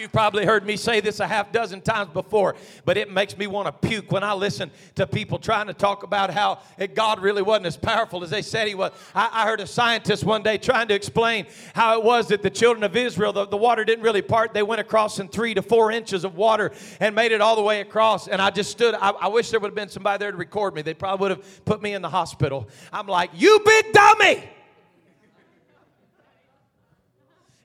You've 0.00 0.12
probably 0.12 0.46
heard 0.46 0.64
me 0.64 0.78
say 0.78 1.00
this 1.00 1.20
a 1.20 1.26
half 1.26 1.52
dozen 1.52 1.82
times 1.82 2.08
before, 2.14 2.56
but 2.86 2.96
it 2.96 3.12
makes 3.12 3.36
me 3.36 3.46
want 3.46 3.66
to 3.66 3.86
puke 3.86 4.10
when 4.10 4.24
I 4.24 4.32
listen 4.32 4.70
to 4.94 5.06
people 5.06 5.38
trying 5.38 5.66
to 5.66 5.74
talk 5.74 6.04
about 6.04 6.30
how 6.30 6.60
God 6.94 7.20
really 7.20 7.42
wasn't 7.42 7.66
as 7.66 7.76
powerful 7.76 8.24
as 8.24 8.30
they 8.30 8.40
said 8.40 8.66
he 8.66 8.74
was. 8.74 8.92
I, 9.14 9.28
I 9.30 9.44
heard 9.44 9.60
a 9.60 9.66
scientist 9.66 10.24
one 10.24 10.42
day 10.42 10.56
trying 10.56 10.88
to 10.88 10.94
explain 10.94 11.44
how 11.74 11.98
it 11.98 12.02
was 12.02 12.28
that 12.28 12.40
the 12.40 12.48
children 12.48 12.82
of 12.82 12.96
Israel, 12.96 13.34
the, 13.34 13.46
the 13.46 13.58
water 13.58 13.84
didn't 13.84 14.02
really 14.02 14.22
part. 14.22 14.54
They 14.54 14.62
went 14.62 14.80
across 14.80 15.18
in 15.18 15.28
three 15.28 15.52
to 15.52 15.60
four 15.60 15.92
inches 15.92 16.24
of 16.24 16.34
water 16.34 16.72
and 16.98 17.14
made 17.14 17.32
it 17.32 17.42
all 17.42 17.54
the 17.54 17.62
way 17.62 17.82
across. 17.82 18.26
And 18.26 18.40
I 18.40 18.48
just 18.48 18.70
stood, 18.70 18.94
I, 18.94 19.10
I 19.10 19.28
wish 19.28 19.50
there 19.50 19.60
would 19.60 19.68
have 19.68 19.74
been 19.74 19.90
somebody 19.90 20.18
there 20.18 20.30
to 20.30 20.38
record 20.38 20.74
me. 20.74 20.80
They 20.80 20.94
probably 20.94 21.28
would 21.28 21.36
have 21.36 21.64
put 21.66 21.82
me 21.82 21.92
in 21.92 22.00
the 22.00 22.08
hospital. 22.08 22.70
I'm 22.90 23.06
like, 23.06 23.32
you 23.34 23.60
big 23.66 23.92
dummy! 23.92 24.48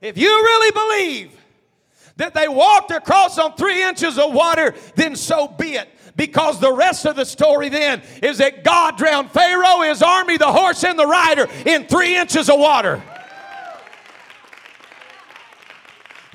If 0.02 0.18
you 0.18 0.28
really 0.28 0.70
believe 0.72 1.45
that 2.16 2.34
they 2.34 2.48
walked 2.48 2.90
across 2.90 3.38
on 3.38 3.54
three 3.54 3.82
inches 3.82 4.18
of 4.18 4.32
water, 4.32 4.74
then 4.94 5.16
so 5.16 5.48
be 5.48 5.74
it. 5.74 5.88
Because 6.16 6.60
the 6.60 6.72
rest 6.72 7.04
of 7.04 7.14
the 7.14 7.26
story 7.26 7.68
then 7.68 8.00
is 8.22 8.38
that 8.38 8.64
God 8.64 8.96
drowned 8.96 9.30
Pharaoh, 9.30 9.82
his 9.82 10.02
army, 10.02 10.38
the 10.38 10.50
horse, 10.50 10.82
and 10.82 10.98
the 10.98 11.06
rider 11.06 11.46
in 11.66 11.86
three 11.86 12.16
inches 12.16 12.48
of 12.48 12.58
water. 12.58 13.02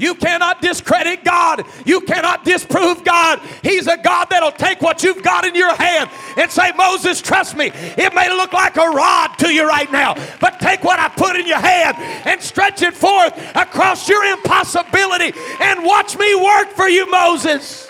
You 0.01 0.15
cannot 0.15 0.61
discredit 0.61 1.23
God. 1.23 1.63
You 1.85 2.01
cannot 2.01 2.43
disprove 2.43 3.03
God. 3.03 3.39
He's 3.61 3.85
a 3.85 3.97
God 3.97 4.25
that'll 4.31 4.51
take 4.51 4.81
what 4.81 5.03
you've 5.03 5.21
got 5.21 5.45
in 5.45 5.53
your 5.53 5.75
hand 5.75 6.09
and 6.37 6.49
say, 6.49 6.71
Moses, 6.75 7.21
trust 7.21 7.55
me. 7.55 7.71
It 7.75 8.11
may 8.15 8.27
look 8.29 8.51
like 8.51 8.77
a 8.77 8.89
rod 8.89 9.35
to 9.37 9.53
you 9.53 9.67
right 9.67 9.91
now, 9.91 10.15
but 10.39 10.59
take 10.59 10.83
what 10.83 10.99
I 10.99 11.07
put 11.09 11.35
in 11.35 11.45
your 11.45 11.59
hand 11.59 11.97
and 12.25 12.41
stretch 12.41 12.81
it 12.81 12.95
forth 12.95 13.37
across 13.55 14.09
your 14.09 14.23
impossibility 14.23 15.37
and 15.59 15.85
watch 15.85 16.17
me 16.17 16.33
work 16.33 16.69
for 16.69 16.87
you, 16.87 17.09
Moses. 17.09 17.87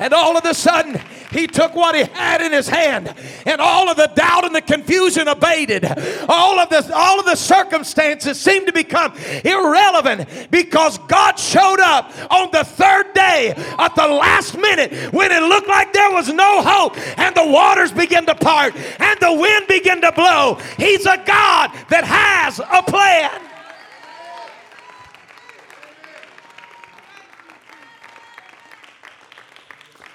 And 0.00 0.12
all 0.12 0.36
of 0.36 0.44
a 0.44 0.54
sudden, 0.54 1.00
he 1.30 1.46
took 1.46 1.74
what 1.74 1.94
he 1.94 2.04
had 2.04 2.40
in 2.40 2.52
his 2.52 2.68
hand, 2.68 3.14
and 3.46 3.60
all 3.60 3.88
of 3.88 3.96
the 3.96 4.10
doubt 4.14 4.44
and 4.44 4.54
the 4.54 4.62
confusion 4.62 5.28
abated. 5.28 5.84
All 6.28 6.58
of 6.58 6.68
the 6.68 6.90
all 6.94 7.18
of 7.18 7.26
the 7.26 7.36
circumstances 7.36 8.40
seemed 8.40 8.66
to 8.66 8.72
become 8.72 9.14
irrelevant 9.44 10.28
because 10.50 10.98
God 11.08 11.38
showed 11.38 11.80
up 11.80 12.12
on 12.30 12.50
the 12.52 12.64
third 12.64 13.12
day 13.14 13.54
at 13.78 13.94
the 13.94 14.06
last 14.06 14.56
minute 14.56 15.12
when 15.12 15.30
it 15.30 15.42
looked 15.42 15.68
like 15.68 15.92
there 15.92 16.12
was 16.12 16.28
no 16.28 16.62
hope, 16.62 16.96
and 17.18 17.34
the 17.34 17.46
waters 17.46 17.92
began 17.92 18.26
to 18.26 18.34
part 18.34 18.74
and 18.76 19.20
the 19.20 19.32
wind 19.32 19.66
began 19.68 20.00
to 20.00 20.12
blow. 20.12 20.58
He's 20.76 21.06
a 21.06 21.22
God 21.26 21.72
that 21.88 22.04
has 22.04 22.58
a 22.60 22.82
plan. 22.82 23.47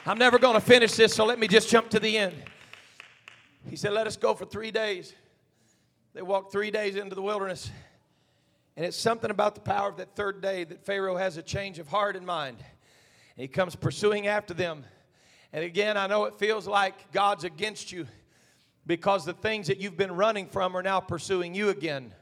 I'm 0.05 0.17
never 0.17 0.37
going 0.37 0.55
to 0.55 0.61
finish 0.61 0.95
this, 0.95 1.13
so 1.13 1.23
let 1.23 1.39
me 1.39 1.47
just 1.47 1.69
jump 1.69 1.89
to 1.91 1.99
the 1.99 2.17
end. 2.17 2.35
He 3.69 3.77
said, 3.77 3.93
Let 3.93 4.05
us 4.05 4.17
go 4.17 4.33
for 4.33 4.43
three 4.43 4.69
days. 4.69 5.13
They 6.13 6.21
walked 6.21 6.51
three 6.51 6.71
days 6.71 6.97
into 6.97 7.15
the 7.15 7.21
wilderness. 7.21 7.71
And 8.75 8.85
it's 8.85 8.97
something 8.97 9.31
about 9.31 9.55
the 9.55 9.61
power 9.61 9.87
of 9.87 9.97
that 9.97 10.15
third 10.15 10.41
day 10.41 10.65
that 10.65 10.85
Pharaoh 10.85 11.15
has 11.15 11.37
a 11.37 11.41
change 11.41 11.79
of 11.79 11.87
heart 11.87 12.15
and 12.15 12.25
mind. 12.25 12.57
And 12.59 13.41
he 13.41 13.47
comes 13.47 13.75
pursuing 13.75 14.27
after 14.27 14.53
them. 14.53 14.83
And 15.53 15.63
again, 15.63 15.95
I 15.95 16.07
know 16.07 16.25
it 16.25 16.37
feels 16.37 16.67
like 16.67 17.11
God's 17.11 17.45
against 17.45 17.91
you 17.91 18.07
because 18.85 19.23
the 19.23 19.33
things 19.33 19.67
that 19.67 19.77
you've 19.77 19.95
been 19.95 20.11
running 20.11 20.47
from 20.47 20.75
are 20.75 20.83
now 20.83 20.99
pursuing 20.99 21.55
you 21.55 21.69
again. 21.69 22.13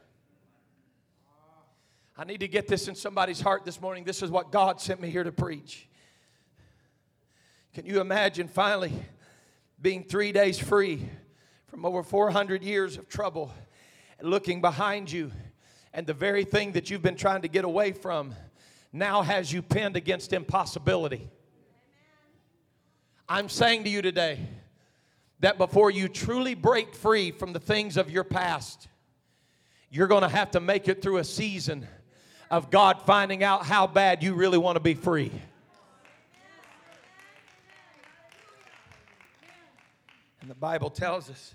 I 2.16 2.24
need 2.24 2.40
to 2.40 2.48
get 2.48 2.68
this 2.68 2.86
in 2.86 2.94
somebody's 2.94 3.40
heart 3.40 3.64
this 3.64 3.80
morning. 3.80 4.04
This 4.04 4.22
is 4.22 4.30
what 4.30 4.52
God 4.52 4.80
sent 4.80 5.00
me 5.00 5.10
here 5.10 5.24
to 5.24 5.32
preach. 5.32 5.88
Can 7.74 7.86
you 7.86 8.00
imagine 8.00 8.48
finally 8.48 8.92
being 9.80 10.04
three 10.04 10.30
days 10.30 10.58
free 10.58 11.08
from 11.68 11.86
over 11.86 12.02
400 12.02 12.62
years 12.62 12.98
of 12.98 13.08
trouble 13.08 13.52
and 14.18 14.28
looking 14.28 14.60
behind 14.60 15.10
you 15.10 15.32
And 15.94 16.06
the 16.06 16.14
very 16.14 16.44
thing 16.44 16.72
that 16.72 16.90
you've 16.90 17.02
been 17.02 17.16
trying 17.16 17.42
to 17.42 17.48
get 17.48 17.64
away 17.64 17.92
from 17.92 18.34
now 18.92 19.22
has 19.22 19.52
you 19.52 19.60
pinned 19.60 19.96
against 19.96 20.32
impossibility. 20.32 21.28
I'm 23.28 23.48
saying 23.48 23.84
to 23.84 23.90
you 23.90 24.00
today 24.00 24.40
that 25.40 25.58
before 25.58 25.90
you 25.90 26.08
truly 26.08 26.54
break 26.54 26.94
free 26.94 27.30
from 27.30 27.52
the 27.52 27.60
things 27.60 27.96
of 27.96 28.10
your 28.10 28.24
past, 28.24 28.88
you're 29.90 30.06
going 30.06 30.22
to 30.22 30.28
have 30.28 30.50
to 30.52 30.60
make 30.60 30.88
it 30.88 31.02
through 31.02 31.18
a 31.18 31.24
season 31.24 31.86
of 32.50 32.70
God 32.70 33.02
finding 33.02 33.44
out 33.44 33.66
how 33.66 33.86
bad 33.86 34.22
you 34.22 34.34
really 34.34 34.58
want 34.58 34.76
to 34.76 34.80
be 34.80 34.94
free. 34.94 35.30
And 40.42 40.50
the 40.50 40.56
Bible 40.56 40.90
tells 40.90 41.30
us 41.30 41.54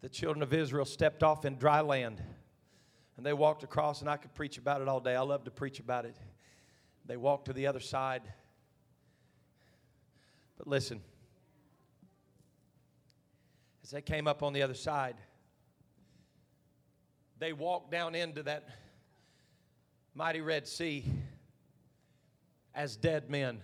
the 0.00 0.08
children 0.08 0.44
of 0.44 0.54
Israel 0.54 0.84
stepped 0.84 1.24
off 1.24 1.44
in 1.44 1.56
dry 1.56 1.80
land 1.80 2.22
and 3.16 3.26
they 3.26 3.32
walked 3.32 3.64
across, 3.64 4.02
and 4.02 4.10
I 4.10 4.16
could 4.18 4.32
preach 4.34 4.56
about 4.56 4.82
it 4.82 4.88
all 4.88 5.00
day. 5.00 5.16
I 5.16 5.22
love 5.22 5.44
to 5.44 5.50
preach 5.50 5.80
about 5.80 6.04
it. 6.04 6.16
They 7.06 7.16
walked 7.16 7.46
to 7.46 7.52
the 7.52 7.66
other 7.66 7.80
side. 7.80 8.22
But 10.58 10.68
listen, 10.68 11.00
as 13.82 13.90
they 13.90 14.02
came 14.02 14.28
up 14.28 14.44
on 14.44 14.52
the 14.52 14.62
other 14.62 14.74
side, 14.74 15.16
they 17.38 17.52
walked 17.52 17.90
down 17.90 18.14
into 18.14 18.44
that 18.44 18.68
mighty 20.14 20.40
Red 20.40 20.68
Sea 20.68 21.04
as 22.74 22.96
dead 22.96 23.28
men. 23.28 23.60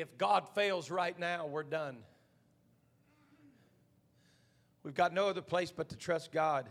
If 0.00 0.16
God 0.16 0.48
fails 0.54 0.90
right 0.90 1.18
now, 1.18 1.46
we're 1.46 1.64
done. 1.64 1.98
We've 4.84 4.94
got 4.94 5.12
no 5.12 5.28
other 5.28 5.42
place 5.42 5.72
but 5.72 5.88
to 5.88 5.96
trust 5.96 6.30
God. 6.30 6.68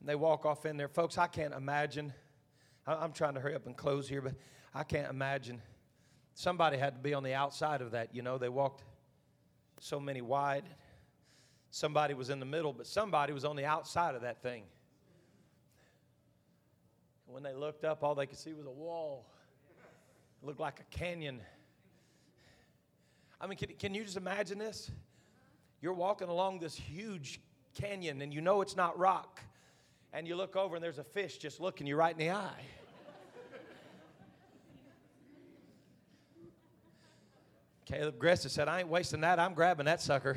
And 0.00 0.08
they 0.08 0.14
walk 0.14 0.44
off 0.44 0.66
in 0.66 0.76
there. 0.76 0.88
Folks, 0.88 1.16
I 1.16 1.26
can't 1.26 1.54
imagine. 1.54 2.12
I'm 2.86 3.12
trying 3.12 3.34
to 3.34 3.40
hurry 3.40 3.54
up 3.54 3.66
and 3.66 3.74
close 3.74 4.08
here, 4.08 4.20
but 4.20 4.34
I 4.74 4.84
can't 4.84 5.08
imagine. 5.08 5.62
Somebody 6.34 6.76
had 6.76 6.96
to 6.96 7.00
be 7.00 7.14
on 7.14 7.22
the 7.22 7.32
outside 7.32 7.80
of 7.80 7.92
that. 7.92 8.14
You 8.14 8.20
know, 8.20 8.36
they 8.36 8.50
walked 8.50 8.84
so 9.80 9.98
many 9.98 10.20
wide. 10.20 10.64
Somebody 11.70 12.12
was 12.12 12.28
in 12.28 12.40
the 12.40 12.46
middle, 12.46 12.74
but 12.74 12.86
somebody 12.86 13.32
was 13.32 13.44
on 13.44 13.56
the 13.56 13.64
outside 13.64 14.14
of 14.14 14.20
that 14.20 14.42
thing. 14.42 14.64
When 17.26 17.42
they 17.42 17.54
looked 17.54 17.84
up, 17.84 18.04
all 18.04 18.14
they 18.14 18.26
could 18.26 18.38
see 18.38 18.52
was 18.52 18.66
a 18.66 18.70
wall. 18.70 19.26
It 20.44 20.46
looked 20.46 20.60
like 20.60 20.78
a 20.78 20.84
canyon. 20.94 21.40
I 23.40 23.46
mean, 23.46 23.56
can, 23.56 23.70
can 23.78 23.94
you 23.94 24.04
just 24.04 24.18
imagine 24.18 24.58
this? 24.58 24.90
You're 25.80 25.94
walking 25.94 26.28
along 26.28 26.58
this 26.58 26.76
huge 26.76 27.40
canyon 27.74 28.20
and 28.20 28.30
you 28.30 28.42
know 28.42 28.60
it's 28.60 28.76
not 28.76 28.98
rock. 28.98 29.40
And 30.12 30.28
you 30.28 30.36
look 30.36 30.54
over 30.54 30.76
and 30.76 30.84
there's 30.84 30.98
a 30.98 31.04
fish 31.04 31.38
just 31.38 31.60
looking 31.60 31.86
you 31.86 31.96
right 31.96 32.12
in 32.12 32.18
the 32.18 32.32
eye. 32.32 32.60
Caleb 37.86 38.18
Gressa 38.18 38.50
said, 38.50 38.68
I 38.68 38.80
ain't 38.80 38.88
wasting 38.88 39.22
that. 39.22 39.38
I'm 39.38 39.54
grabbing 39.54 39.86
that 39.86 40.02
sucker. 40.02 40.36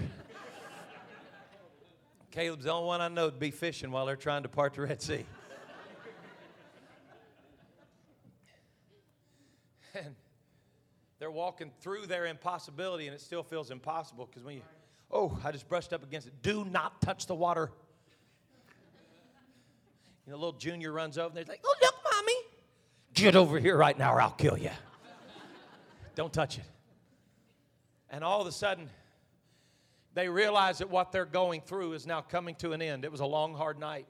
Caleb's 2.31 2.63
the 2.63 2.71
only 2.71 2.87
one 2.87 3.01
I 3.01 3.09
know 3.09 3.29
to 3.29 3.35
be 3.35 3.51
fishing 3.51 3.91
while 3.91 4.05
they're 4.05 4.15
trying 4.15 4.43
to 4.43 4.49
part 4.49 4.75
the 4.75 4.83
Red 4.83 5.01
Sea. 5.01 5.25
and 9.97 10.15
they're 11.19 11.31
walking 11.31 11.71
through 11.81 12.05
their 12.05 12.25
impossibility, 12.25 13.07
and 13.07 13.15
it 13.15 13.21
still 13.21 13.43
feels 13.43 13.71
impossible 13.71 14.25
because 14.25 14.43
when 14.43 14.55
you 14.55 14.61
Oh, 15.11 15.37
I 15.43 15.51
just 15.51 15.69
brushed 15.69 15.93
up 15.93 16.03
against 16.03 16.27
it. 16.27 16.33
Do 16.41 16.65
not 16.65 17.01
touch 17.01 17.27
the 17.27 17.35
water. 17.35 17.71
You 20.25 20.33
know, 20.33 20.37
little 20.37 20.59
junior 20.59 20.91
runs 20.91 21.17
over 21.17 21.27
and 21.27 21.37
they're 21.37 21.45
like, 21.47 21.63
oh, 21.65 21.75
look, 21.81 21.95
mommy. 22.11 22.33
Get 23.13 23.35
over 23.35 23.59
here 23.59 23.77
right 23.77 23.97
now 23.97 24.13
or 24.13 24.21
I'll 24.21 24.31
kill 24.31 24.57
you. 24.57 24.71
Don't 26.15 26.33
touch 26.33 26.57
it. 26.57 26.65
And 28.09 28.23
all 28.23 28.41
of 28.41 28.47
a 28.47 28.51
sudden, 28.51 28.89
they 30.13 30.27
realize 30.27 30.79
that 30.79 30.89
what 30.89 31.11
they're 31.11 31.25
going 31.25 31.61
through 31.61 31.93
is 31.93 32.05
now 32.05 32.21
coming 32.21 32.55
to 32.55 32.73
an 32.73 32.81
end. 32.81 33.05
It 33.05 33.11
was 33.11 33.21
a 33.21 33.25
long, 33.25 33.53
hard 33.53 33.79
night. 33.79 34.07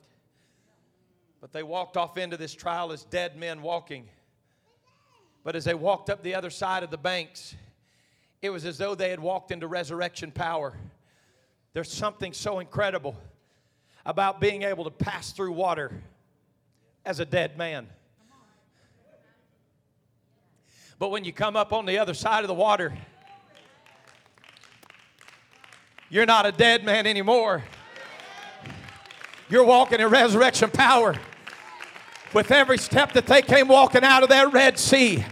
But 1.41 1.51
they 1.51 1.62
walked 1.62 1.97
off 1.97 2.18
into 2.18 2.38
this 2.38 2.53
trial 2.53 2.91
as 2.91 3.03
dead 3.03 3.38
men 3.38 3.62
walking. 3.62 4.10
But 5.48 5.56
as 5.56 5.64
they 5.64 5.76
walked 5.76 6.10
up 6.10 6.24
the 6.24 6.36
other 6.36 6.50
side 6.50 6.84
of 6.84 6.91
the 6.91 6.98
banks, 6.98 7.56
it 8.41 8.50
was 8.50 8.66
as 8.66 8.78
though 8.78 8.95
they 8.95 9.12
had 9.12 9.22
walked 9.22 9.50
into 9.50 9.66
resurrection 9.66 10.30
power. 10.30 10.74
There's 11.72 11.89
something 11.89 12.34
so 12.34 12.60
incredible 12.60 13.16
about 14.06 14.41
being 14.41 14.64
able 14.64 14.84
to 14.84 14.89
pass 14.89 15.32
through 15.32 15.54
water 15.54 16.04
as 17.06 17.22
a 17.22 17.26
dead 17.26 17.58
man. 17.58 17.88
But 21.00 21.12
when 21.12 21.24
you 21.24 21.32
come 21.32 21.56
up 21.56 21.72
on 21.72 21.86
the 21.86 21.98
other 21.98 22.14
side 22.14 22.43
of 22.43 22.50
the 22.50 22.54
water, 22.54 22.93
you're 26.10 26.26
not 26.26 26.45
a 26.45 26.52
dead 26.52 26.84
man 26.84 27.08
anymore. 27.08 27.64
You're 29.48 29.64
walking 29.64 30.02
in 30.02 30.10
resurrection 30.10 30.72
power. 30.72 31.16
With 32.34 32.52
every 32.52 32.78
step 32.78 33.14
that 33.14 33.26
they 33.26 33.41
came 33.41 33.70
walking 33.70 34.04
out 34.04 34.24
of 34.24 34.28
that 34.28 34.52
Red 34.52 34.78
Sea, 34.78 35.24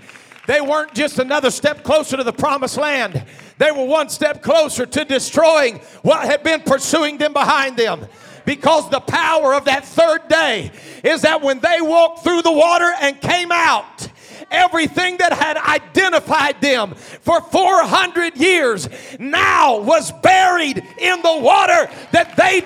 they 0.47 0.61
weren't 0.61 0.93
just 0.93 1.19
another 1.19 1.51
step 1.51 1.83
closer 1.83 2.17
to 2.17 2.23
the 2.23 2.33
promised 2.33 2.77
land, 2.77 3.23
they 3.57 3.71
were 3.71 3.85
one 3.85 4.09
step 4.09 4.41
closer 4.41 4.85
to 4.85 5.05
destroying 5.05 5.79
what 6.01 6.25
had 6.25 6.43
been 6.43 6.61
pursuing 6.61 7.17
them 7.17 7.33
behind 7.33 7.77
them. 7.77 8.05
Because 8.45 8.89
the 8.89 8.99
power 8.99 9.55
of 9.55 9.65
that 9.65 9.85
third 9.85 10.27
day 10.27 10.71
is 11.03 11.21
that 11.23 11.41
when 11.41 11.59
they 11.59 11.81
walked 11.81 12.23
through 12.23 12.43
the 12.43 12.51
water 12.51 12.91
and 13.01 13.19
came 13.19 13.51
out, 13.51 14.07
everything 14.51 15.17
that 15.17 15.33
had 15.33 15.57
identified 15.57 16.61
them 16.61 16.93
for 16.93 17.41
400 17.41 18.37
years 18.37 18.87
now 19.19 19.79
was 19.81 20.11
buried 20.11 20.77
in 20.99 21.21
the 21.21 21.37
water 21.39 21.89
that 22.11 22.35
they 22.37 22.61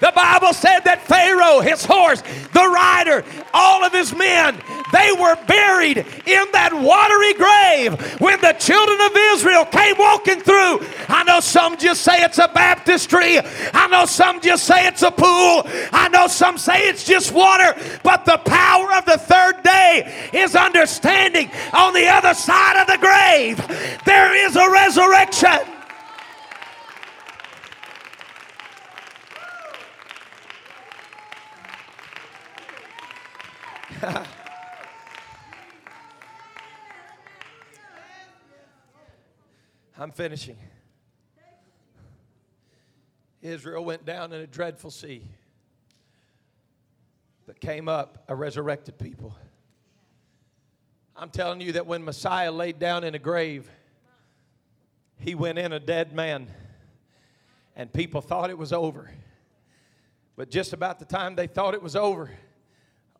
the 0.00 0.12
Bible 0.14 0.52
said 0.52 0.80
that 0.80 1.02
Pharaoh, 1.02 1.60
his 1.60 1.84
horse, 1.84 2.22
the 2.52 2.68
rider, 2.68 3.24
all 3.54 3.84
of 3.84 3.92
his 3.92 4.14
men, 4.14 4.60
they 4.92 5.10
were 5.12 5.36
buried 5.46 5.98
in 5.98 6.44
that 6.52 6.72
watery 6.72 7.34
grave 7.34 8.20
when 8.20 8.40
the 8.40 8.52
children 8.58 9.00
of 9.00 9.12
Israel 9.34 9.64
came 9.64 9.96
walking 9.98 10.40
through. 10.40 10.86
I 11.08 11.24
know 11.24 11.40
some 11.40 11.76
just 11.76 12.02
say 12.02 12.22
it's 12.22 12.38
a 12.38 12.48
baptistry. 12.48 13.38
I 13.72 13.88
know 13.88 14.04
some 14.04 14.40
just 14.40 14.64
say 14.64 14.86
it's 14.86 15.02
a 15.02 15.10
pool. 15.10 15.62
I 15.92 16.08
know 16.12 16.26
some 16.26 16.58
say 16.58 16.88
it's 16.88 17.04
just 17.04 17.32
water. 17.32 17.74
But 18.02 18.24
the 18.24 18.38
power 18.38 18.92
of 18.92 19.06
the 19.06 19.18
third 19.18 19.62
day 19.62 20.30
is 20.32 20.54
understanding 20.54 21.50
on 21.72 21.94
the 21.94 22.06
other 22.06 22.34
side 22.34 22.80
of 22.80 22.86
the 22.86 22.98
grave, 22.98 23.56
there 24.04 24.46
is 24.46 24.56
a 24.56 24.70
resurrection. 24.70 25.75
I'm 39.98 40.10
finishing. 40.12 40.58
Israel 43.40 43.84
went 43.84 44.04
down 44.04 44.32
in 44.32 44.40
a 44.40 44.46
dreadful 44.46 44.90
sea, 44.90 45.22
but 47.46 47.58
came 47.60 47.88
up 47.88 48.24
a 48.28 48.34
resurrected 48.34 48.98
people. 48.98 49.34
I'm 51.14 51.30
telling 51.30 51.62
you 51.62 51.72
that 51.72 51.86
when 51.86 52.04
Messiah 52.04 52.52
laid 52.52 52.78
down 52.78 53.02
in 53.04 53.14
a 53.14 53.18
grave, 53.18 53.70
he 55.18 55.34
went 55.34 55.58
in 55.58 55.72
a 55.72 55.80
dead 55.80 56.12
man, 56.12 56.48
and 57.74 57.90
people 57.90 58.20
thought 58.20 58.50
it 58.50 58.58
was 58.58 58.74
over. 58.74 59.10
But 60.36 60.50
just 60.50 60.74
about 60.74 60.98
the 60.98 61.06
time 61.06 61.34
they 61.34 61.46
thought 61.46 61.72
it 61.72 61.82
was 61.82 61.96
over, 61.96 62.30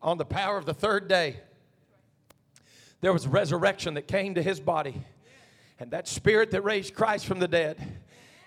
on 0.01 0.17
the 0.17 0.25
power 0.25 0.57
of 0.57 0.65
the 0.65 0.73
third 0.73 1.07
day, 1.07 1.37
there 3.01 3.13
was 3.13 3.27
resurrection 3.27 3.93
that 3.95 4.07
came 4.07 4.35
to 4.35 4.41
his 4.41 4.59
body. 4.59 5.03
And 5.79 5.91
that 5.91 6.07
spirit 6.07 6.51
that 6.51 6.61
raised 6.63 6.93
Christ 6.93 7.25
from 7.25 7.39
the 7.39 7.47
dead 7.47 7.77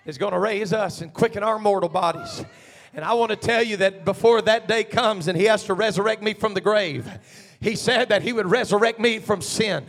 is 0.05 0.17
going 0.17 0.33
to 0.33 0.39
raise 0.39 0.73
us 0.73 1.01
and 1.01 1.13
quicken 1.13 1.43
our 1.43 1.57
mortal 1.57 1.89
bodies. 1.89 2.43
And 2.93 3.05
I 3.05 3.13
want 3.13 3.29
to 3.29 3.37
tell 3.37 3.63
you 3.63 3.77
that 3.77 4.03
before 4.03 4.41
that 4.41 4.67
day 4.67 4.83
comes 4.83 5.29
and 5.29 5.37
he 5.37 5.45
has 5.45 5.63
to 5.65 5.73
resurrect 5.73 6.21
me 6.21 6.33
from 6.33 6.53
the 6.53 6.61
grave, 6.61 7.07
He 7.61 7.75
said 7.75 8.09
that 8.09 8.23
He 8.23 8.33
would 8.33 8.49
resurrect 8.49 8.99
me 8.99 9.19
from 9.19 9.39
sin. 9.39 9.85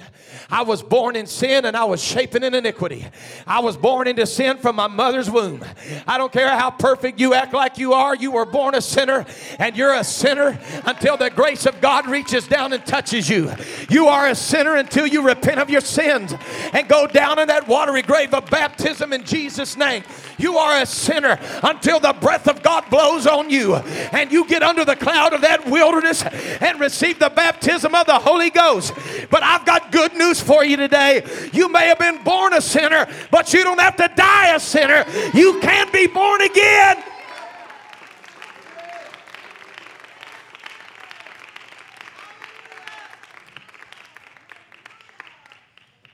I 0.50 0.62
was 0.62 0.82
born 0.82 1.16
in 1.16 1.26
sin 1.26 1.64
and 1.64 1.74
I 1.74 1.84
was 1.84 2.04
shapen 2.04 2.44
in 2.44 2.54
iniquity. 2.54 3.06
I 3.46 3.60
was 3.60 3.78
born 3.78 4.06
into 4.06 4.26
sin 4.26 4.58
from 4.58 4.76
my 4.76 4.88
mother's 4.88 5.30
womb. 5.30 5.64
I 6.06 6.18
don't 6.18 6.32
care 6.32 6.50
how 6.50 6.70
perfect 6.70 7.18
you 7.18 7.32
act 7.32 7.54
like 7.54 7.78
you 7.78 7.94
are, 7.94 8.14
you 8.14 8.30
were 8.30 8.44
born 8.44 8.74
a 8.74 8.82
sinner 8.82 9.24
and 9.58 9.74
you're 9.74 9.94
a 9.94 10.04
sinner 10.04 10.58
until 10.84 11.16
the 11.16 11.30
grace 11.30 11.64
of 11.64 11.80
God 11.80 12.06
reaches 12.06 12.46
down 12.46 12.74
and 12.74 12.84
touches 12.84 13.30
you. 13.30 13.50
You 13.88 14.08
are 14.08 14.28
a 14.28 14.34
sinner 14.34 14.76
until 14.76 15.06
you 15.06 15.26
repent 15.26 15.58
of 15.58 15.70
your 15.70 15.80
sins 15.80 16.34
and 16.74 16.86
go 16.88 17.06
down 17.06 17.38
in 17.38 17.48
that 17.48 17.66
watery 17.66 18.02
grave 18.02 18.34
of 18.34 18.50
baptism 18.50 19.14
in 19.14 19.24
Jesus' 19.24 19.78
name. 19.78 20.02
You 20.36 20.58
are 20.58 20.82
a 20.82 20.86
sinner 20.86 21.38
until 21.62 22.00
the 22.00 22.12
breath 22.12 22.48
of 22.48 22.62
God 22.62 22.84
blows 22.90 23.26
on 23.26 23.48
you 23.48 23.76
and 23.76 24.30
you 24.30 24.46
get 24.46 24.62
under 24.62 24.84
the 24.84 24.96
cloud 24.96 25.32
of 25.32 25.40
that 25.40 25.66
wilderness 25.66 26.22
and 26.22 26.78
receive 26.78 27.18
the 27.18 27.30
baptism 27.30 27.61
of 27.68 28.06
the 28.06 28.18
Holy 28.18 28.50
Ghost. 28.50 28.92
But 29.30 29.42
I've 29.42 29.64
got 29.64 29.92
good 29.92 30.14
news 30.14 30.40
for 30.40 30.64
you 30.64 30.76
today. 30.76 31.24
You 31.52 31.68
may 31.68 31.86
have 31.86 31.98
been 31.98 32.22
born 32.22 32.52
a 32.54 32.60
sinner, 32.60 33.06
but 33.30 33.52
you 33.52 33.62
don't 33.62 33.80
have 33.80 33.96
to 33.96 34.10
die 34.14 34.54
a 34.54 34.60
sinner. 34.60 35.04
You 35.34 35.60
can 35.60 35.90
be 35.92 36.06
born 36.06 36.42
again. 36.42 37.02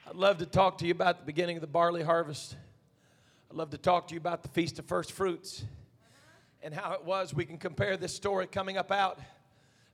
I'd 0.07 0.17
love 0.17 0.39
to 0.39 0.47
talk 0.47 0.79
to 0.79 0.87
you 0.87 0.93
about 0.93 1.21
the 1.21 1.25
beginning 1.25 1.57
of 1.57 1.61
the 1.61 1.67
barley 1.67 2.03
harvest. 2.03 2.57
I'd 3.51 3.57
love 3.57 3.71
to 3.71 3.79
talk 3.79 4.09
to 4.09 4.15
you 4.15 4.21
about 4.21 4.43
the 4.43 4.49
Feast 4.49 4.79
of 4.79 4.85
First 4.85 5.13
Fruits 5.13 5.65
and 6.63 6.75
how 6.75 6.93
it 6.93 7.05
was. 7.05 7.33
We 7.33 7.45
can 7.45 7.57
compare 7.57 7.97
this 7.97 8.15
story 8.15 8.47
coming 8.47 8.77
up 8.77 8.93
out 8.93 9.19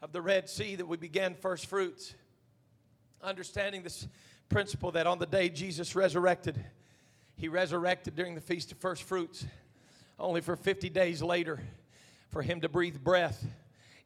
of 0.04 0.12
the 0.12 0.20
Red 0.20 0.50
Sea 0.50 0.76
that 0.76 0.86
we 0.86 0.98
began 0.98 1.34
first 1.34 1.64
fruits. 1.64 2.12
Understanding 3.22 3.82
this 3.82 4.06
principle 4.50 4.90
that 4.90 5.06
on 5.06 5.18
the 5.18 5.24
day 5.24 5.48
Jesus 5.48 5.96
resurrected, 5.96 6.62
he 7.36 7.48
resurrected 7.48 8.14
during 8.14 8.34
the 8.34 8.40
Feast 8.42 8.70
of 8.70 8.76
First 8.76 9.04
Fruits, 9.04 9.46
only 10.18 10.42
for 10.42 10.56
50 10.56 10.90
days 10.90 11.22
later 11.22 11.58
for 12.28 12.42
him 12.42 12.60
to 12.60 12.68
breathe 12.68 13.02
breath 13.02 13.46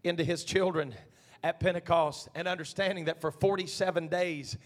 into 0.05 0.23
his 0.23 0.45
children 0.45 0.95
at 1.43 1.59
Pentecost, 1.59 2.29
and 2.33 2.47
understanding 2.47 3.07
that 3.07 3.21
for 3.21 3.33
47 3.33 4.07
days, 4.07 4.57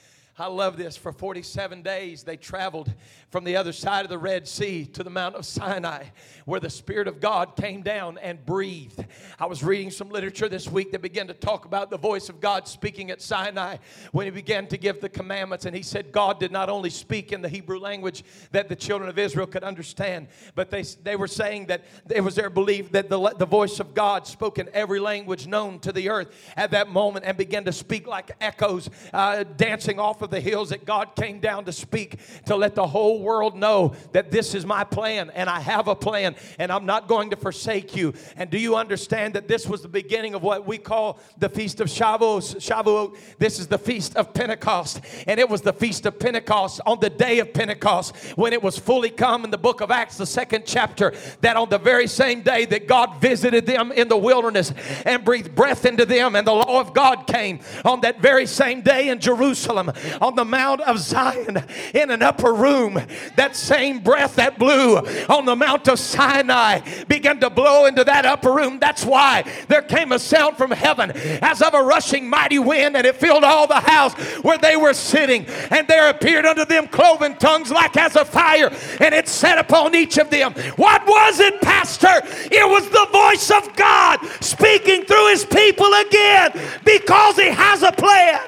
I 0.43 0.47
love 0.47 0.77
this. 0.77 0.97
For 0.97 1.13
47 1.13 1.83
days, 1.83 2.25
they 2.25 2.37
traveled 2.37 2.93
from 3.31 3.45
the 3.45 3.55
other 3.55 3.73
side 3.73 4.05
of 4.05 4.09
the 4.09 4.19
Red 4.19 4.49
Sea 4.49 4.85
to 4.87 5.05
the 5.05 5.09
Mount 5.09 5.37
of 5.37 5.47
Sinai, 5.47 6.07
where 6.47 6.59
the 6.59 6.69
Spirit 6.69 7.07
of 7.07 7.21
God 7.21 7.55
came 7.55 7.83
down 7.83 8.19
and 8.19 8.45
breathed. 8.45 9.05
I 9.39 9.47
was 9.47 9.63
reading 9.63 9.93
some 9.93 10.09
literature 10.11 10.49
this 10.49 10.69
week 10.69 10.91
that 10.91 11.01
began 11.01 11.29
to 11.29 11.33
talk 11.33 11.65
about 11.65 11.91
the 11.91 11.97
voice 11.97 12.29
of 12.29 12.41
God 12.41 12.67
speaking 12.67 13.13
at 13.13 13.23
Sinai 13.23 13.77
when 14.11 14.27
He 14.27 14.33
began 14.33 14.67
to 14.67 14.77
give 14.77 15.01
the 15.01 15.09
commandments. 15.09 15.65
And 15.65 15.77
He 15.77 15.83
said 15.85 16.11
God 16.11 16.41
did 16.41 16.51
not 16.51 16.69
only 16.69 16.91
speak 16.91 17.31
in 17.31 17.41
the 17.41 17.49
Hebrew 17.49 17.79
language 17.79 18.25
that 18.51 18.69
the 18.69 18.75
children 18.75 19.09
of 19.09 19.21
Israel 19.21 19.47
could 19.47 19.63
understand, 19.63 20.27
but 20.57 20.71
they, 20.71 20.83
they 21.05 21.15
were 21.15 21.29
saying 21.29 21.67
that 21.67 21.85
it 22.11 22.21
was 22.21 22.35
their 22.35 22.51
belief 22.51 22.91
that 22.91 23.09
the, 23.09 23.33
the 23.39 23.47
voice 23.47 23.79
of 23.79 23.95
God 23.95 24.27
spoke 24.27 24.59
in 24.59 24.69
every 24.73 24.99
language 24.99 25.47
known 25.47 25.79
to 25.79 25.93
the 25.93 26.11
earth 26.11 26.35
at 26.57 26.73
that 26.73 26.89
moment 26.89 27.27
and 27.27 27.37
began 27.37 27.65
to 27.67 27.73
speak 27.73 28.09
like 28.09 28.33
echoes, 28.41 28.91
uh, 29.13 29.45
dancing 29.45 30.01
off 30.01 30.21
of 30.21 30.32
the 30.33 30.41
hills 30.41 30.71
that 30.71 30.85
God 30.85 31.15
came 31.15 31.39
down 31.39 31.67
to 31.67 31.73
speak 31.73 32.19
to 32.47 32.57
let 32.57 32.75
the 32.75 32.87
whole 32.87 33.23
world 33.23 33.55
know 33.55 33.95
that 34.13 34.33
this 34.33 34.55
is 34.55 34.67
my 34.67 34.83
plan 34.83 35.31
and 35.35 35.49
I 35.49 35.61
have 35.61 35.87
a 35.87 35.95
plan 35.95 36.35
and 36.59 36.73
I'm 36.73 36.87
not 36.87 37.07
going 37.07 37.31
to 37.31 37.37
forsake 37.37 37.95
you. 37.95 38.15
And 38.37 38.51
do 38.51 38.59
you 38.59 38.75
understand 38.75 39.35
that 39.35 39.47
this 39.47 39.69
was 39.69 39.83
the 39.83 39.89
beginning 39.89 40.35
of 40.35 40.43
what 40.43 40.67
we 40.67 40.79
call 40.79 41.21
the 41.39 41.49
Feast 41.49 41.81
of 41.81 41.89
Shavuot? 41.89 42.57
Shavuot. 42.57 43.17
This 43.39 43.61
is 43.61 43.69
the 43.69 43.79
Feast 43.79 44.17
of 44.17 44.35
Pentecost. 44.35 45.01
And 45.29 45.39
it 45.39 45.49
was 45.49 45.61
the 45.61 45.73
Feast 45.73 46.07
of 46.07 46.19
Pentecost 46.19 46.81
on 46.87 46.99
the 47.01 47.11
day 47.11 47.39
of 47.39 47.53
Pentecost 47.53 48.17
when 48.35 48.53
it 48.53 48.63
was 48.63 48.79
fully 48.79 49.11
come 49.11 49.45
in 49.45 49.51
the 49.51 49.59
book 49.59 49.81
of 49.81 49.91
Acts, 49.91 50.17
the 50.17 50.27
second 50.27 50.65
chapter, 50.67 51.13
that 51.43 51.57
on 51.57 51.69
the 51.69 51.79
very 51.79 52.07
same 52.07 52.41
day 52.41 52.65
that 52.65 52.89
God 52.89 53.21
visited 53.21 53.67
them 53.67 53.93
in 53.93 54.09
the 54.09 54.17
wilderness 54.17 54.73
and 55.05 55.25
breathed 55.25 55.55
breath 55.55 55.85
into 55.85 56.07
them 56.07 56.35
and 56.35 56.47
the 56.47 56.53
law 56.53 56.81
of 56.81 56.95
God 56.95 57.27
came 57.27 57.61
on 57.85 58.01
that 58.01 58.21
very 58.21 58.47
same 58.47 58.81
day 58.81 59.11
in 59.11 59.21
Jerusalem 59.21 59.93
on 60.21 60.35
the 60.35 60.45
Mount 60.45 60.81
of 60.83 60.99
Zion 60.99 61.63
in 61.95 62.11
an 62.11 62.23
upper 62.23 62.53
room. 62.53 63.01
That 63.37 63.57
same 63.57 64.01
breath 64.01 64.37
that 64.37 64.59
blew 64.59 64.97
on 64.97 65.45
the 65.45 65.57
Mount 65.57 65.89
of 65.89 65.99
Sinai 65.99 66.81
began 67.07 67.41
to 67.41 67.51
blow 67.51 67.87
into 67.87 68.05
that 68.05 68.25
upper 68.25 68.53
room. 68.53 68.79
That's 68.79 69.05
why 69.05 69.45
there 69.69 69.83
came 69.83 70.13
a 70.13 70.19
sound 70.19 70.57
from 70.57 70.71
heaven 70.71 71.13
as 71.43 71.63
of 71.63 71.75
a 71.75 71.83
rushing 71.83 72.29
mighty 72.29 72.59
wind, 72.59 72.97
and 72.97 73.07
it 73.07 73.17
filled 73.17 73.45
all 73.45 73.67
the 73.67 73.81
house 73.81 74.15
where 74.43 74.59
they 74.59 74.77
were 74.77 74.95
sitting. 74.95 75.47
And 75.71 75.87
there 75.89 76.11
appeared 76.11 76.47
unto 76.47 76.65
them 76.65 76.87
cloven 76.89 77.37
tongues 77.37 77.71
like 77.71 77.97
as 77.97 78.17
a 78.17 78.25
fire, 78.25 78.71
and 79.01 79.15
it 79.15 79.29
set 79.29 79.59
upon 79.59 79.95
each 79.95 80.19
of 80.19 80.31
them. 80.31 80.53
What 80.77 81.07
was 81.07 81.41
it, 81.41 81.61
Pastor? 81.61 82.21
It 82.51 82.69
was 82.69 82.89
the 82.89 83.09
voice 83.13 83.51
of 83.51 83.77
God 83.77 84.21
speaking 84.41 85.05
through 85.05 85.29
his 85.29 85.45
people 85.45 85.93
again 86.07 86.53
because 86.85 87.37
he 87.37 87.49
has 87.49 87.83
a 87.83 87.93
plan. 87.93 88.41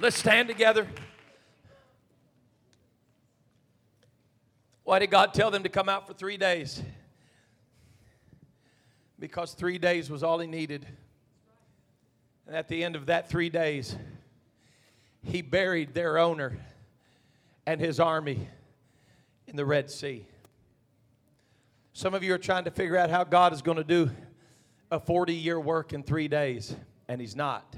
Let's 0.00 0.16
stand 0.16 0.46
together. 0.46 0.86
Why 4.84 5.00
did 5.00 5.10
God 5.10 5.34
tell 5.34 5.50
them 5.50 5.64
to 5.64 5.68
come 5.68 5.88
out 5.88 6.06
for 6.06 6.14
three 6.14 6.36
days? 6.36 6.80
Because 9.18 9.54
three 9.54 9.76
days 9.76 10.08
was 10.08 10.22
all 10.22 10.38
he 10.38 10.46
needed. 10.46 10.86
And 12.46 12.54
at 12.54 12.68
the 12.68 12.84
end 12.84 12.94
of 12.94 13.06
that 13.06 13.28
three 13.28 13.50
days, 13.50 13.96
he 15.24 15.42
buried 15.42 15.94
their 15.94 16.16
owner 16.16 16.56
and 17.66 17.80
his 17.80 17.98
army 17.98 18.48
in 19.48 19.56
the 19.56 19.66
Red 19.66 19.90
Sea. 19.90 20.24
Some 21.92 22.14
of 22.14 22.22
you 22.22 22.32
are 22.34 22.38
trying 22.38 22.64
to 22.64 22.70
figure 22.70 22.96
out 22.96 23.10
how 23.10 23.24
God 23.24 23.52
is 23.52 23.62
going 23.62 23.78
to 23.78 23.84
do 23.84 24.12
a 24.92 25.00
40 25.00 25.34
year 25.34 25.58
work 25.58 25.92
in 25.92 26.04
three 26.04 26.28
days, 26.28 26.76
and 27.08 27.20
he's 27.20 27.34
not. 27.34 27.74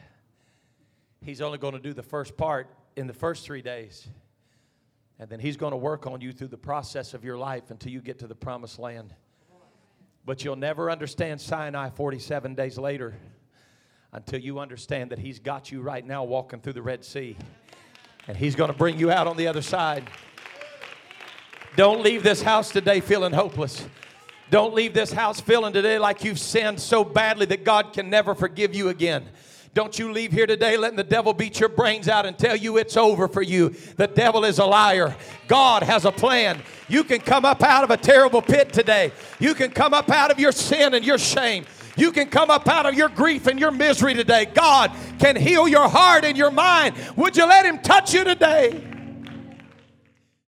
He's 1.23 1.41
only 1.41 1.59
going 1.59 1.75
to 1.75 1.81
do 1.81 1.93
the 1.93 2.03
first 2.03 2.37
part 2.37 2.68
in 2.97 3.07
the 3.07 3.12
first 3.12 3.45
three 3.45 3.62
days. 3.62 4.09
And 5.18 5.29
then 5.29 5.39
He's 5.39 5.57
going 5.57 5.73
to 5.73 5.77
work 5.77 6.07
on 6.07 6.21
you 6.21 6.33
through 6.33 6.49
the 6.49 6.57
process 6.57 7.12
of 7.12 7.25
your 7.25 7.37
life 7.37 7.71
until 7.71 7.93
you 7.93 8.01
get 8.01 8.18
to 8.21 8.27
the 8.27 8.35
promised 8.35 8.79
land. 8.79 9.14
But 10.25 10.45
you'll 10.45 10.57
never 10.57 10.91
understand 10.91 11.41
Sinai 11.41 11.91
47 11.91 12.55
days 12.55 12.79
later 12.79 13.14
until 14.12 14.41
you 14.41 14.59
understand 14.59 15.11
that 15.11 15.18
He's 15.18 15.39
got 15.39 15.71
you 15.71 15.83
right 15.83 16.05
now 16.05 16.25
walking 16.25 16.61
through 16.61 16.73
the 16.73 16.83
Red 16.83 17.05
Sea. 17.05 17.37
And 18.27 18.37
He's 18.37 18.55
going 18.55 18.71
to 18.71 18.77
bring 18.77 18.99
you 18.99 19.11
out 19.11 19.27
on 19.27 19.37
the 19.37 19.47
other 19.47 19.62
side. 19.62 20.09
Don't 21.77 22.03
leave 22.03 22.23
this 22.23 22.41
house 22.41 22.71
today 22.71 23.01
feeling 23.01 23.33
hopeless. 23.33 23.87
Don't 24.51 24.75
leave 24.75 24.95
this 24.95 25.12
house 25.12 25.39
feeling 25.41 25.73
today 25.73 25.99
like 25.99 26.25
you've 26.25 26.41
sinned 26.41 26.81
so 26.81 27.05
badly 27.05 27.47
that 27.47 27.62
God 27.64 27.93
can 27.93 28.11
never 28.11 28.35
forgive 28.35 28.75
you 28.75 28.89
again. 28.89 29.29
Don't 29.73 29.97
you 30.01 30.12
leave 30.12 30.33
here 30.33 30.47
today 30.47 30.77
letting 30.77 30.97
the 30.97 31.05
devil 31.05 31.33
beat 31.33 31.61
your 31.61 31.68
brains 31.68 32.09
out 32.09 32.27
and 32.27 32.37
tell 32.37 32.57
you 32.57 32.77
it's 32.77 32.97
over 32.97 33.29
for 33.29 33.41
you. 33.41 33.68
The 33.97 34.09
devil 34.09 34.45
is 34.45 34.59
a 34.59 34.64
liar. 34.66 35.14
God 35.47 35.85
has 35.85 36.05
a 36.05 36.11
plan. 36.11 36.61
You 36.89 37.05
can 37.05 37.21
come 37.21 37.45
up 37.45 37.62
out 37.62 37.85
of 37.85 37.91
a 37.91 37.97
terrible 37.97 38.43
pit 38.43 38.73
today. 38.73 39.12
You 39.39 39.55
can 39.55 39.71
come 39.71 39.95
up 39.95 40.11
out 40.11 40.33
of 40.33 40.41
your 40.41 40.51
sin 40.51 40.95
and 40.95 41.05
your 41.05 41.18
shame. 41.18 41.66
You 41.97 42.11
can 42.11 42.29
come 42.29 42.51
up 42.51 42.66
out 42.66 42.87
of 42.87 42.95
your 42.95 43.09
grief 43.11 43.47
and 43.47 43.61
your 43.61 43.71
misery 43.71 44.14
today. 44.14 44.47
God 44.47 44.91
can 45.21 45.37
heal 45.37 45.68
your 45.68 45.89
heart 45.89 46.25
and 46.25 46.37
your 46.37 46.51
mind. 46.51 46.97
Would 47.14 47.37
you 47.37 47.47
let 47.47 47.64
Him 47.64 47.79
touch 47.79 48.12
you 48.12 48.25
today? 48.25 48.89